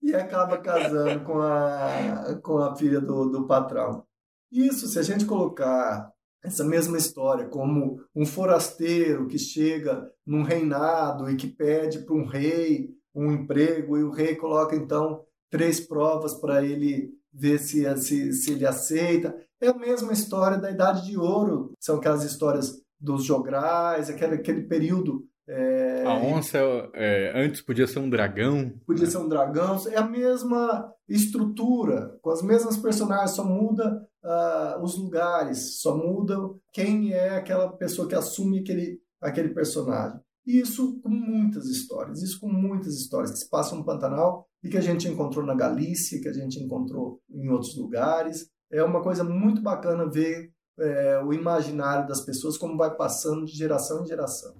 e 0.02 0.14
acaba 0.14 0.58
casando 0.58 1.24
com 1.24 1.40
a, 1.40 2.40
com 2.42 2.58
a 2.58 2.74
filha 2.76 3.00
do, 3.00 3.30
do 3.30 3.46
patrão. 3.46 4.04
Isso, 4.50 4.86
se 4.86 4.98
a 4.98 5.02
gente 5.02 5.26
colocar 5.26 6.12
essa 6.44 6.62
mesma 6.62 6.98
história 6.98 7.46
como 7.46 7.98
um 8.14 8.26
forasteiro 8.26 9.26
que 9.26 9.38
chega 9.38 10.06
num 10.26 10.42
reinado 10.42 11.30
e 11.30 11.36
que 11.36 11.46
pede 11.46 12.00
para 12.00 12.14
um 12.14 12.26
rei 12.26 12.90
um 13.14 13.32
emprego 13.32 13.96
e 13.96 14.02
o 14.02 14.10
rei 14.10 14.36
coloca 14.36 14.76
então 14.76 15.22
três 15.50 15.80
provas 15.80 16.34
para 16.34 16.64
ele 16.64 17.10
ver 17.32 17.58
se, 17.58 17.84
se, 17.96 18.32
se 18.32 18.52
ele 18.52 18.66
aceita. 18.66 19.34
É 19.60 19.68
a 19.68 19.74
mesma 19.74 20.12
história 20.12 20.58
da 20.58 20.70
Idade 20.70 21.06
de 21.06 21.16
Ouro, 21.16 21.72
são 21.80 21.96
aquelas 21.96 22.24
histórias 22.24 22.74
dos 23.00 23.24
jograis, 23.24 24.10
aquele, 24.10 24.34
aquele 24.34 24.62
período 24.62 25.24
é, 25.46 26.04
a 26.06 26.14
onça 26.14 26.58
é, 26.94 27.32
antes 27.34 27.60
podia 27.60 27.86
ser 27.86 27.98
um 27.98 28.08
dragão. 28.08 28.72
Podia 28.86 29.04
né? 29.04 29.10
ser 29.10 29.18
um 29.18 29.28
dragão. 29.28 29.78
É 29.90 29.98
a 29.98 30.06
mesma 30.06 30.90
estrutura, 31.06 32.18
com 32.22 32.30
as 32.30 32.42
mesmas 32.42 32.78
personagens, 32.78 33.32
só 33.32 33.44
muda 33.44 34.02
uh, 34.24 34.82
os 34.82 34.96
lugares, 34.96 35.80
só 35.80 35.96
muda 35.96 36.36
quem 36.72 37.12
é 37.12 37.36
aquela 37.36 37.68
pessoa 37.68 38.08
que 38.08 38.14
assume 38.14 38.60
aquele, 38.60 39.00
aquele 39.20 39.50
personagem. 39.50 40.18
Isso 40.46 41.00
com 41.00 41.08
muitas 41.08 41.66
histórias, 41.66 42.22
isso 42.22 42.40
com 42.40 42.48
muitas 42.48 42.94
histórias 42.94 43.30
que 43.30 43.38
se 43.38 43.48
passam 43.48 43.78
no 43.78 43.84
Pantanal 43.84 44.46
e 44.62 44.68
que 44.68 44.76
a 44.76 44.80
gente 44.80 45.08
encontrou 45.08 45.44
na 45.44 45.54
Galícia, 45.54 46.20
que 46.20 46.28
a 46.28 46.32
gente 46.32 46.58
encontrou 46.58 47.20
em 47.30 47.48
outros 47.48 47.76
lugares. 47.76 48.48
É 48.70 48.82
uma 48.82 49.02
coisa 49.02 49.24
muito 49.24 49.62
bacana 49.62 50.10
ver 50.10 50.52
é, 50.78 51.20
o 51.24 51.32
imaginário 51.32 52.06
das 52.06 52.20
pessoas 52.20 52.58
como 52.58 52.76
vai 52.76 52.94
passando 52.94 53.46
de 53.46 53.52
geração 53.52 54.02
em 54.02 54.06
geração. 54.06 54.54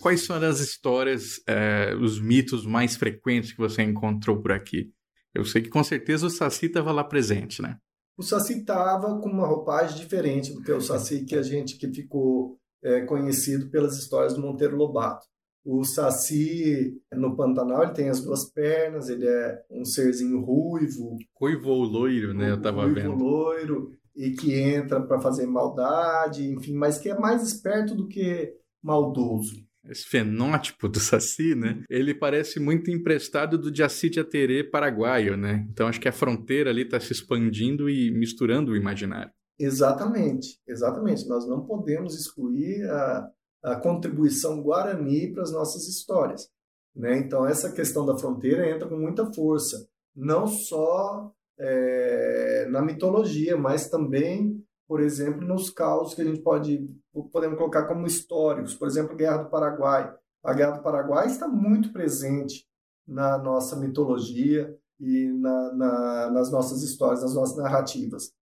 Quais 0.00 0.24
são 0.24 0.36
as 0.36 0.60
histórias, 0.60 1.40
é, 1.46 1.94
os 1.94 2.20
mitos 2.20 2.64
mais 2.64 2.96
frequentes 2.96 3.52
que 3.52 3.58
você 3.58 3.82
encontrou 3.82 4.40
por 4.40 4.52
aqui? 4.52 4.92
Eu 5.34 5.44
sei 5.44 5.62
que 5.62 5.68
com 5.68 5.82
certeza 5.84 6.26
o 6.26 6.30
Saci 6.30 6.66
estava 6.66 6.92
lá 6.92 7.04
presente, 7.04 7.60
né? 7.60 7.78
O 8.16 8.22
Saci 8.22 8.58
estava 8.58 9.20
com 9.20 9.28
uma 9.28 9.46
roupagem 9.46 9.96
diferente 9.96 10.52
do 10.52 10.62
que 10.62 10.72
o 10.72 10.80
Saci 10.80 11.24
que 11.24 11.36
a 11.36 11.42
gente 11.42 11.76
que 11.76 11.88
ficou 11.92 12.58
é, 12.82 13.02
conhecido 13.02 13.70
pelas 13.70 13.96
histórias 13.96 14.34
do 14.34 14.40
Monteiro 14.40 14.76
Lobato. 14.76 15.26
O 15.64 15.84
Saci, 15.84 16.98
no 17.12 17.36
Pantanal, 17.36 17.82
ele 17.82 17.92
tem 17.92 18.08
as 18.08 18.20
duas 18.20 18.50
pernas, 18.50 19.08
ele 19.08 19.26
é 19.26 19.62
um 19.70 19.84
serzinho 19.84 20.40
ruivo. 20.40 21.16
Ruivo 21.38 21.68
ou 21.68 21.84
loiro, 21.84 22.32
né? 22.32 22.50
Eu 22.50 22.60
tava 22.60 22.82
ruivo 22.82 22.94
vendo. 22.94 23.10
Ruivo 23.10 23.24
loiro, 23.24 23.98
e 24.16 24.30
que 24.30 24.54
entra 24.54 25.00
para 25.00 25.20
fazer 25.20 25.46
maldade, 25.46 26.48
enfim, 26.50 26.74
mas 26.74 26.98
que 26.98 27.08
é 27.08 27.18
mais 27.18 27.42
esperto 27.42 27.94
do 27.94 28.08
que 28.08 28.52
maldoso. 28.82 29.67
Esse 29.88 30.04
fenótipo 30.04 30.88
do 30.88 31.00
Saci, 31.00 31.54
né? 31.54 31.82
Ele 31.88 32.14
parece 32.14 32.60
muito 32.60 32.90
emprestado 32.90 33.56
do 33.56 33.74
Jaci 33.74 34.10
Aterê 34.18 34.62
paraguaio, 34.62 35.36
né? 35.36 35.66
Então 35.70 35.88
acho 35.88 36.00
que 36.00 36.08
a 36.08 36.12
fronteira 36.12 36.70
ali 36.70 36.82
está 36.82 37.00
se 37.00 37.12
expandindo 37.12 37.88
e 37.88 38.10
misturando 38.10 38.72
o 38.72 38.76
imaginário. 38.76 39.32
Exatamente, 39.58 40.60
exatamente. 40.66 41.26
Nós 41.26 41.48
não 41.48 41.64
podemos 41.64 42.14
excluir 42.14 42.88
a, 42.88 43.28
a 43.64 43.76
contribuição 43.76 44.62
guarani 44.62 45.32
para 45.32 45.42
as 45.42 45.52
nossas 45.52 45.88
histórias. 45.88 46.48
Né? 46.94 47.18
Então, 47.18 47.46
essa 47.46 47.72
questão 47.72 48.06
da 48.06 48.16
fronteira 48.16 48.70
entra 48.70 48.88
com 48.88 48.96
muita 48.96 49.32
força, 49.32 49.88
não 50.14 50.46
só 50.46 51.32
é, 51.58 52.66
na 52.70 52.82
mitologia, 52.82 53.56
mas 53.56 53.88
também, 53.88 54.57
por 54.88 55.00
exemplo, 55.02 55.46
nos 55.46 55.68
causos 55.68 56.14
que 56.14 56.22
a 56.22 56.24
gente 56.24 56.40
pode 56.40 56.88
podemos 57.30 57.58
colocar 57.58 57.84
como 57.86 58.06
históricos. 58.06 58.74
Por 58.74 58.88
exemplo, 58.88 59.12
a 59.12 59.16
Guerra 59.16 59.36
do 59.38 59.50
Paraguai. 59.50 60.14
A 60.42 60.54
Guerra 60.54 60.78
do 60.78 60.82
Paraguai 60.82 61.26
está 61.26 61.46
muito 61.46 61.92
presente 61.92 62.66
na 63.06 63.36
nossa 63.36 63.76
mitologia 63.76 64.74
e 64.98 65.28
na, 65.28 65.72
na, 65.74 66.30
nas 66.30 66.50
nossas 66.50 66.82
histórias, 66.82 67.22
nas 67.22 67.34
nossas 67.34 67.56
narrativas. 67.56 68.32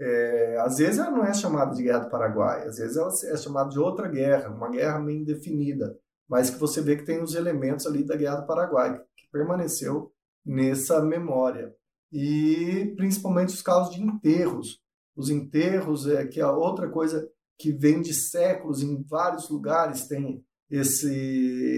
É, 0.00 0.56
às 0.60 0.78
vezes 0.78 0.98
ela 0.98 1.10
não 1.10 1.24
é 1.24 1.32
chamada 1.32 1.74
de 1.74 1.82
Guerra 1.82 2.00
do 2.00 2.10
Paraguai, 2.10 2.66
às 2.66 2.78
vezes 2.78 2.96
ela 2.96 3.10
é 3.32 3.36
chamada 3.36 3.70
de 3.70 3.78
outra 3.78 4.08
guerra, 4.08 4.50
uma 4.50 4.68
guerra 4.68 4.98
meio 4.98 5.20
indefinida, 5.20 5.96
mas 6.28 6.50
que 6.50 6.58
você 6.58 6.80
vê 6.80 6.96
que 6.96 7.04
tem 7.04 7.22
os 7.22 7.34
elementos 7.34 7.86
ali 7.86 8.02
da 8.02 8.16
Guerra 8.16 8.40
do 8.40 8.46
Paraguai, 8.46 9.00
que 9.16 9.30
permaneceu 9.30 10.12
nessa 10.44 11.00
memória. 11.00 11.72
E 12.10 12.92
principalmente 12.96 13.54
os 13.54 13.62
casos 13.62 13.94
de 13.94 14.02
enterros. 14.02 14.80
Os 15.16 15.30
enterros 15.30 16.06
é 16.06 16.26
que 16.26 16.40
é 16.40 16.46
outra 16.46 16.88
coisa 16.88 17.28
que 17.58 17.72
vem 17.72 18.00
de 18.00 18.12
séculos 18.14 18.82
em 18.82 19.02
vários 19.02 19.48
lugares 19.48 20.06
tem 20.06 20.42
esse 20.70 21.12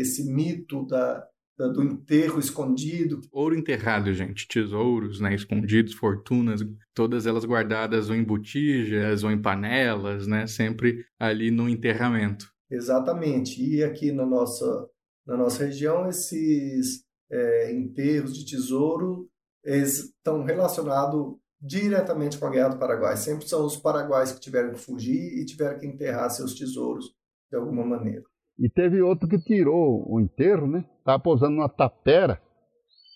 esse 0.01 0.25
mito 0.33 0.87
da, 0.87 1.27
do 1.59 1.83
enterro 1.83 2.39
escondido. 2.39 3.21
Ouro 3.33 3.57
enterrado, 3.57 4.13
gente. 4.13 4.47
Tesouros, 4.49 5.21
né? 5.21 5.35
Escondidos, 5.35 5.95
fortunas, 5.95 6.61
todas 6.95 7.27
elas 7.27 7.45
guardadas 7.45 8.09
ou 8.09 8.17
em 8.17 8.25
botijas 8.25 9.23
ou 9.23 9.31
em 9.31 9.41
panelas, 9.41 10.27
né? 10.27 10.47
Sempre 10.47 11.05
ali 11.19 11.51
no 11.51 11.69
enterramento. 11.69 12.53
Exatamente. 12.71 13.63
E 13.63 13.83
aqui 13.85 14.11
na 14.11 14.27
nossa, 14.27 14.89
na 15.27 15.37
nossa 15.37 15.65
região, 15.65 16.09
esses 16.09 17.05
é, 17.31 17.73
enterros 17.73 18.37
de 18.37 18.47
tesouro 18.47 19.29
estão 19.65 20.45
relacionados 20.45 21.37
diretamente 21.65 22.39
com 22.39 22.47
a 22.47 22.51
Guerra 22.51 22.71
do 22.71 22.79
Paraguai. 22.79 23.17
Sempre 23.17 23.49
são 23.49 23.65
os 23.65 23.77
paraguaios 23.77 24.33
que 24.33 24.41
tiveram 24.41 24.73
que 24.73 24.79
fugir 24.79 25.41
e 25.41 25.47
tiveram 25.47 25.79
que 25.79 25.87
enterrar 25.87 26.29
seus 26.31 26.55
tesouros 26.55 27.07
de 27.51 27.57
alguma 27.57 27.85
maneira. 27.85 28.23
E 28.59 28.69
teve 28.69 29.03
outro 29.03 29.29
que 29.29 29.39
tirou 29.39 30.05
o 30.07 30.21
enterro, 30.21 30.67
né? 30.67 30.85
Tava 31.05 31.23
pousando 31.23 31.57
numa 31.57 31.69
tapera. 31.69 32.41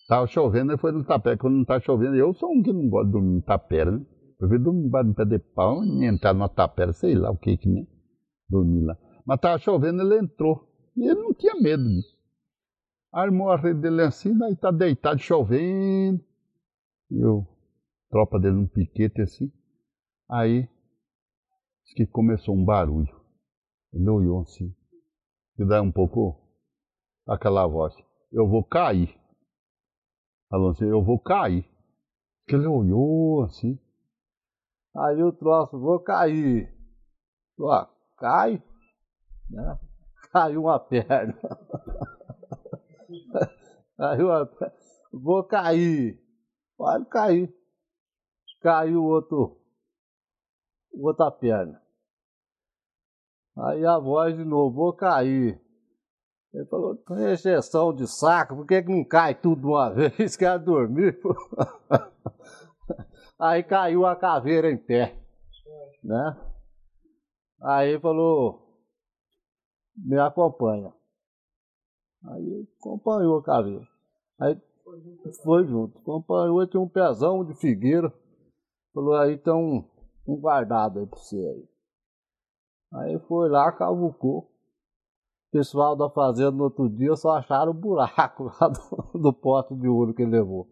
Tava 0.08 0.26
chovendo, 0.26 0.72
ele 0.72 0.80
foi 0.80 0.90
no 0.90 1.04
tapera. 1.04 1.36
Quando 1.36 1.58
não 1.58 1.64
tá 1.64 1.78
chovendo, 1.78 2.16
eu 2.16 2.32
sou 2.34 2.50
um 2.50 2.62
que 2.62 2.72
não 2.72 2.88
gosta 2.88 3.06
de 3.06 3.12
dormir 3.12 3.36
em 3.36 3.40
tapera, 3.42 3.90
né? 3.90 4.04
Vi 4.40 4.58
dormir 4.58 4.86
embaixo 4.86 5.06
de 5.06 5.10
um 5.10 5.14
pé 5.14 5.24
de 5.24 5.38
pau 5.38 5.84
e 5.84 6.06
entrar 6.06 6.32
numa 6.32 6.48
tapera, 6.48 6.92
sei 6.92 7.14
lá 7.14 7.30
o 7.30 7.36
que 7.36 7.56
que 7.56 7.68
nem. 7.68 7.86
Dormir 8.48 8.84
lá. 8.84 8.96
Mas 9.26 9.40
tava 9.40 9.58
chovendo, 9.58 10.02
ele 10.02 10.18
entrou. 10.18 10.66
E 10.96 11.04
ele 11.04 11.20
não 11.20 11.34
tinha 11.34 11.54
medo 11.54 11.84
disso. 11.84 12.16
Armou 13.12 13.50
a 13.50 13.56
rede 13.56 13.80
dele 13.80 14.02
assim, 14.02 14.36
daí 14.36 14.56
tá 14.56 14.70
deitado 14.70 15.20
chovendo. 15.20 16.20
E 17.10 17.20
eu, 17.20 17.46
tropa 18.10 18.38
dele 18.38 18.56
no 18.56 18.68
piquete 18.68 19.22
assim. 19.22 19.50
Aí, 20.30 20.68
disse 21.84 21.94
que 21.94 22.06
começou 22.06 22.54
um 22.54 22.64
barulho. 22.64 23.14
Ele 23.92 24.08
olhou 24.08 24.42
assim. 24.42 24.74
E 25.58 25.64
daí 25.64 25.80
um 25.80 25.92
pouco 25.92 26.40
aquela 27.26 27.66
voz. 27.66 27.94
Eu 28.30 28.48
vou 28.48 28.62
cair. 28.62 29.18
Falou 30.48 30.70
assim, 30.70 30.86
eu 30.86 31.02
vou 31.02 31.18
cair. 31.18 31.68
Que 32.46 32.54
ele 32.54 32.66
olhou 32.66 33.44
assim. 33.44 33.78
Aí 34.96 35.22
o 35.22 35.32
troço, 35.32 35.78
vou 35.78 36.00
cair. 36.00 36.74
Ó, 37.60 37.86
cai. 38.16 38.62
Né? 39.50 39.78
Caiu 40.32 40.62
uma 40.62 40.78
perna. 40.78 41.34
Caiu 43.96 44.26
uma 44.26 44.46
perna. 44.46 44.74
Vou 45.12 45.44
cair. 45.44 46.20
Pode 46.76 47.06
cair. 47.06 47.57
Caiu 48.60 49.04
outro. 49.04 49.56
Outra 50.92 51.30
perna. 51.30 51.80
Aí 53.56 53.84
a 53.84 53.98
voz 53.98 54.36
de 54.36 54.44
novo, 54.44 54.74
vou 54.74 54.92
cair. 54.92 55.60
Ele 56.52 56.64
falou, 56.66 56.96
tem 56.96 57.32
exceção 57.32 57.94
de 57.94 58.06
saco, 58.06 58.56
por 58.56 58.66
que, 58.66 58.82
que 58.82 58.90
não 58.90 59.04
cai 59.04 59.34
tudo 59.34 59.60
de 59.60 59.66
uma 59.66 59.90
vez? 59.92 60.36
Quer 60.36 60.58
dormir? 60.58 61.20
Aí 63.38 63.62
caiu 63.62 64.06
a 64.06 64.16
caveira 64.16 64.70
em 64.70 64.76
pé, 64.76 65.16
né? 66.02 66.36
Aí 67.62 68.00
falou, 68.00 68.82
me 69.96 70.18
acompanha. 70.18 70.92
Aí 72.24 72.66
acompanhou 72.80 73.38
a 73.38 73.44
caveira. 73.44 73.86
Aí 74.40 74.60
foi 75.44 75.66
junto, 75.66 75.98
acompanhou, 75.98 76.66
tinha 76.66 76.80
um 76.80 76.88
pezão 76.88 77.44
de 77.44 77.54
figueira. 77.54 78.12
Falou, 78.98 79.14
aí 79.14 79.38
tem 79.38 79.52
um, 79.52 79.84
um 80.26 80.40
guardado 80.40 80.98
aí 80.98 81.06
pra 81.06 81.20
você 81.20 81.36
aí. 81.36 81.68
Aí 82.94 83.18
foi 83.28 83.48
lá, 83.48 83.70
cavucou. 83.70 84.38
O 84.40 85.52
pessoal 85.52 85.94
da 85.94 86.10
fazenda 86.10 86.50
no 86.50 86.64
outro 86.64 86.88
dia 86.88 87.14
só 87.14 87.36
acharam 87.36 87.70
o 87.70 87.74
buraco 87.74 88.50
lá 88.60 88.66
do, 88.66 89.18
do 89.20 89.32
pote 89.32 89.72
de 89.76 89.86
ouro 89.86 90.12
que 90.12 90.22
ele 90.22 90.32
levou. 90.32 90.68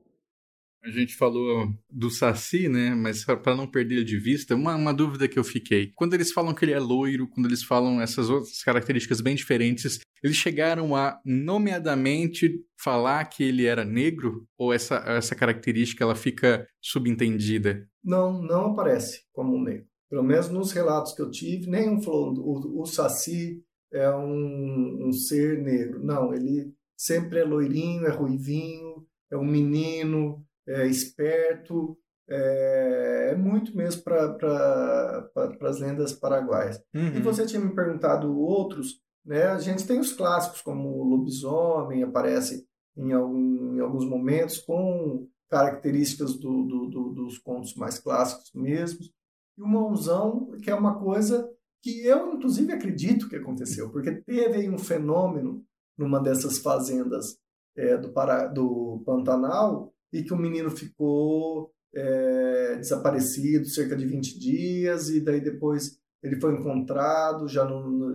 A 0.87 0.91
gente 0.91 1.17
falou 1.17 1.69
do 1.91 2.09
Saci, 2.09 2.69
né? 2.69 2.95
Mas 2.95 3.25
para 3.25 3.57
não 3.57 3.67
perder 3.67 4.05
de 4.05 4.17
vista, 4.17 4.55
uma, 4.55 4.77
uma 4.77 4.95
dúvida 4.95 5.27
que 5.27 5.37
eu 5.37 5.43
fiquei. 5.43 5.91
Quando 5.97 6.15
eles 6.15 6.31
falam 6.31 6.55
que 6.55 6.65
ele 6.65 6.73
é 6.73 6.79
loiro, 6.79 7.29
quando 7.29 7.47
eles 7.47 7.65
falam 7.65 8.01
essas 8.01 8.31
outras 8.31 8.63
características 8.63 9.21
bem 9.21 9.35
diferentes, 9.35 9.99
eles 10.23 10.37
chegaram 10.37 10.95
a 10.95 11.21
nomeadamente 11.25 12.65
falar 12.79 13.25
que 13.25 13.43
ele 13.43 13.67
era 13.67 13.85
negro? 13.85 14.47
Ou 14.57 14.73
essa, 14.73 15.03
essa 15.09 15.35
característica 15.35 16.05
ela 16.05 16.15
fica 16.15 16.65
subentendida? 16.81 17.85
Não, 18.05 18.41
não 18.41 18.67
aparece 18.67 19.25
como 19.33 19.57
um 19.57 19.63
negro. 19.63 19.89
Pelo 20.09 20.23
menos 20.23 20.49
nos 20.49 20.71
relatos 20.71 21.15
que 21.15 21.23
eu 21.23 21.33
tive, 21.33 21.69
nenhum 21.69 22.01
falou 22.01 22.33
o, 22.39 22.83
o 22.83 22.87
Saci 22.87 23.61
é 23.93 24.09
um, 24.15 25.09
um 25.09 25.13
ser 25.13 25.61
negro. 25.61 26.05
Não, 26.05 26.33
ele 26.33 26.73
sempre 26.97 27.41
é 27.41 27.45
loirinho, 27.45 28.07
é 28.07 28.11
ruivinho, 28.11 29.05
é 29.33 29.37
um 29.37 29.45
menino, 29.45 30.45
é 30.67 30.87
esperto, 30.87 31.97
é, 32.29 33.31
é 33.33 33.37
muito 33.37 33.77
mesmo 33.77 34.03
para 34.03 34.33
pra, 34.35 35.31
as 35.63 35.81
lendas 35.81 36.13
paraguaias. 36.13 36.83
Uhum. 36.95 37.17
E 37.17 37.21
você 37.21 37.47
tinha 37.47 37.61
me 37.61 37.75
perguntado 37.75 38.37
outros, 38.39 39.01
né? 39.25 39.45
A 39.45 39.59
gente 39.59 39.87
tem 39.87 40.01
os 40.01 40.13
clássicos, 40.13 40.61
como 40.61 40.89
o 40.89 41.05
lobisomem, 41.05 42.03
aparece 42.03 42.67
em, 42.97 43.13
algum, 43.13 43.77
em 43.77 43.81
alguns 43.81 44.05
momentos 44.09 44.59
com 44.59 45.29
características 45.49 46.37
do, 46.37 46.65
do, 46.65 46.87
do, 46.87 47.13
dos 47.13 47.39
contos 47.39 47.75
mais 47.75 47.99
clássicos 47.99 48.51
mesmos. 48.55 49.13
E 49.57 49.63
o 49.63 49.67
mãozão, 49.67 50.51
que 50.63 50.71
é 50.71 50.75
uma 50.75 50.99
coisa 50.99 51.49
que 51.83 52.05
eu, 52.05 52.35
inclusive, 52.35 52.73
acredito 52.73 53.29
que 53.29 53.37
aconteceu, 53.37 53.91
porque 53.91 54.13
teve 54.13 54.59
aí 54.59 54.69
um 54.69 54.79
fenômeno 54.79 55.65
numa 55.97 56.21
dessas 56.21 56.59
fazendas 56.59 57.39
é, 57.77 57.97
do, 57.97 58.13
Pará, 58.13 58.47
do 58.47 59.03
Pantanal 59.07 59.95
e 60.13 60.23
que 60.23 60.33
o 60.33 60.39
menino 60.39 60.71
ficou 60.71 61.73
é, 61.95 62.77
desaparecido 62.77 63.67
cerca 63.67 63.97
de 63.97 64.07
20 64.07 64.39
dias 64.39 65.09
e 65.09 65.21
daí 65.21 65.41
depois 65.41 65.99
ele 66.23 66.41
foi 66.41 66.55
encontrado, 66.55 67.49
já 67.49 67.67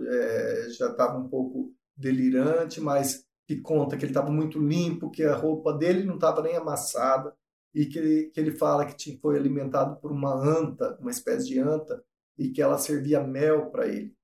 é, 0.08 0.68
já 0.70 0.90
estava 0.90 1.18
um 1.18 1.28
pouco 1.28 1.72
delirante, 1.96 2.80
mas 2.80 3.24
que 3.46 3.56
conta 3.60 3.96
que 3.96 4.04
ele 4.04 4.12
estava 4.12 4.30
muito 4.30 4.58
limpo, 4.58 5.10
que 5.10 5.24
a 5.24 5.34
roupa 5.34 5.72
dele 5.72 6.04
não 6.04 6.14
estava 6.14 6.42
nem 6.42 6.56
amassada 6.56 7.34
e 7.74 7.86
que 7.86 7.98
ele, 7.98 8.24
que 8.30 8.40
ele 8.40 8.52
fala 8.52 8.84
que 8.86 9.18
foi 9.18 9.36
alimentado 9.36 9.96
por 10.00 10.12
uma 10.12 10.34
anta, 10.34 10.96
uma 11.00 11.10
espécie 11.10 11.48
de 11.48 11.58
anta, 11.58 12.02
e 12.38 12.50
que 12.50 12.62
ela 12.62 12.78
servia 12.78 13.22
mel 13.22 13.70
para 13.70 13.86
ele. 13.86 14.14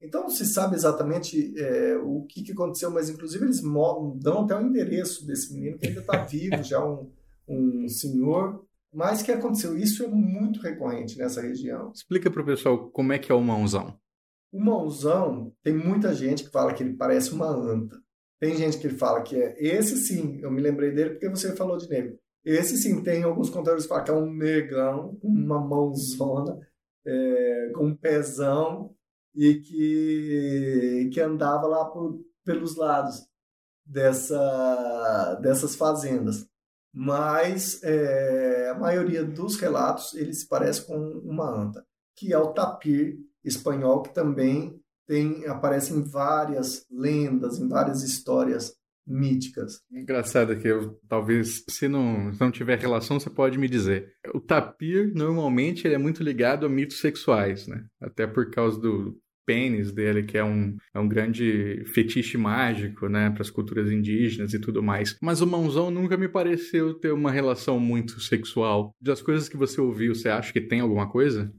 Então 0.00 0.28
se 0.28 0.44
sabe 0.44 0.76
exatamente 0.76 1.54
é, 1.58 1.96
o 1.96 2.26
que, 2.28 2.42
que 2.42 2.52
aconteceu, 2.52 2.90
mas 2.90 3.08
inclusive 3.08 3.44
eles 3.44 3.62
dão 3.62 4.44
até 4.44 4.54
o 4.56 4.62
endereço 4.62 5.26
desse 5.26 5.54
menino 5.54 5.78
que 5.78 5.86
ainda 5.86 6.00
está 6.00 6.18
vivo, 6.24 6.62
já 6.62 6.84
um, 6.84 7.10
um 7.48 7.88
senhor. 7.88 8.64
Mas 8.92 9.20
o 9.20 9.24
que 9.24 9.32
aconteceu? 9.32 9.76
Isso 9.76 10.04
é 10.04 10.06
muito 10.06 10.60
recorrente 10.60 11.18
nessa 11.18 11.40
região. 11.40 11.90
Explica 11.92 12.30
para 12.30 12.42
o 12.42 12.46
pessoal 12.46 12.90
como 12.90 13.12
é 13.12 13.18
que 13.18 13.32
é 13.32 13.34
o 13.34 13.40
mãozão. 13.40 13.98
O 14.52 14.60
mãozão, 14.60 15.52
tem 15.64 15.74
muita 15.74 16.14
gente 16.14 16.44
que 16.44 16.50
fala 16.50 16.72
que 16.72 16.82
ele 16.82 16.94
parece 16.94 17.32
uma 17.32 17.48
anta. 17.48 17.98
Tem 18.38 18.56
gente 18.56 18.78
que 18.78 18.88
fala 18.88 19.22
que 19.22 19.34
é 19.34 19.56
esse 19.58 19.96
sim, 19.96 20.38
eu 20.42 20.50
me 20.50 20.60
lembrei 20.60 20.92
dele 20.92 21.10
porque 21.10 21.28
você 21.28 21.56
falou 21.56 21.76
de 21.76 21.88
negro. 21.88 22.18
Esse 22.44 22.76
sim, 22.76 23.02
tem 23.02 23.22
alguns 23.22 23.48
contadores 23.48 23.84
que 23.84 23.88
falam 23.88 24.04
que 24.04 24.10
é 24.10 24.14
um 24.14 24.30
negão, 24.30 25.18
uma 25.22 25.58
mãozona, 25.58 26.58
é, 27.06 27.72
com 27.74 27.86
um 27.86 27.96
pezão, 27.96 28.94
e 29.34 29.54
que, 29.54 31.10
que 31.12 31.20
andava 31.20 31.66
lá 31.66 31.84
por, 31.86 32.20
pelos 32.44 32.76
lados 32.76 33.26
dessa, 33.84 35.34
dessas 35.42 35.74
fazendas. 35.74 36.46
Mas 36.92 37.82
é, 37.82 38.70
a 38.70 38.78
maioria 38.78 39.24
dos 39.24 39.56
relatos 39.56 40.14
ele 40.14 40.32
se 40.32 40.46
parece 40.46 40.86
com 40.86 40.96
uma 41.24 41.50
anta, 41.50 41.84
que 42.16 42.32
é 42.32 42.38
o 42.38 42.52
tapir 42.52 43.18
espanhol, 43.44 44.02
que 44.02 44.14
também 44.14 44.80
tem 45.06 45.46
aparece 45.46 45.92
em 45.92 46.02
várias 46.02 46.86
lendas, 46.90 47.58
em 47.58 47.68
várias 47.68 48.02
histórias 48.02 48.74
míticas. 49.06 49.82
Engraçado 49.92 50.56
que 50.56 50.68
eu 50.68 50.98
talvez, 51.08 51.62
se 51.68 51.88
não, 51.88 52.32
se 52.32 52.40
não 52.40 52.50
tiver 52.50 52.78
relação, 52.78 53.20
você 53.20 53.28
pode 53.28 53.58
me 53.58 53.68
dizer. 53.68 54.14
O 54.32 54.40
tapir, 54.40 55.12
normalmente, 55.14 55.86
ele 55.86 55.94
é 55.94 55.98
muito 55.98 56.22
ligado 56.22 56.64
a 56.64 56.68
mitos 56.68 57.00
sexuais, 57.00 57.66
né? 57.66 57.84
Até 58.00 58.26
por 58.26 58.50
causa 58.50 58.80
do 58.80 59.18
pênis 59.44 59.92
dele, 59.92 60.22
que 60.22 60.38
é 60.38 60.44
um, 60.44 60.76
é 60.94 60.98
um 60.98 61.08
grande 61.08 61.84
fetiche 61.86 62.36
mágico, 62.36 63.08
né, 63.08 63.30
para 63.30 63.42
as 63.42 63.50
culturas 63.50 63.90
indígenas 63.90 64.54
e 64.54 64.58
tudo 64.58 64.82
mais. 64.82 65.16
Mas 65.22 65.40
o 65.40 65.46
mãozão 65.46 65.90
nunca 65.90 66.16
me 66.16 66.28
pareceu 66.28 66.94
ter 66.94 67.12
uma 67.12 67.30
relação 67.30 67.78
muito 67.78 68.20
sexual. 68.20 68.92
Das 69.00 69.22
coisas 69.22 69.48
que 69.48 69.56
você 69.56 69.80
ouviu, 69.80 70.14
você 70.14 70.28
acha 70.28 70.52
que 70.52 70.60
tem 70.60 70.80
alguma 70.80 71.10
coisa? 71.10 71.52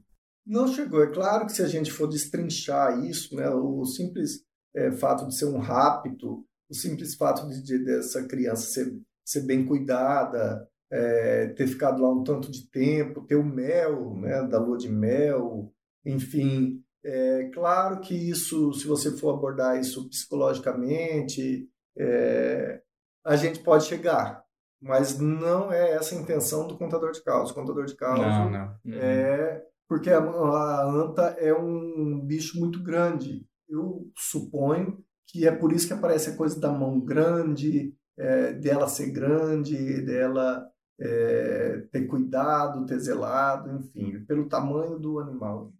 Não 0.46 0.68
chegou. 0.68 1.02
É 1.02 1.12
claro 1.12 1.46
que 1.46 1.52
se 1.52 1.62
a 1.62 1.68
gente 1.68 1.90
for 1.92 2.06
destrinchar 2.06 3.04
isso, 3.04 3.34
né, 3.34 3.48
o 3.48 3.84
simples 3.84 4.42
é, 4.74 4.92
fato 4.92 5.26
de 5.26 5.36
ser 5.36 5.46
um 5.46 5.58
rapto 5.58 6.44
o 6.68 6.74
simples 6.74 7.14
fato 7.14 7.48
de, 7.48 7.62
de 7.62 7.78
dessa 7.84 8.26
criança 8.26 8.66
ser, 8.68 8.92
ser 9.24 9.42
bem 9.42 9.64
cuidada, 9.64 10.68
é, 10.90 11.48
ter 11.48 11.66
ficado 11.66 12.02
lá 12.02 12.12
um 12.12 12.22
tanto 12.22 12.50
de 12.50 12.68
tempo, 12.70 13.24
ter 13.24 13.36
o 13.36 13.44
mel, 13.44 14.16
né, 14.16 14.46
da 14.46 14.58
lua 14.58 14.76
de 14.76 14.88
mel, 14.88 15.72
enfim. 16.04 16.82
É 17.08 17.50
claro 17.54 18.00
que 18.00 18.14
isso, 18.14 18.72
se 18.74 18.84
você 18.84 19.16
for 19.16 19.32
abordar 19.32 19.78
isso 19.78 20.08
psicologicamente, 20.08 21.68
é, 21.96 22.82
a 23.24 23.36
gente 23.36 23.60
pode 23.60 23.84
chegar, 23.84 24.42
mas 24.82 25.16
não 25.16 25.72
é 25.72 25.92
essa 25.92 26.16
a 26.16 26.18
intenção 26.18 26.66
do 26.66 26.76
contador 26.76 27.12
de 27.12 27.22
causa. 27.22 27.52
O 27.52 27.54
contador 27.54 27.84
de 27.84 27.94
causa 27.94 28.26
não, 28.26 28.50
não. 28.50 28.66
Uhum. 28.84 28.94
é 28.94 29.62
porque 29.88 30.10
a, 30.10 30.18
a 30.18 30.84
anta 30.84 31.36
é 31.38 31.54
um 31.54 32.20
bicho 32.26 32.58
muito 32.58 32.82
grande. 32.82 33.46
Eu 33.68 34.10
suponho 34.16 34.98
que 35.28 35.46
é 35.46 35.52
por 35.52 35.72
isso 35.72 35.86
que 35.86 35.94
aparece 35.94 36.30
a 36.30 36.36
coisa 36.36 36.58
da 36.58 36.72
mão 36.72 37.00
grande, 37.00 37.94
é, 38.18 38.52
dela 38.54 38.88
ser 38.88 39.10
grande, 39.12 40.02
dela 40.02 40.66
é, 40.98 41.84
ter 41.92 42.06
cuidado, 42.06 42.84
ter 42.84 42.98
zelado, 42.98 43.70
enfim, 43.76 44.24
pelo 44.24 44.48
tamanho 44.48 44.98
do 44.98 45.20
animal. 45.20 45.72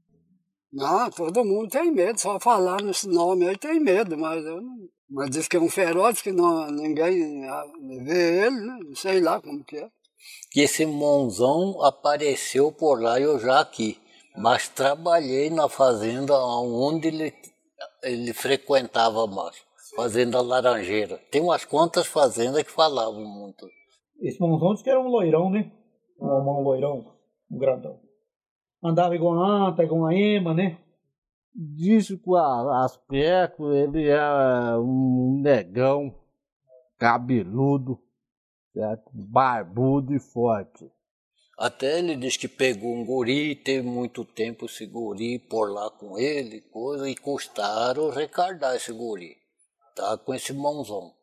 Não, 0.77 1.11
todo 1.11 1.43
mundo 1.43 1.71
tem 1.71 1.91
medo, 1.91 2.21
só 2.21 2.39
falar 2.39 2.83
nesse 2.83 3.09
nome 3.09 3.49
aí 3.49 3.57
tem 3.57 3.81
medo, 3.81 4.17
mas 4.19 4.45
eu 4.45 4.61
não. 4.61 4.77
Mas 5.09 5.31
diz 5.31 5.49
que 5.49 5.57
é 5.57 5.61
um 5.61 5.71
feroz 5.71 6.21
que 6.21 6.31
não, 6.31 6.71
ninguém 6.71 7.47
vê 8.05 8.45
ele, 8.45 8.61
né? 8.61 8.79
Sei 8.95 9.21
lá 9.21 9.41
como 9.41 9.65
que 9.65 9.79
é. 9.79 9.89
que 10.51 10.61
esse 10.61 10.85
monzão 10.85 11.83
apareceu 11.83 12.71
por 12.71 13.01
lá 13.01 13.19
eu 13.19 13.39
já 13.39 13.61
aqui. 13.61 13.99
Mas 14.37 14.69
trabalhei 14.69 15.49
na 15.49 15.67
fazenda 15.67 16.35
onde 16.39 17.09
ele, 17.09 17.33
ele 18.03 18.35
frequentava 18.35 19.27
mais. 19.27 19.57
Fazenda 19.95 20.43
Laranjeira. 20.43 21.19
Tem 21.31 21.41
umas 21.41 21.65
quantas 21.65 22.07
fazendas 22.07 22.63
que 22.65 22.71
falavam 22.71 23.25
muito. 23.25 23.67
Esse 24.21 24.39
monzão 24.41 24.73
disse 24.73 24.85
que 24.85 24.91
era 24.91 25.01
um 25.01 25.09
loirão, 25.09 25.49
né? 25.49 25.73
Um 26.21 26.27
homão 26.27 26.61
loirão, 26.61 27.15
um 27.51 27.57
grandão. 27.57 27.99
Andava 28.87 29.15
igual 29.15 29.43
a 29.43 29.69
anta, 29.69 29.83
igual 29.83 30.07
a 30.07 30.15
ema, 30.15 30.55
né? 30.55 30.79
Disse 31.55 32.17
que 32.17 32.29
o 32.29 32.37
aspecto 32.37 33.73
ele 33.73 34.09
é 34.09 34.77
um 34.79 35.41
negão, 35.43 36.15
cabeludo, 36.99 37.99
certo? 38.73 39.11
barbudo 39.13 40.15
e 40.15 40.21
forte. 40.21 40.91
Até 41.59 41.99
ele 41.99 42.17
diz 42.17 42.37
que 42.37 42.47
pegou 42.47 42.95
um 42.95 43.05
guri, 43.05 43.57
teve 43.57 43.89
muito 43.89 44.23
tempo 44.27 44.67
esse 44.67 44.87
guri 44.87 45.39
por 45.39 45.73
lá 45.73 45.91
com 45.91 46.19
ele, 46.19 46.61
coisa, 46.61 47.09
e 47.09 47.17
custaram 47.17 48.11
recardar 48.11 48.77
esse 48.77 48.93
guri. 48.93 49.35
Tá 49.95 50.19
com 50.19 50.35
esse 50.35 50.53
mãozão. 50.53 51.15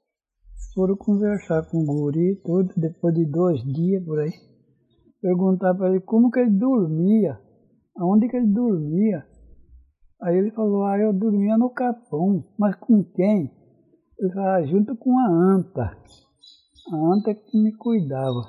Foram 0.73 0.97
conversar 0.97 1.69
com 1.69 1.83
o 1.83 1.85
guri 1.85 2.35
todo, 2.43 2.73
depois 2.75 3.13
de 3.13 3.25
dois 3.25 3.63
dias 3.63 4.03
por 4.03 4.19
aí. 4.19 4.33
Perguntar 5.21 5.75
para 5.75 5.91
ele 5.91 6.01
como 6.01 6.31
que 6.31 6.39
ele 6.39 6.49
dormia, 6.49 7.39
aonde 7.97 8.27
que 8.27 8.35
ele 8.35 8.47
dormia. 8.47 9.25
Aí 10.21 10.37
ele 10.37 10.51
falou, 10.51 10.85
ah, 10.85 10.97
eu 10.97 11.11
dormia 11.11 11.57
no 11.57 11.69
capão, 11.69 12.45
mas 12.57 12.75
com 12.75 13.03
quem? 13.03 13.51
Ele 14.19 14.33
falou, 14.33 14.49
ah, 14.49 14.65
junto 14.65 14.95
com 14.95 15.17
a 15.19 15.27
anta. 15.27 15.97
A 16.91 16.95
anta 16.95 17.33
que 17.33 17.57
me 17.57 17.75
cuidava. 17.75 18.41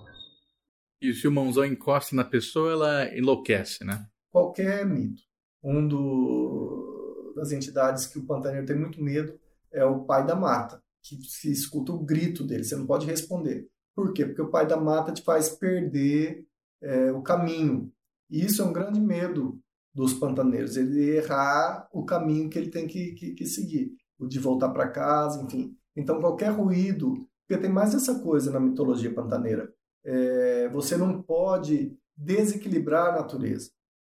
E 1.01 1.13
se 1.13 1.29
o 1.29 1.33
mãozão 1.33 1.65
encosta 1.65 2.15
na 2.15 2.25
pessoa, 2.25 2.73
ela 2.73 3.17
enlouquece, 3.17 3.85
né? 3.85 4.07
Qualquer 4.31 4.87
mito. 4.87 5.23
Um 5.63 5.87
do, 5.87 7.33
das 7.37 7.53
entidades 7.53 8.07
que 8.07 8.19
o 8.19 8.27
pantaneiro 8.27 8.67
tem 8.67 8.79
muito 8.79 9.03
medo 9.03 9.39
é 9.73 9.85
o 9.85 10.05
pai 10.05 10.25
da 10.25 10.37
mata, 10.37 10.81
que 11.03 11.17
se 11.25 11.51
escuta 11.51 11.93
o 11.93 12.05
grito 12.05 12.45
dele, 12.45 12.65
você 12.65 12.77
não 12.77 12.87
pode 12.87 13.07
responder. 13.07 13.67
Por 13.95 14.13
quê? 14.13 14.25
Porque 14.25 14.43
o 14.43 14.51
pai 14.51 14.67
da 14.67 14.77
mata 14.77 15.13
te 15.13 15.23
faz 15.23 15.49
perder 15.49 16.47
é, 16.83 17.13
o 17.13 17.23
caminho. 17.23 17.93
E 18.35 18.45
isso 18.45 18.62
é 18.62 18.64
um 18.64 18.72
grande 18.72 19.01
medo 19.01 19.61
dos 19.95 20.12
pantaneiros, 20.12 20.76
ele 20.76 21.18
errar 21.18 21.89
o 21.93 22.05
caminho 22.05 22.51
que 22.51 22.59
ele 22.59 22.68
tem 22.68 22.85
que, 22.85 23.12
que, 23.12 23.32
que 23.32 23.47
seguir, 23.47 23.93
o 24.18 24.26
de 24.26 24.41
voltar 24.41 24.70
para 24.70 24.91
casa, 24.91 25.41
enfim. 25.41 25.72
Então, 25.95 26.18
qualquer 26.18 26.51
ruído, 26.51 27.14
porque 27.47 27.62
tem 27.62 27.70
mais 27.70 27.95
essa 27.95 28.18
coisa 28.18 28.51
na 28.51 28.59
mitologia 28.59 29.14
pantaneira, 29.14 29.72
é, 30.05 30.68
você 30.70 30.97
não 30.97 31.22
pode 31.22 31.97
desequilibrar 32.16 33.11
a 33.14 33.20
natureza. 33.20 33.70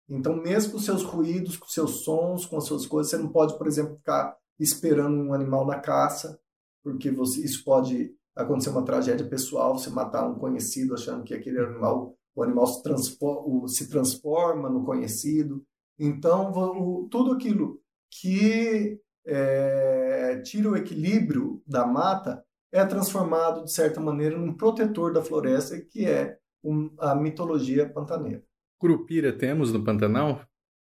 Então, 0.08 0.34
mesmo 0.34 0.72
com 0.72 0.78
seus 0.78 1.02
ruídos, 1.02 1.58
com 1.58 1.66
seus 1.66 2.02
sons, 2.02 2.46
com 2.46 2.56
as 2.56 2.64
suas 2.64 2.86
coisas, 2.86 3.10
você 3.10 3.18
não 3.18 3.28
pode, 3.28 3.58
por 3.58 3.66
exemplo, 3.66 3.98
ficar 3.98 4.34
esperando 4.58 5.14
um 5.14 5.34
animal 5.34 5.66
na 5.66 5.78
caça, 5.78 6.40
porque 6.82 7.10
você, 7.10 7.42
isso 7.42 7.62
pode 7.62 8.14
acontecer 8.34 8.70
uma 8.70 8.84
tragédia 8.84 9.28
pessoal, 9.28 9.78
você 9.78 9.90
matar 9.90 10.26
um 10.26 10.38
conhecido 10.38 10.94
achando 10.94 11.22
que 11.22 11.34
aquele 11.34 11.58
animal 11.58 12.15
o 12.36 12.42
animal 12.42 12.66
se 12.66 12.82
transforma, 12.82 13.68
se 13.68 13.88
transforma 13.88 14.68
no 14.68 14.84
conhecido. 14.84 15.64
Então, 15.98 16.52
o, 16.52 17.08
tudo 17.10 17.32
aquilo 17.32 17.80
que 18.10 19.00
é, 19.26 20.40
tira 20.44 20.70
o 20.70 20.76
equilíbrio 20.76 21.62
da 21.66 21.86
mata 21.86 22.44
é 22.70 22.84
transformado, 22.84 23.64
de 23.64 23.72
certa 23.72 23.98
maneira, 24.00 24.36
num 24.36 24.52
protetor 24.52 25.12
da 25.12 25.22
floresta, 25.22 25.80
que 25.80 26.04
é 26.04 26.38
um, 26.62 26.90
a 26.98 27.14
mitologia 27.14 27.88
pantaneira. 27.88 28.44
Curupira 28.78 29.32
temos 29.32 29.72
no 29.72 29.82
Pantanal? 29.82 30.42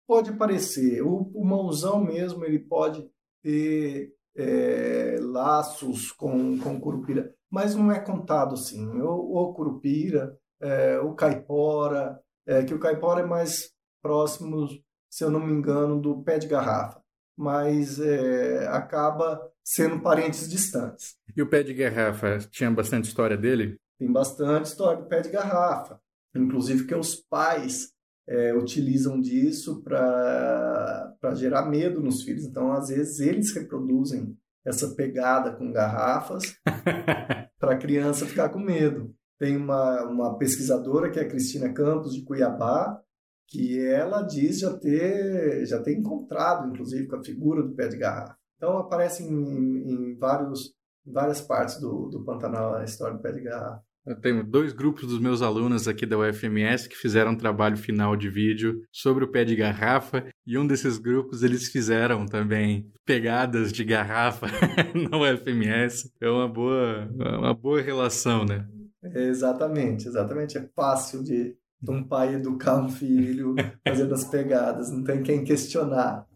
Pode 0.05 0.33
parecer. 0.33 1.01
O, 1.01 1.31
o 1.33 1.45
mãozão 1.45 2.03
mesmo, 2.03 2.43
ele 2.43 2.59
pode 2.59 3.09
ter 3.41 4.13
é, 4.35 5.17
laços 5.21 6.11
com, 6.11 6.59
com 6.59 6.79
curupira, 6.81 7.33
mas 7.49 7.75
não 7.75 7.89
é 7.89 7.99
contado 7.99 8.55
assim. 8.55 8.85
O, 8.99 9.09
o 9.09 9.53
curupira 9.53 10.37
é, 10.61 10.99
o 10.99 11.13
caipora, 11.13 12.19
é, 12.45 12.63
que 12.63 12.73
o 12.73 12.79
caipora 12.79 13.21
é 13.21 13.25
mais 13.25 13.71
próximo, 14.01 14.67
se 15.09 15.23
eu 15.23 15.29
não 15.29 15.45
me 15.45 15.51
engano, 15.51 15.99
do 15.99 16.23
pé 16.23 16.37
de 16.37 16.47
garrafa, 16.47 17.01
mas 17.37 17.99
é, 17.99 18.67
acaba 18.67 19.41
sendo 19.63 20.01
parentes 20.01 20.49
distantes. 20.49 21.15
E 21.35 21.41
o 21.41 21.49
pé 21.49 21.63
de 21.63 21.73
garrafa, 21.73 22.39
tinha 22.49 22.71
bastante 22.71 23.05
história 23.05 23.37
dele? 23.37 23.77
Tem 23.97 24.11
bastante 24.11 24.65
história 24.65 25.01
do 25.01 25.07
pé 25.07 25.21
de 25.21 25.29
garrafa, 25.29 25.99
inclusive 26.35 26.85
que 26.85 26.95
os 26.95 27.15
pais 27.15 27.91
é, 28.27 28.53
utilizam 28.53 29.19
disso 29.19 29.81
para 29.83 31.35
gerar 31.35 31.65
medo 31.65 32.01
nos 32.01 32.23
filhos. 32.23 32.45
Então, 32.45 32.71
às 32.71 32.89
vezes, 32.89 33.19
eles 33.19 33.53
reproduzem 33.53 34.37
essa 34.65 34.93
pegada 34.95 35.51
com 35.51 35.71
garrafas 35.71 36.55
para 37.59 37.73
a 37.73 37.77
criança 37.77 38.25
ficar 38.25 38.49
com 38.49 38.59
medo. 38.59 39.13
Tem 39.39 39.55
uma, 39.55 40.03
uma 40.03 40.37
pesquisadora, 40.37 41.09
que 41.09 41.19
é 41.19 41.23
a 41.23 41.27
Cristina 41.27 41.73
Campos, 41.73 42.13
de 42.13 42.23
Cuiabá, 42.23 43.01
que 43.47 43.79
ela 43.83 44.21
diz 44.21 44.59
já 44.59 44.77
ter, 44.77 45.65
já 45.65 45.81
ter 45.81 45.97
encontrado, 45.97 46.67
inclusive, 46.67 47.07
com 47.07 47.15
a 47.15 47.23
figura 47.23 47.63
do 47.63 47.73
pé 47.73 47.87
de 47.87 47.97
garrafa. 47.97 48.35
Então, 48.57 48.77
aparece 48.77 49.23
em, 49.23 49.31
em 49.31 50.17
vários, 50.17 50.73
em 51.07 51.11
várias 51.11 51.41
partes 51.41 51.79
do, 51.79 52.09
do 52.09 52.23
Pantanal 52.23 52.75
a 52.75 52.83
história 52.83 53.15
do 53.15 53.21
pé 53.21 53.31
de 53.31 53.41
garrafa. 53.41 53.81
Eu 54.05 54.15
tenho 54.15 54.43
dois 54.43 54.73
grupos 54.73 55.07
dos 55.07 55.19
meus 55.19 55.41
alunos 55.41 55.87
aqui 55.87 56.05
da 56.05 56.17
UFMS 56.17 56.87
que 56.87 56.95
fizeram 56.95 57.31
um 57.31 57.37
trabalho 57.37 57.77
final 57.77 58.15
de 58.15 58.29
vídeo 58.29 58.81
sobre 58.91 59.23
o 59.23 59.27
pé 59.27 59.43
de 59.43 59.55
garrafa 59.55 60.25
e 60.47 60.57
um 60.57 60.65
desses 60.65 60.97
grupos 60.97 61.43
eles 61.43 61.69
fizeram 61.69 62.25
também 62.25 62.91
pegadas 63.05 63.71
de 63.71 63.83
garrafa 63.83 64.47
na 64.95 65.17
UFMS. 65.17 66.11
É 66.19 66.29
uma 66.29 66.47
boa, 66.47 67.07
uma 67.37 67.53
boa 67.53 67.81
relação, 67.81 68.45
né? 68.45 68.67
Exatamente, 69.03 70.07
exatamente. 70.07 70.57
É 70.57 70.69
fácil 70.75 71.23
de, 71.23 71.55
de 71.81 71.91
um 71.91 72.03
pai 72.03 72.35
educar 72.35 72.81
um 72.81 72.89
filho 72.89 73.55
fazendo 73.87 74.13
as 74.13 74.25
pegadas, 74.25 74.91
não 74.91 75.03
tem 75.03 75.23
quem 75.23 75.43
questionar. 75.43 76.27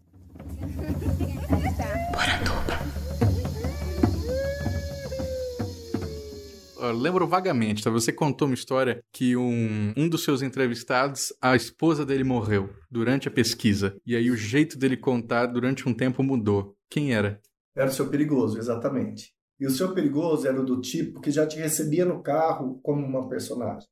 Eu 6.76 6.92
lembro 6.92 7.26
vagamente, 7.26 7.82
tá? 7.82 7.90
Você 7.90 8.12
contou 8.12 8.46
uma 8.46 8.54
história 8.54 9.02
que 9.10 9.34
um, 9.36 9.94
um 9.96 10.06
dos 10.06 10.22
seus 10.22 10.42
entrevistados, 10.42 11.32
a 11.40 11.56
esposa 11.56 12.04
dele 12.04 12.24
morreu 12.24 12.68
durante 12.90 13.26
a 13.26 13.30
pesquisa. 13.30 13.96
E 14.06 14.14
aí 14.14 14.30
o 14.30 14.36
jeito 14.36 14.78
dele 14.78 14.96
contar 14.96 15.46
durante 15.46 15.88
um 15.88 15.94
tempo 15.94 16.22
mudou. 16.22 16.76
Quem 16.90 17.14
era? 17.14 17.40
Era 17.74 17.88
o 17.88 17.92
seu 17.92 18.08
perigoso, 18.08 18.58
exatamente. 18.58 19.33
E 19.60 19.66
o 19.66 19.70
seu 19.70 19.94
perigoso 19.94 20.46
era 20.48 20.62
do 20.62 20.80
tipo 20.80 21.20
que 21.20 21.30
já 21.30 21.46
te 21.46 21.58
recebia 21.58 22.04
no 22.04 22.22
carro 22.22 22.80
como 22.82 23.04
uma 23.04 23.28
personagem. 23.28 23.88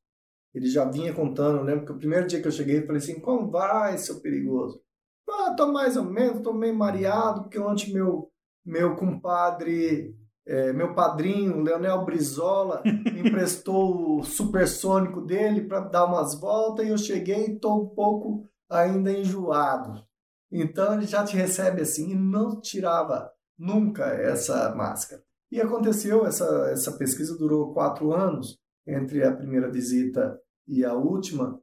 Ele 0.53 0.67
já 0.67 0.85
vinha 0.85 1.13
contando, 1.13 1.57
eu 1.57 1.63
lembro 1.63 1.85
que 1.85 1.91
o 1.91 1.97
primeiro 1.97 2.27
dia 2.27 2.41
que 2.41 2.47
eu 2.47 2.51
cheguei, 2.51 2.79
eu 2.79 2.85
falei 2.85 3.01
assim, 3.01 3.19
como 3.19 3.49
vai, 3.49 3.97
seu 3.97 4.21
perigoso? 4.21 4.81
Ah, 5.27 5.55
tô 5.55 5.71
mais 5.71 5.97
ou 5.97 6.03
menos, 6.03 6.41
tô 6.41 6.53
meio 6.53 6.75
mareado, 6.75 7.43
porque 7.43 7.57
ontem 7.57 7.91
meu, 7.91 8.29
meu 8.63 8.95
compadre, 8.95 10.15
é, 10.45 10.71
meu 10.73 10.93
padrinho, 10.93 11.61
Leonel 11.61 12.05
Brizola, 12.05 12.83
emprestou 13.17 14.19
o 14.19 14.23
supersônico 14.23 15.21
dele 15.21 15.61
para 15.61 15.79
dar 15.79 16.05
umas 16.05 16.39
voltas 16.39 16.85
e 16.85 16.89
eu 16.89 16.97
cheguei 16.97 17.45
e 17.45 17.59
tô 17.59 17.75
um 17.75 17.87
pouco 17.87 18.47
ainda 18.69 19.11
enjoado. 19.11 20.05
Então 20.51 20.93
ele 20.93 21.07
já 21.07 21.23
te 21.23 21.35
recebe 21.35 21.81
assim 21.81 22.11
e 22.11 22.15
não 22.15 22.61
tirava 22.61 23.31
nunca 23.57 24.05
essa 24.05 24.73
máscara. 24.75 25.23
E 25.53 25.61
aconteceu, 25.61 26.25
essa, 26.25 26.45
essa 26.71 26.91
pesquisa 26.93 27.37
durou 27.37 27.73
quatro 27.73 28.11
anos, 28.11 28.57
entre 28.87 29.23
a 29.23 29.31
primeira 29.31 29.69
visita 29.69 30.35
e 30.67 30.83
a 30.83 30.95
última, 30.95 31.61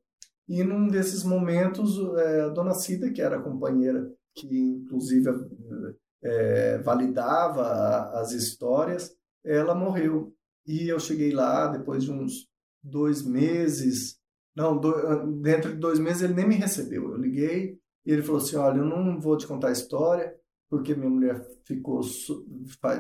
e 0.49 0.63
num 0.63 0.87
desses 0.87 1.25
momentos, 1.25 1.99
é, 2.19 2.43
a 2.43 2.49
dona 2.51 2.73
Cida, 2.73 3.11
que 3.11 3.21
era 3.21 3.39
a 3.39 3.43
companheira 3.43 4.09
que 4.33 4.47
inclusive 4.47 5.29
é, 6.23 6.79
validava 6.79 8.11
as 8.21 8.31
histórias, 8.31 9.13
ela 9.45 9.75
morreu. 9.75 10.33
E 10.65 10.89
eu 10.89 11.01
cheguei 11.01 11.33
lá 11.33 11.67
depois 11.67 12.05
de 12.05 12.13
uns 12.13 12.47
dois 12.81 13.27
meses, 13.27 14.21
não, 14.55 14.79
do, 14.79 15.41
dentro 15.41 15.73
de 15.73 15.79
dois 15.79 15.99
meses 15.99 16.23
ele 16.23 16.35
nem 16.35 16.47
me 16.47 16.55
recebeu. 16.55 17.11
Eu 17.11 17.17
liguei 17.17 17.77
e 18.07 18.13
ele 18.13 18.23
falou 18.23 18.41
assim: 18.41 18.55
Olha, 18.55 18.79
eu 18.79 18.85
não 18.85 19.21
vou 19.21 19.37
te 19.37 19.49
contar 19.49 19.71
a 19.71 19.73
história, 19.73 20.33
porque 20.71 20.95
minha 20.95 21.11
mulher 21.11 21.45
ficou 21.65 22.01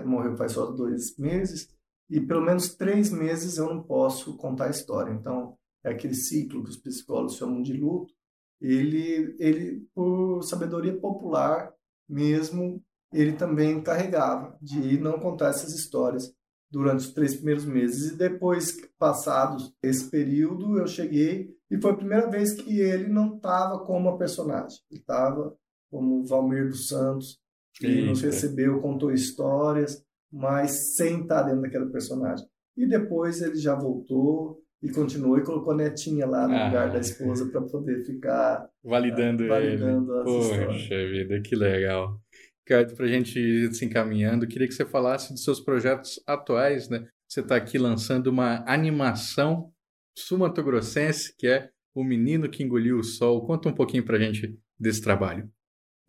morreu 0.05 0.37
faz 0.37 0.53
só 0.53 0.67
dois 0.73 1.17
meses 1.17 1.69
e 2.11 2.21
pelo 2.21 2.45
menos 2.45 2.75
três 2.75 3.11
meses 3.11 3.57
eu 3.57 3.73
não 3.73 3.83
posso 3.85 4.37
contar 4.37 4.67
a 4.67 4.71
história. 4.71 5.13
Então 5.13 5.57
é 5.85 5.91
aquele 5.91 6.15
ciclo 6.15 6.65
que 6.65 6.71
os 6.71 6.77
psicólogos 6.77 7.37
chamam 7.37 7.63
de 7.63 7.73
luto. 7.73 8.13
Ele, 8.61 9.37
ele 9.39 9.89
por 9.95 10.43
sabedoria 10.43 10.99
popular 10.99 11.73
mesmo, 12.09 12.83
ele 13.13 13.33
também 13.33 13.81
carregava 13.81 14.59
de 14.61 14.99
não 14.99 15.19
contar 15.21 15.51
essas 15.51 15.73
histórias 15.73 16.35
durante 16.71 17.07
os 17.07 17.13
três 17.13 17.37
primeiros 17.37 17.65
meses. 17.65 18.13
E 18.13 18.17
depois, 18.17 18.77
passados 18.99 19.73
esse 19.83 20.11
período, 20.11 20.79
eu 20.79 20.87
cheguei 20.87 21.57
e 21.71 21.81
foi 21.81 21.93
a 21.93 21.97
primeira 21.97 22.29
vez 22.29 22.53
que 22.53 22.81
ele 22.81 23.09
não 23.09 23.37
estava 23.37 23.79
como 23.87 24.09
a 24.09 24.19
personagem. 24.19 24.79
Ele 24.91 25.01
estava 25.01 25.57
como 25.91 26.25
Valmir 26.25 26.69
dos 26.69 26.89
Santos, 26.89 27.41
que 27.81 28.03
nos 28.03 28.21
recebeu, 28.23 28.81
contou 28.81 29.11
histórias, 29.11 30.05
mas 30.33 30.95
sem 30.97 31.23
estar 31.23 31.43
dentro 31.43 31.63
daquele 31.63 31.87
personagem. 31.87 32.47
E 32.77 32.87
depois 32.87 33.41
ele 33.43 33.57
já 33.57 33.75
voltou 33.75 34.63
e 34.83 34.91
continuou 34.91 35.39
e 35.39 35.43
colocou 35.43 35.73
a 35.73 35.77
netinha 35.77 36.27
lá 36.27 36.47
no 36.47 36.55
Ah. 36.55 36.67
lugar 36.67 36.93
da 36.93 36.99
esposa 36.99 37.51
para 37.51 37.61
poder 37.63 38.05
ficar 38.05 38.69
Validando, 38.85 39.47
validando 39.49 40.13
ele. 40.15 40.25
Poxa 40.25 40.55
histórias. 40.73 41.11
vida, 41.11 41.41
que 41.43 41.57
legal. 41.57 42.21
Ricardo, 42.67 42.95
para 42.95 43.07
a 43.07 43.09
gente 43.09 43.39
ir 43.39 43.75
se 43.75 43.85
encaminhando, 43.85 44.47
queria 44.47 44.69
que 44.69 44.75
você 44.75 44.85
falasse 44.87 45.33
dos 45.33 45.43
seus 45.43 45.61
projetos 45.61 46.23
atuais, 46.27 46.89
né? 46.89 47.07
Você 47.29 47.41
está 47.41 47.57
aqui 47.57 47.79
lançando 47.79 48.29
uma 48.29 48.65
animação 48.67 49.73
sumatogrossense, 50.17 51.35
que 51.37 51.47
é 51.47 51.71
O 51.95 52.05
Menino 52.05 52.49
que 52.49 52.63
Engoliu 52.63 52.99
o 52.99 53.05
Sol. 53.05 53.45
Conta 53.47 53.69
um 53.69 53.75
pouquinho 53.75 54.05
para 54.05 54.17
a 54.17 54.21
gente 54.21 54.57
desse 54.79 55.03
trabalho. 55.03 55.51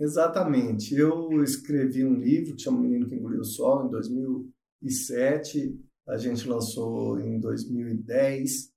Exatamente. 0.02 0.96
Eu 0.96 1.44
escrevi 1.44 2.04
um 2.04 2.16
livro 2.16 2.56
que 2.56 2.64
chama 2.64 2.82
Menino 2.82 3.08
que 3.08 3.14
Engoliu 3.14 3.42
o 3.42 3.46
Sol, 3.46 3.86
em 3.86 3.90
2007. 3.92 5.80
A 6.08 6.18
gente 6.18 6.50
lançou 6.50 7.20
em 7.20 7.40
2010. 7.40 8.72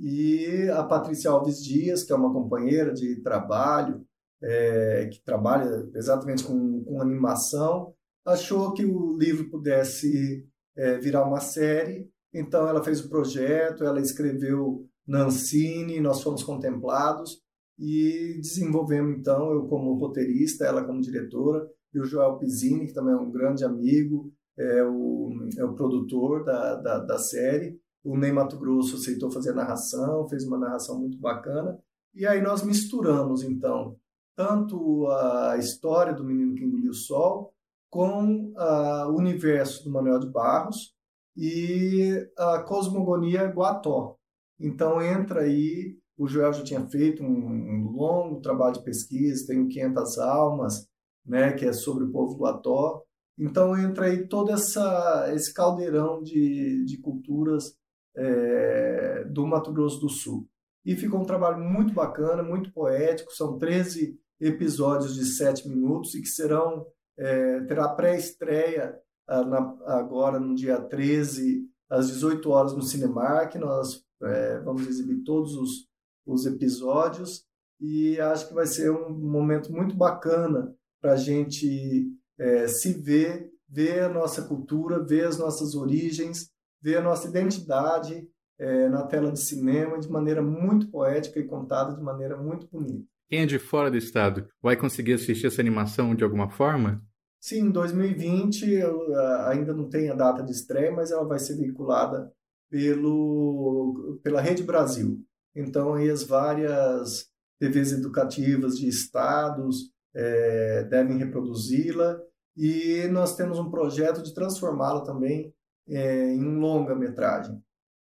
E 0.00 0.68
a 0.70 0.82
Patrícia 0.82 1.30
Alves 1.30 1.62
Dias, 1.62 2.02
que 2.02 2.12
é 2.12 2.16
uma 2.16 2.32
companheira 2.32 2.92
de 2.92 3.22
trabalho, 3.22 4.04
é, 4.42 5.08
que 5.12 5.22
trabalha 5.22 5.88
exatamente 5.94 6.42
com, 6.42 6.82
com 6.82 7.00
animação, 7.00 7.94
achou 8.26 8.74
que 8.74 8.84
o 8.84 9.16
livro 9.16 9.48
pudesse 9.50 10.44
é, 10.76 10.98
virar 10.98 11.24
uma 11.24 11.38
série. 11.38 12.10
Então, 12.32 12.66
ela 12.66 12.82
fez 12.82 12.98
o 12.98 13.08
projeto, 13.08 13.84
ela 13.84 14.00
escreveu 14.00 14.84
Nancine, 15.06 16.00
nós 16.00 16.20
fomos 16.20 16.42
contemplados 16.42 17.43
e 17.78 18.38
desenvolvemos 18.40 19.18
então 19.18 19.52
eu 19.52 19.66
como 19.66 19.98
roteirista, 19.98 20.64
ela 20.64 20.84
como 20.84 21.00
diretora 21.00 21.68
e 21.92 22.00
o 22.00 22.04
Joel 22.04 22.38
Pizzini, 22.38 22.86
que 22.86 22.92
também 22.92 23.14
é 23.14 23.16
um 23.16 23.30
grande 23.30 23.64
amigo, 23.64 24.32
é 24.58 24.82
o, 24.84 25.30
é 25.56 25.64
o 25.64 25.74
produtor 25.74 26.44
da, 26.44 26.76
da, 26.76 26.98
da 27.00 27.18
série. 27.18 27.78
O 28.02 28.16
Ney 28.16 28.32
Mato 28.32 28.58
Grosso 28.58 28.96
aceitou 28.96 29.30
fazer 29.30 29.50
a 29.50 29.54
narração, 29.54 30.28
fez 30.28 30.44
uma 30.44 30.58
narração 30.58 30.98
muito 30.98 31.18
bacana. 31.18 31.78
E 32.14 32.26
aí 32.26 32.40
nós 32.40 32.64
misturamos 32.64 33.42
então 33.42 33.96
tanto 34.36 35.06
a 35.08 35.56
história 35.58 36.12
do 36.12 36.24
menino 36.24 36.54
que 36.54 36.64
engoliu 36.64 36.90
o 36.90 36.94
sol 36.94 37.52
com 37.88 38.52
ah, 38.56 39.06
o 39.08 39.16
universo 39.16 39.84
do 39.84 39.90
Manuel 39.90 40.18
de 40.18 40.28
Barros 40.28 40.94
e 41.36 42.28
a 42.36 42.62
cosmogonia 42.62 43.46
Guató. 43.46 44.16
Então 44.58 45.00
entra 45.00 45.42
aí 45.42 45.96
o 46.16 46.26
Joel 46.28 46.52
já 46.52 46.62
tinha 46.62 46.86
feito 46.88 47.22
um, 47.22 47.26
um 47.26 47.90
longo 47.90 48.40
trabalho 48.40 48.74
de 48.74 48.84
pesquisa, 48.84 49.46
tem 49.46 49.60
o 49.60 49.68
500 49.68 50.18
Almas, 50.18 50.88
né, 51.24 51.52
que 51.52 51.64
é 51.64 51.72
sobre 51.72 52.04
o 52.04 52.10
povo 52.10 52.34
do 52.34 52.46
Ató. 52.46 53.02
Então 53.38 53.76
entra 53.76 54.06
aí 54.06 54.28
todo 54.28 54.52
essa, 54.52 55.32
esse 55.34 55.52
caldeirão 55.52 56.22
de, 56.22 56.84
de 56.84 56.98
culturas 56.98 57.76
é, 58.16 59.24
do 59.24 59.46
Mato 59.46 59.72
Grosso 59.72 60.00
do 60.00 60.08
Sul. 60.08 60.46
E 60.84 60.94
ficou 60.94 61.20
um 61.20 61.26
trabalho 61.26 61.58
muito 61.58 61.94
bacana, 61.94 62.42
muito 62.42 62.72
poético, 62.72 63.32
são 63.32 63.58
13 63.58 64.18
episódios 64.40 65.14
de 65.14 65.24
7 65.24 65.68
minutos 65.68 66.14
e 66.14 66.20
que 66.20 66.28
serão, 66.28 66.86
é, 67.18 67.60
terá 67.62 67.88
pré-estreia 67.88 68.94
ah, 69.26 69.74
agora 69.86 70.38
no 70.38 70.54
dia 70.54 70.80
13, 70.80 71.66
às 71.88 72.08
18 72.08 72.50
horas 72.50 72.74
no 72.74 72.82
Cinemark, 72.82 73.54
nós 73.56 74.04
é, 74.22 74.60
vamos 74.60 74.86
exibir 74.86 75.22
todos 75.24 75.54
os, 75.56 75.88
os 76.26 76.46
episódios 76.46 77.44
e 77.80 78.18
acho 78.20 78.48
que 78.48 78.54
vai 78.54 78.66
ser 78.66 78.90
um 78.90 79.10
momento 79.10 79.72
muito 79.72 79.94
bacana 79.94 80.74
para 81.00 81.12
a 81.12 81.16
gente 81.16 82.08
é, 82.38 82.66
se 82.66 82.92
ver, 82.92 83.50
ver 83.68 84.04
a 84.04 84.08
nossa 84.08 84.42
cultura, 84.42 85.04
ver 85.04 85.26
as 85.26 85.38
nossas 85.38 85.74
origens, 85.74 86.50
ver 86.80 86.96
a 86.96 87.02
nossa 87.02 87.28
identidade 87.28 88.26
é, 88.58 88.88
na 88.88 89.02
tela 89.04 89.30
de 89.32 89.40
cinema 89.40 89.98
de 89.98 90.08
maneira 90.08 90.42
muito 90.42 90.90
poética 90.90 91.40
e 91.40 91.46
contada 91.46 91.94
de 91.94 92.02
maneira 92.02 92.36
muito 92.36 92.66
bonita. 92.68 93.04
Quem 93.28 93.40
é 93.40 93.46
de 93.46 93.58
fora 93.58 93.90
do 93.90 93.96
estado 93.96 94.48
vai 94.62 94.76
conseguir 94.76 95.14
assistir 95.14 95.46
essa 95.46 95.60
animação 95.60 96.14
de 96.14 96.22
alguma 96.22 96.48
forma? 96.48 97.02
Sim, 97.40 97.66
em 97.66 97.70
2020 97.70 98.70
eu, 98.70 99.14
ah, 99.14 99.50
ainda 99.50 99.74
não 99.74 99.88
tem 99.88 100.08
a 100.08 100.14
data 100.14 100.42
de 100.42 100.52
estreia, 100.52 100.92
mas 100.92 101.10
ela 101.10 101.26
vai 101.26 101.38
ser 101.38 101.56
veiculada 101.56 102.32
pelo, 102.70 104.18
pela 104.22 104.40
Rede 104.40 104.62
Brasil. 104.62 105.22
Então, 105.54 105.94
aí 105.94 106.10
as 106.10 106.24
várias 106.24 107.28
TVs 107.58 107.92
educativas 107.92 108.78
de 108.78 108.88
estados 108.88 109.92
eh, 110.14 110.84
devem 110.90 111.18
reproduzi-la 111.18 112.20
e 112.56 113.08
nós 113.10 113.36
temos 113.36 113.58
um 113.58 113.70
projeto 113.70 114.22
de 114.22 114.34
transformá-la 114.34 115.02
também 115.02 115.52
eh, 115.88 116.32
em 116.32 116.56
longa-metragem. 116.56 117.62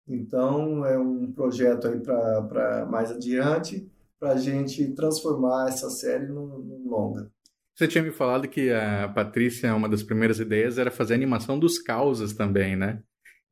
Então, 0.08 0.86
é 0.86 0.98
um 0.98 1.32
projeto 1.32 1.88
aí 1.88 2.00
para 2.00 2.88
mais 2.90 3.12
adiante, 3.12 3.88
para 4.20 4.32
a 4.34 4.38
gente 4.38 4.94
transformar 4.94 5.70
essa 5.70 5.90
série 5.90 6.28
num, 6.28 6.60
num 6.60 6.90
longa. 6.90 7.32
Você 7.76 7.88
tinha 7.88 8.04
me 8.04 8.12
falado 8.12 8.48
que 8.48 8.72
a 8.72 9.08
Patrícia, 9.08 9.74
uma 9.74 9.88
das 9.88 10.04
primeiras 10.04 10.40
ideias 10.40 10.78
era 10.78 10.92
fazer 10.92 11.14
a 11.14 11.16
animação 11.16 11.58
dos 11.58 11.80
causos 11.80 12.34
também, 12.34 12.76
né? 12.76 13.02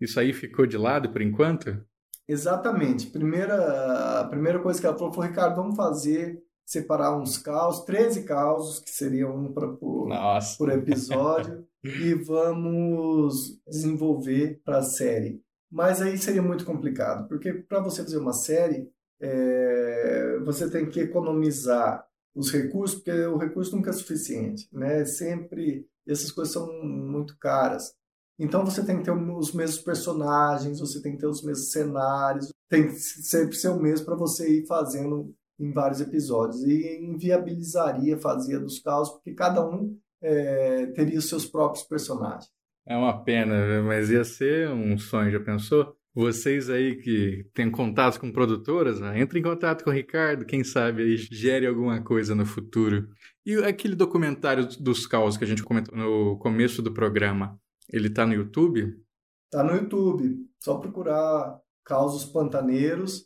Isso 0.01 0.19
aí 0.19 0.33
ficou 0.33 0.65
de 0.65 0.77
lado 0.77 1.09
por 1.11 1.21
enquanto? 1.21 1.81
Exatamente. 2.27 3.07
Primeira, 3.07 4.21
a 4.21 4.27
primeira 4.27 4.59
coisa 4.59 4.79
que 4.79 4.85
ela 4.85 4.97
falou 4.97 5.13
foi, 5.13 5.27
Ricardo, 5.27 5.55
vamos 5.55 5.75
fazer, 5.75 6.43
separar 6.65 7.17
uns 7.17 7.37
causos, 7.37 7.85
13 7.85 8.23
causos, 8.23 8.79
que 8.79 8.89
seriam 8.89 9.35
um 9.35 9.53
pra, 9.53 9.67
por, 9.69 10.07
Nossa. 10.09 10.57
por 10.57 10.69
episódio, 10.69 11.65
e 11.83 12.13
vamos 12.13 13.59
desenvolver 13.65 14.61
para 14.65 14.79
a 14.79 14.83
série. 14.83 15.41
Mas 15.71 16.01
aí 16.01 16.17
seria 16.17 16.41
muito 16.41 16.65
complicado, 16.65 17.27
porque 17.27 17.53
para 17.53 17.81
você 17.81 18.03
fazer 18.03 18.17
uma 18.17 18.33
série, 18.33 18.89
é, 19.19 20.39
você 20.43 20.69
tem 20.69 20.89
que 20.89 20.99
economizar 20.99 22.05
os 22.35 22.51
recursos, 22.51 22.97
porque 22.97 23.11
o 23.25 23.37
recurso 23.37 23.75
nunca 23.75 23.89
é 23.89 23.93
suficiente, 23.93 24.67
né? 24.71 25.03
Sempre 25.05 25.87
essas 26.07 26.31
coisas 26.31 26.53
são 26.53 26.71
muito 26.83 27.37
caras. 27.37 27.93
Então 28.39 28.63
você 28.63 28.85
tem 28.85 28.97
que 28.97 29.03
ter 29.03 29.11
os 29.11 29.53
mesmos 29.53 29.79
personagens, 29.79 30.79
você 30.79 31.01
tem 31.01 31.13
que 31.13 31.19
ter 31.19 31.27
os 31.27 31.43
mesmos 31.43 31.71
cenários, 31.71 32.51
tem 32.69 32.87
que 32.87 32.93
sempre 32.93 33.55
ser 33.55 33.69
o 33.69 33.79
mesmo 33.79 34.05
para 34.05 34.15
você 34.15 34.59
ir 34.59 34.67
fazendo 34.67 35.33
em 35.59 35.71
vários 35.71 36.01
episódios. 36.01 36.63
E 36.63 36.99
inviabilizaria 37.01 38.17
fazer 38.17 38.59
dos 38.59 38.79
caos, 38.79 39.09
porque 39.09 39.33
cada 39.33 39.67
um 39.67 39.97
é, 40.21 40.87
teria 40.87 41.17
os 41.17 41.27
seus 41.27 41.45
próprios 41.45 41.83
personagens. 41.85 42.47
É 42.85 42.95
uma 42.95 43.23
pena, 43.23 43.81
mas 43.83 44.09
ia 44.09 44.23
ser 44.23 44.69
um 44.69 44.97
sonho, 44.97 45.31
já 45.31 45.39
pensou? 45.39 45.95
Vocês 46.15 46.69
aí 46.69 46.95
que 46.95 47.45
têm 47.53 47.69
contato 47.69 48.19
com 48.19 48.31
produtoras, 48.31 48.99
né? 48.99 49.19
entre 49.19 49.39
em 49.39 49.43
contato 49.43 49.83
com 49.83 49.91
o 49.91 49.93
Ricardo, 49.93 50.45
quem 50.45 50.63
sabe 50.63 51.03
aí 51.03 51.17
gere 51.17 51.67
alguma 51.67 52.01
coisa 52.01 52.33
no 52.33 52.45
futuro. 52.45 53.07
E 53.45 53.55
aquele 53.57 53.93
documentário 53.93 54.67
dos 54.79 55.05
caos 55.05 55.37
que 55.37 55.43
a 55.43 55.47
gente 55.47 55.63
comentou 55.63 55.95
no 55.95 56.37
começo 56.39 56.81
do 56.81 56.91
programa, 56.91 57.59
ele 57.91 58.09
tá 58.09 58.25
no 58.25 58.33
YouTube? 58.33 59.01
Tá 59.49 59.63
no 59.63 59.75
YouTube, 59.75 60.45
só 60.59 60.77
procurar 60.77 61.59
Causos 61.85 62.25
Pantaneiros, 62.25 63.25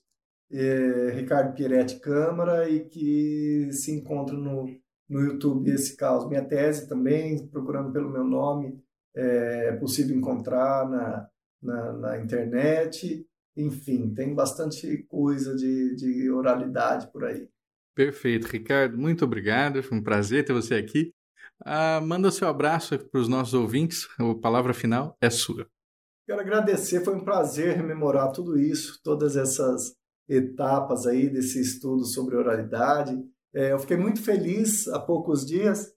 é, 0.51 1.11
Ricardo 1.15 1.55
Pieretti 1.55 1.99
Câmara, 1.99 2.69
e 2.69 2.87
que 2.87 3.69
se 3.71 3.91
encontra 3.91 4.37
no, 4.37 4.67
no 5.09 5.19
YouTube 5.21 5.71
esse 5.71 5.95
caos. 5.97 6.27
Minha 6.27 6.45
tese 6.45 6.87
também, 6.87 7.47
procurando 7.47 7.91
pelo 7.91 8.11
meu 8.11 8.23
nome, 8.23 8.79
é 9.15 9.71
possível 9.73 10.15
encontrar 10.15 10.87
na, 10.89 11.27
na, 11.61 11.93
na 11.93 12.19
internet. 12.19 13.25
Enfim, 13.57 14.13
tem 14.13 14.33
bastante 14.33 15.05
coisa 15.09 15.55
de, 15.55 15.95
de 15.95 16.31
oralidade 16.31 17.11
por 17.11 17.25
aí. 17.25 17.49
Perfeito, 17.93 18.45
Ricardo, 18.45 18.97
muito 18.97 19.25
obrigado, 19.25 19.83
foi 19.83 19.97
um 19.97 20.03
prazer 20.03 20.45
ter 20.45 20.53
você 20.53 20.75
aqui. 20.75 21.13
Ah, 21.63 22.01
manda 22.01 22.31
seu 22.31 22.47
abraço 22.47 22.97
para 22.97 23.21
os 23.21 23.27
nossos 23.27 23.53
ouvintes, 23.53 24.07
a 24.19 24.35
palavra 24.35 24.73
final 24.73 25.15
é 25.21 25.29
sua. 25.29 25.67
Quero 26.27 26.41
agradecer, 26.41 27.03
foi 27.03 27.15
um 27.15 27.23
prazer 27.23 27.75
rememorar 27.75 28.31
tudo 28.31 28.57
isso, 28.57 28.99
todas 29.03 29.35
essas 29.35 29.95
etapas 30.29 31.05
aí 31.05 31.29
desse 31.29 31.59
estudo 31.59 32.05
sobre 32.05 32.35
oralidade. 32.35 33.21
É, 33.53 33.73
eu 33.73 33.79
fiquei 33.79 33.97
muito 33.97 34.21
feliz 34.21 34.87
há 34.87 34.99
poucos 34.99 35.45
dias. 35.45 35.93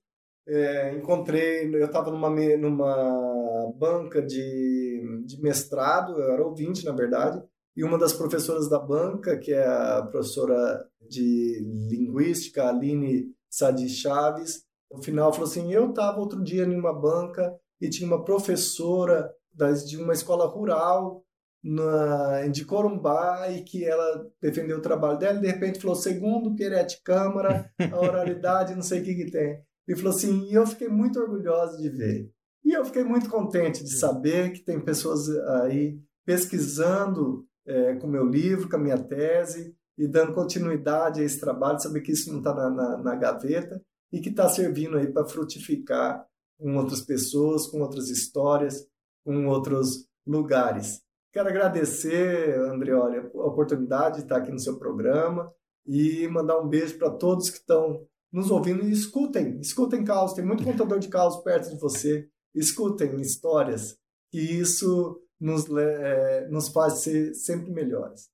É, 0.47 0.95
encontrei, 0.95 1.75
eu 1.75 1.87
estava 1.87 2.11
numa, 2.11 2.29
numa 2.59 3.73
banca 3.79 4.21
de, 4.21 5.23
de 5.25 5.41
mestrado, 5.41 6.19
eu 6.19 6.33
era 6.33 6.45
ouvinte, 6.45 6.85
na 6.85 6.93
verdade, 6.93 7.43
e 7.77 7.83
uma 7.83 7.99
das 7.99 8.13
professoras 8.13 8.69
da 8.69 8.79
banca, 8.79 9.39
que 9.39 9.53
é 9.53 9.67
a 9.67 10.03
professora 10.03 10.87
de 11.09 11.61
linguística, 11.89 12.69
Aline 12.69 13.33
Sadi 13.51 13.89
Chaves, 13.89 14.65
no 14.95 15.03
final 15.03 15.33
falou 15.33 15.49
assim: 15.49 15.73
Eu 15.73 15.91
estava 15.91 16.21
outro 16.21 16.43
dia 16.43 16.65
em 16.65 16.79
uma 16.79 16.93
banca 16.93 17.55
e 17.81 17.91
tinha 17.91 18.07
uma 18.07 18.25
professora 18.25 19.31
das, 19.53 19.89
de 19.89 19.97
uma 19.97 20.13
escola 20.13 20.47
rural 20.47 21.25
na, 21.63 22.47
de 22.49 22.65
Corumbá 22.65 23.49
e 23.51 23.63
que 23.63 23.85
ela 23.85 24.27
defendeu 24.41 24.79
o 24.79 24.83
trabalho 24.83 25.19
dela 25.19 25.39
e 25.39 25.41
de 25.41 25.47
repente 25.47 25.81
falou 25.81 25.97
segundo 25.97 26.55
Pierete 26.55 27.03
Câmara, 27.03 27.71
a 27.93 28.01
oralidade, 28.01 28.75
não 28.75 28.83
sei 28.83 29.01
o 29.01 29.05
que 29.05 29.15
que 29.15 29.31
tem. 29.31 29.59
E 29.89 29.97
falou 29.97 30.13
assim, 30.13 30.49
e 30.49 30.55
eu 30.55 30.67
fiquei 30.67 30.89
muito 30.89 31.19
orgulhosa 31.19 31.77
de 31.77 31.89
ver. 31.89 32.31
E 32.65 32.73
eu 32.73 32.85
fiquei 32.85 33.05
muito 33.05 33.29
contente 33.29 33.85
de 33.85 33.95
saber 33.95 34.53
que 34.53 34.61
tem 34.61 34.81
pessoas 34.81 35.29
aí 35.61 35.99
pesquisando 36.25 37.47
é, 37.67 37.95
com 37.97 38.07
meu 38.07 38.27
livro, 38.27 38.69
com 38.69 38.77
a 38.77 38.79
minha 38.79 38.99
tese 38.99 39.75
e 39.97 40.09
dando 40.09 40.33
continuidade 40.33 41.21
a 41.21 41.25
esse 41.25 41.39
trabalho, 41.39 41.81
saber 41.81 42.01
que 42.01 42.13
isso 42.13 42.31
não 42.31 42.39
está 42.39 42.55
na, 42.55 42.71
na, 42.71 42.97
na 42.99 43.15
gaveta 43.15 43.81
e 44.15 44.21
que 44.21 44.29
está 44.29 44.49
servindo 44.49 44.97
aí 44.97 45.13
para 45.13 45.27
frutificar 45.27 46.25
com 46.57 46.77
outras 46.77 47.01
pessoas, 47.01 47.67
com 47.67 47.81
outras 47.81 48.09
histórias, 48.09 48.87
com 49.25 49.49
outros 49.49 50.07
lugares. 50.25 51.03
Quero 51.33 51.49
agradecer, 51.49 52.57
Andreoli, 52.61 53.19
a 53.19 53.45
oportunidade 53.45 54.19
de 54.19 54.23
estar 54.23 54.37
aqui 54.37 54.53
no 54.53 54.61
seu 54.61 54.79
programa 54.79 55.53
e 55.85 56.29
mandar 56.29 56.61
um 56.61 56.69
beijo 56.69 56.97
para 56.97 57.11
todos 57.11 57.51
que 57.51 57.59
estão 57.59 58.07
nos 58.33 58.53
ouvindo 58.53 58.85
e 58.85 58.93
escutem, 58.93 59.59
escutem 59.59 60.05
caos, 60.05 60.33
tem 60.33 60.45
muito 60.45 60.63
contador 60.63 61.01
de 61.01 61.09
caos 61.09 61.43
perto 61.43 61.71
de 61.71 61.81
você, 61.81 62.29
escutem 62.55 63.21
histórias, 63.21 63.99
que 64.31 64.39
isso 64.39 65.21
nos, 65.41 65.69
é, 65.77 66.47
nos 66.51 66.69
faz 66.69 67.01
ser 67.01 67.35
sempre 67.35 67.73
melhores. 67.73 68.29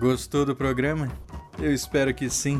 Gostou 0.00 0.46
do 0.46 0.56
programa? 0.56 1.12
Eu 1.58 1.74
espero 1.74 2.14
que 2.14 2.30
sim. 2.30 2.58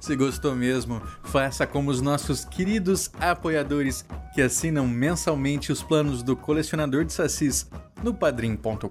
Se 0.00 0.16
gostou 0.16 0.56
mesmo, 0.56 1.00
faça 1.22 1.64
como 1.64 1.92
os 1.92 2.00
nossos 2.00 2.44
queridos 2.44 3.08
apoiadores 3.20 4.04
que 4.34 4.42
assinam 4.42 4.84
mensalmente 4.88 5.70
os 5.70 5.80
planos 5.80 6.24
do 6.24 6.34
colecionador 6.34 7.04
de 7.04 7.12
sacis 7.12 7.70
no 8.02 8.12
padrim.com.br 8.12 8.88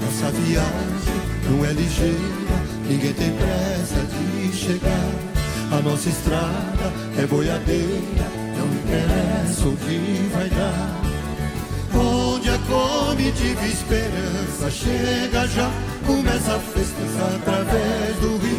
Nossa 0.00 0.30
viagem 0.30 1.20
não 1.50 1.64
é 1.66 1.72
ligeira, 1.72 2.16
ninguém 2.88 3.12
tem 3.12 3.30
pressa 3.32 4.00
de 4.06 4.56
chegar. 4.56 5.10
A 5.70 5.82
nossa 5.82 6.08
estrada 6.08 6.92
é 7.18 7.26
boiadeira, 7.26 8.26
não 8.56 8.66
interessa 8.72 9.68
o 9.68 9.76
que 9.76 10.30
vai 10.32 10.48
dar. 10.48 11.02
Onde 11.94 12.48
a 12.48 12.58
comitiva 12.60 13.66
esperança 13.66 14.70
chega 14.70 15.46
já, 15.48 15.70
começa 16.06 16.56
a 16.56 16.58
festejar 16.58 17.34
através 17.34 18.16
do 18.16 18.38
Rio 18.38 18.55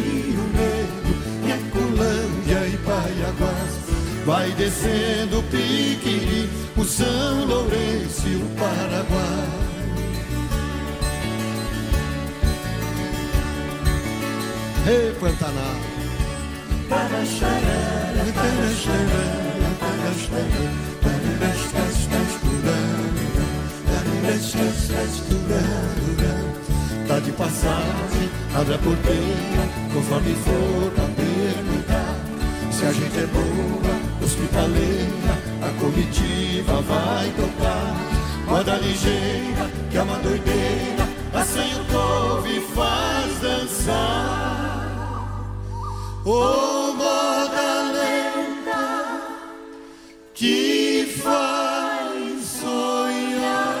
Vai 4.24 4.50
descendo 4.52 5.40
o 5.40 5.42
Piquiri, 5.44 6.50
o 6.76 6.84
São 6.84 7.44
Lourenço 7.46 8.28
e 8.28 8.36
o 8.36 8.46
Paraguai. 8.58 9.48
Ei, 14.86 15.12
Pantanal. 15.20 15.98
Tá 27.08 27.18
de 27.20 27.32
passagem, 27.32 28.30
abre 28.54 28.74
a 28.74 28.78
porteira, 28.78 29.68
conforme 29.94 30.34
for 30.34 30.90
pra 30.92 31.04
perguntar. 31.04 31.77
Se 32.78 32.86
a 32.86 32.92
gente 32.92 33.18
é 33.18 33.26
boa, 33.26 34.24
hospitaleira, 34.24 35.34
a 35.62 35.80
comitiva 35.80 36.80
vai 36.82 37.28
tocar. 37.30 37.96
Moda 38.46 38.76
ligeira, 38.76 39.68
que 39.90 39.96
é 39.96 40.02
uma 40.02 40.16
doideira, 40.18 41.08
assim 41.34 41.74
o 41.74 41.84
povo 41.86 42.46
e 42.46 42.60
faz 42.60 43.40
dançar. 43.40 44.86
Oh, 46.24 46.92
moda 46.92 47.90
lenta, 47.94 49.22
que 50.32 51.18
faz 51.20 52.44
sonhar. 52.60 53.74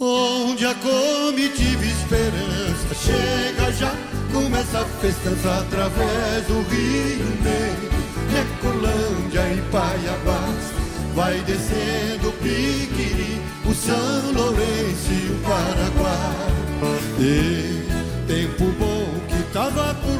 Onde 0.00 0.64
a 0.64 0.74
comitiva 0.74 1.84
esperança 1.84 2.94
chega 2.94 3.72
já, 3.72 3.92
começa 4.32 4.80
a 4.80 4.84
festança 4.84 5.58
através 5.60 6.46
do 6.46 6.62
Rio 6.68 7.26
Negro, 7.42 7.90
Recolândia 8.30 9.54
e 9.54 9.62
Paiabás. 9.70 10.72
Vai 11.14 11.40
descendo 11.40 12.28
o 12.28 12.32
Piquiri, 12.32 13.42
o 13.64 13.74
São 13.74 14.32
Lourenço 14.32 15.10
e 15.10 15.32
o 15.32 15.38
Paraguai. 15.42 16.60
E 17.18 17.90
tempo 18.26 18.64
bom 18.78 19.20
que 19.28 19.42
tava 19.52 19.94
por 19.94 20.19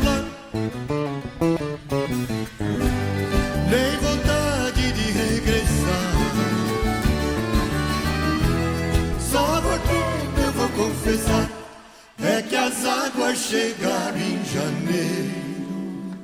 águas 12.90 13.38
chegar 13.38 14.14
em 14.16 14.44
janeiro, 14.44 16.18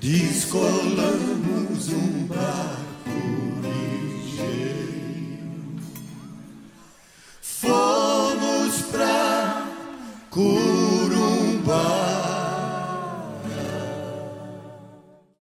descolamos 0.00 1.88
um 1.88 2.26
barco 2.26 3.10
ligeiro. 3.62 4.72
Fomos 7.40 8.82
pra 8.90 9.66
Curumbá. 10.30 12.21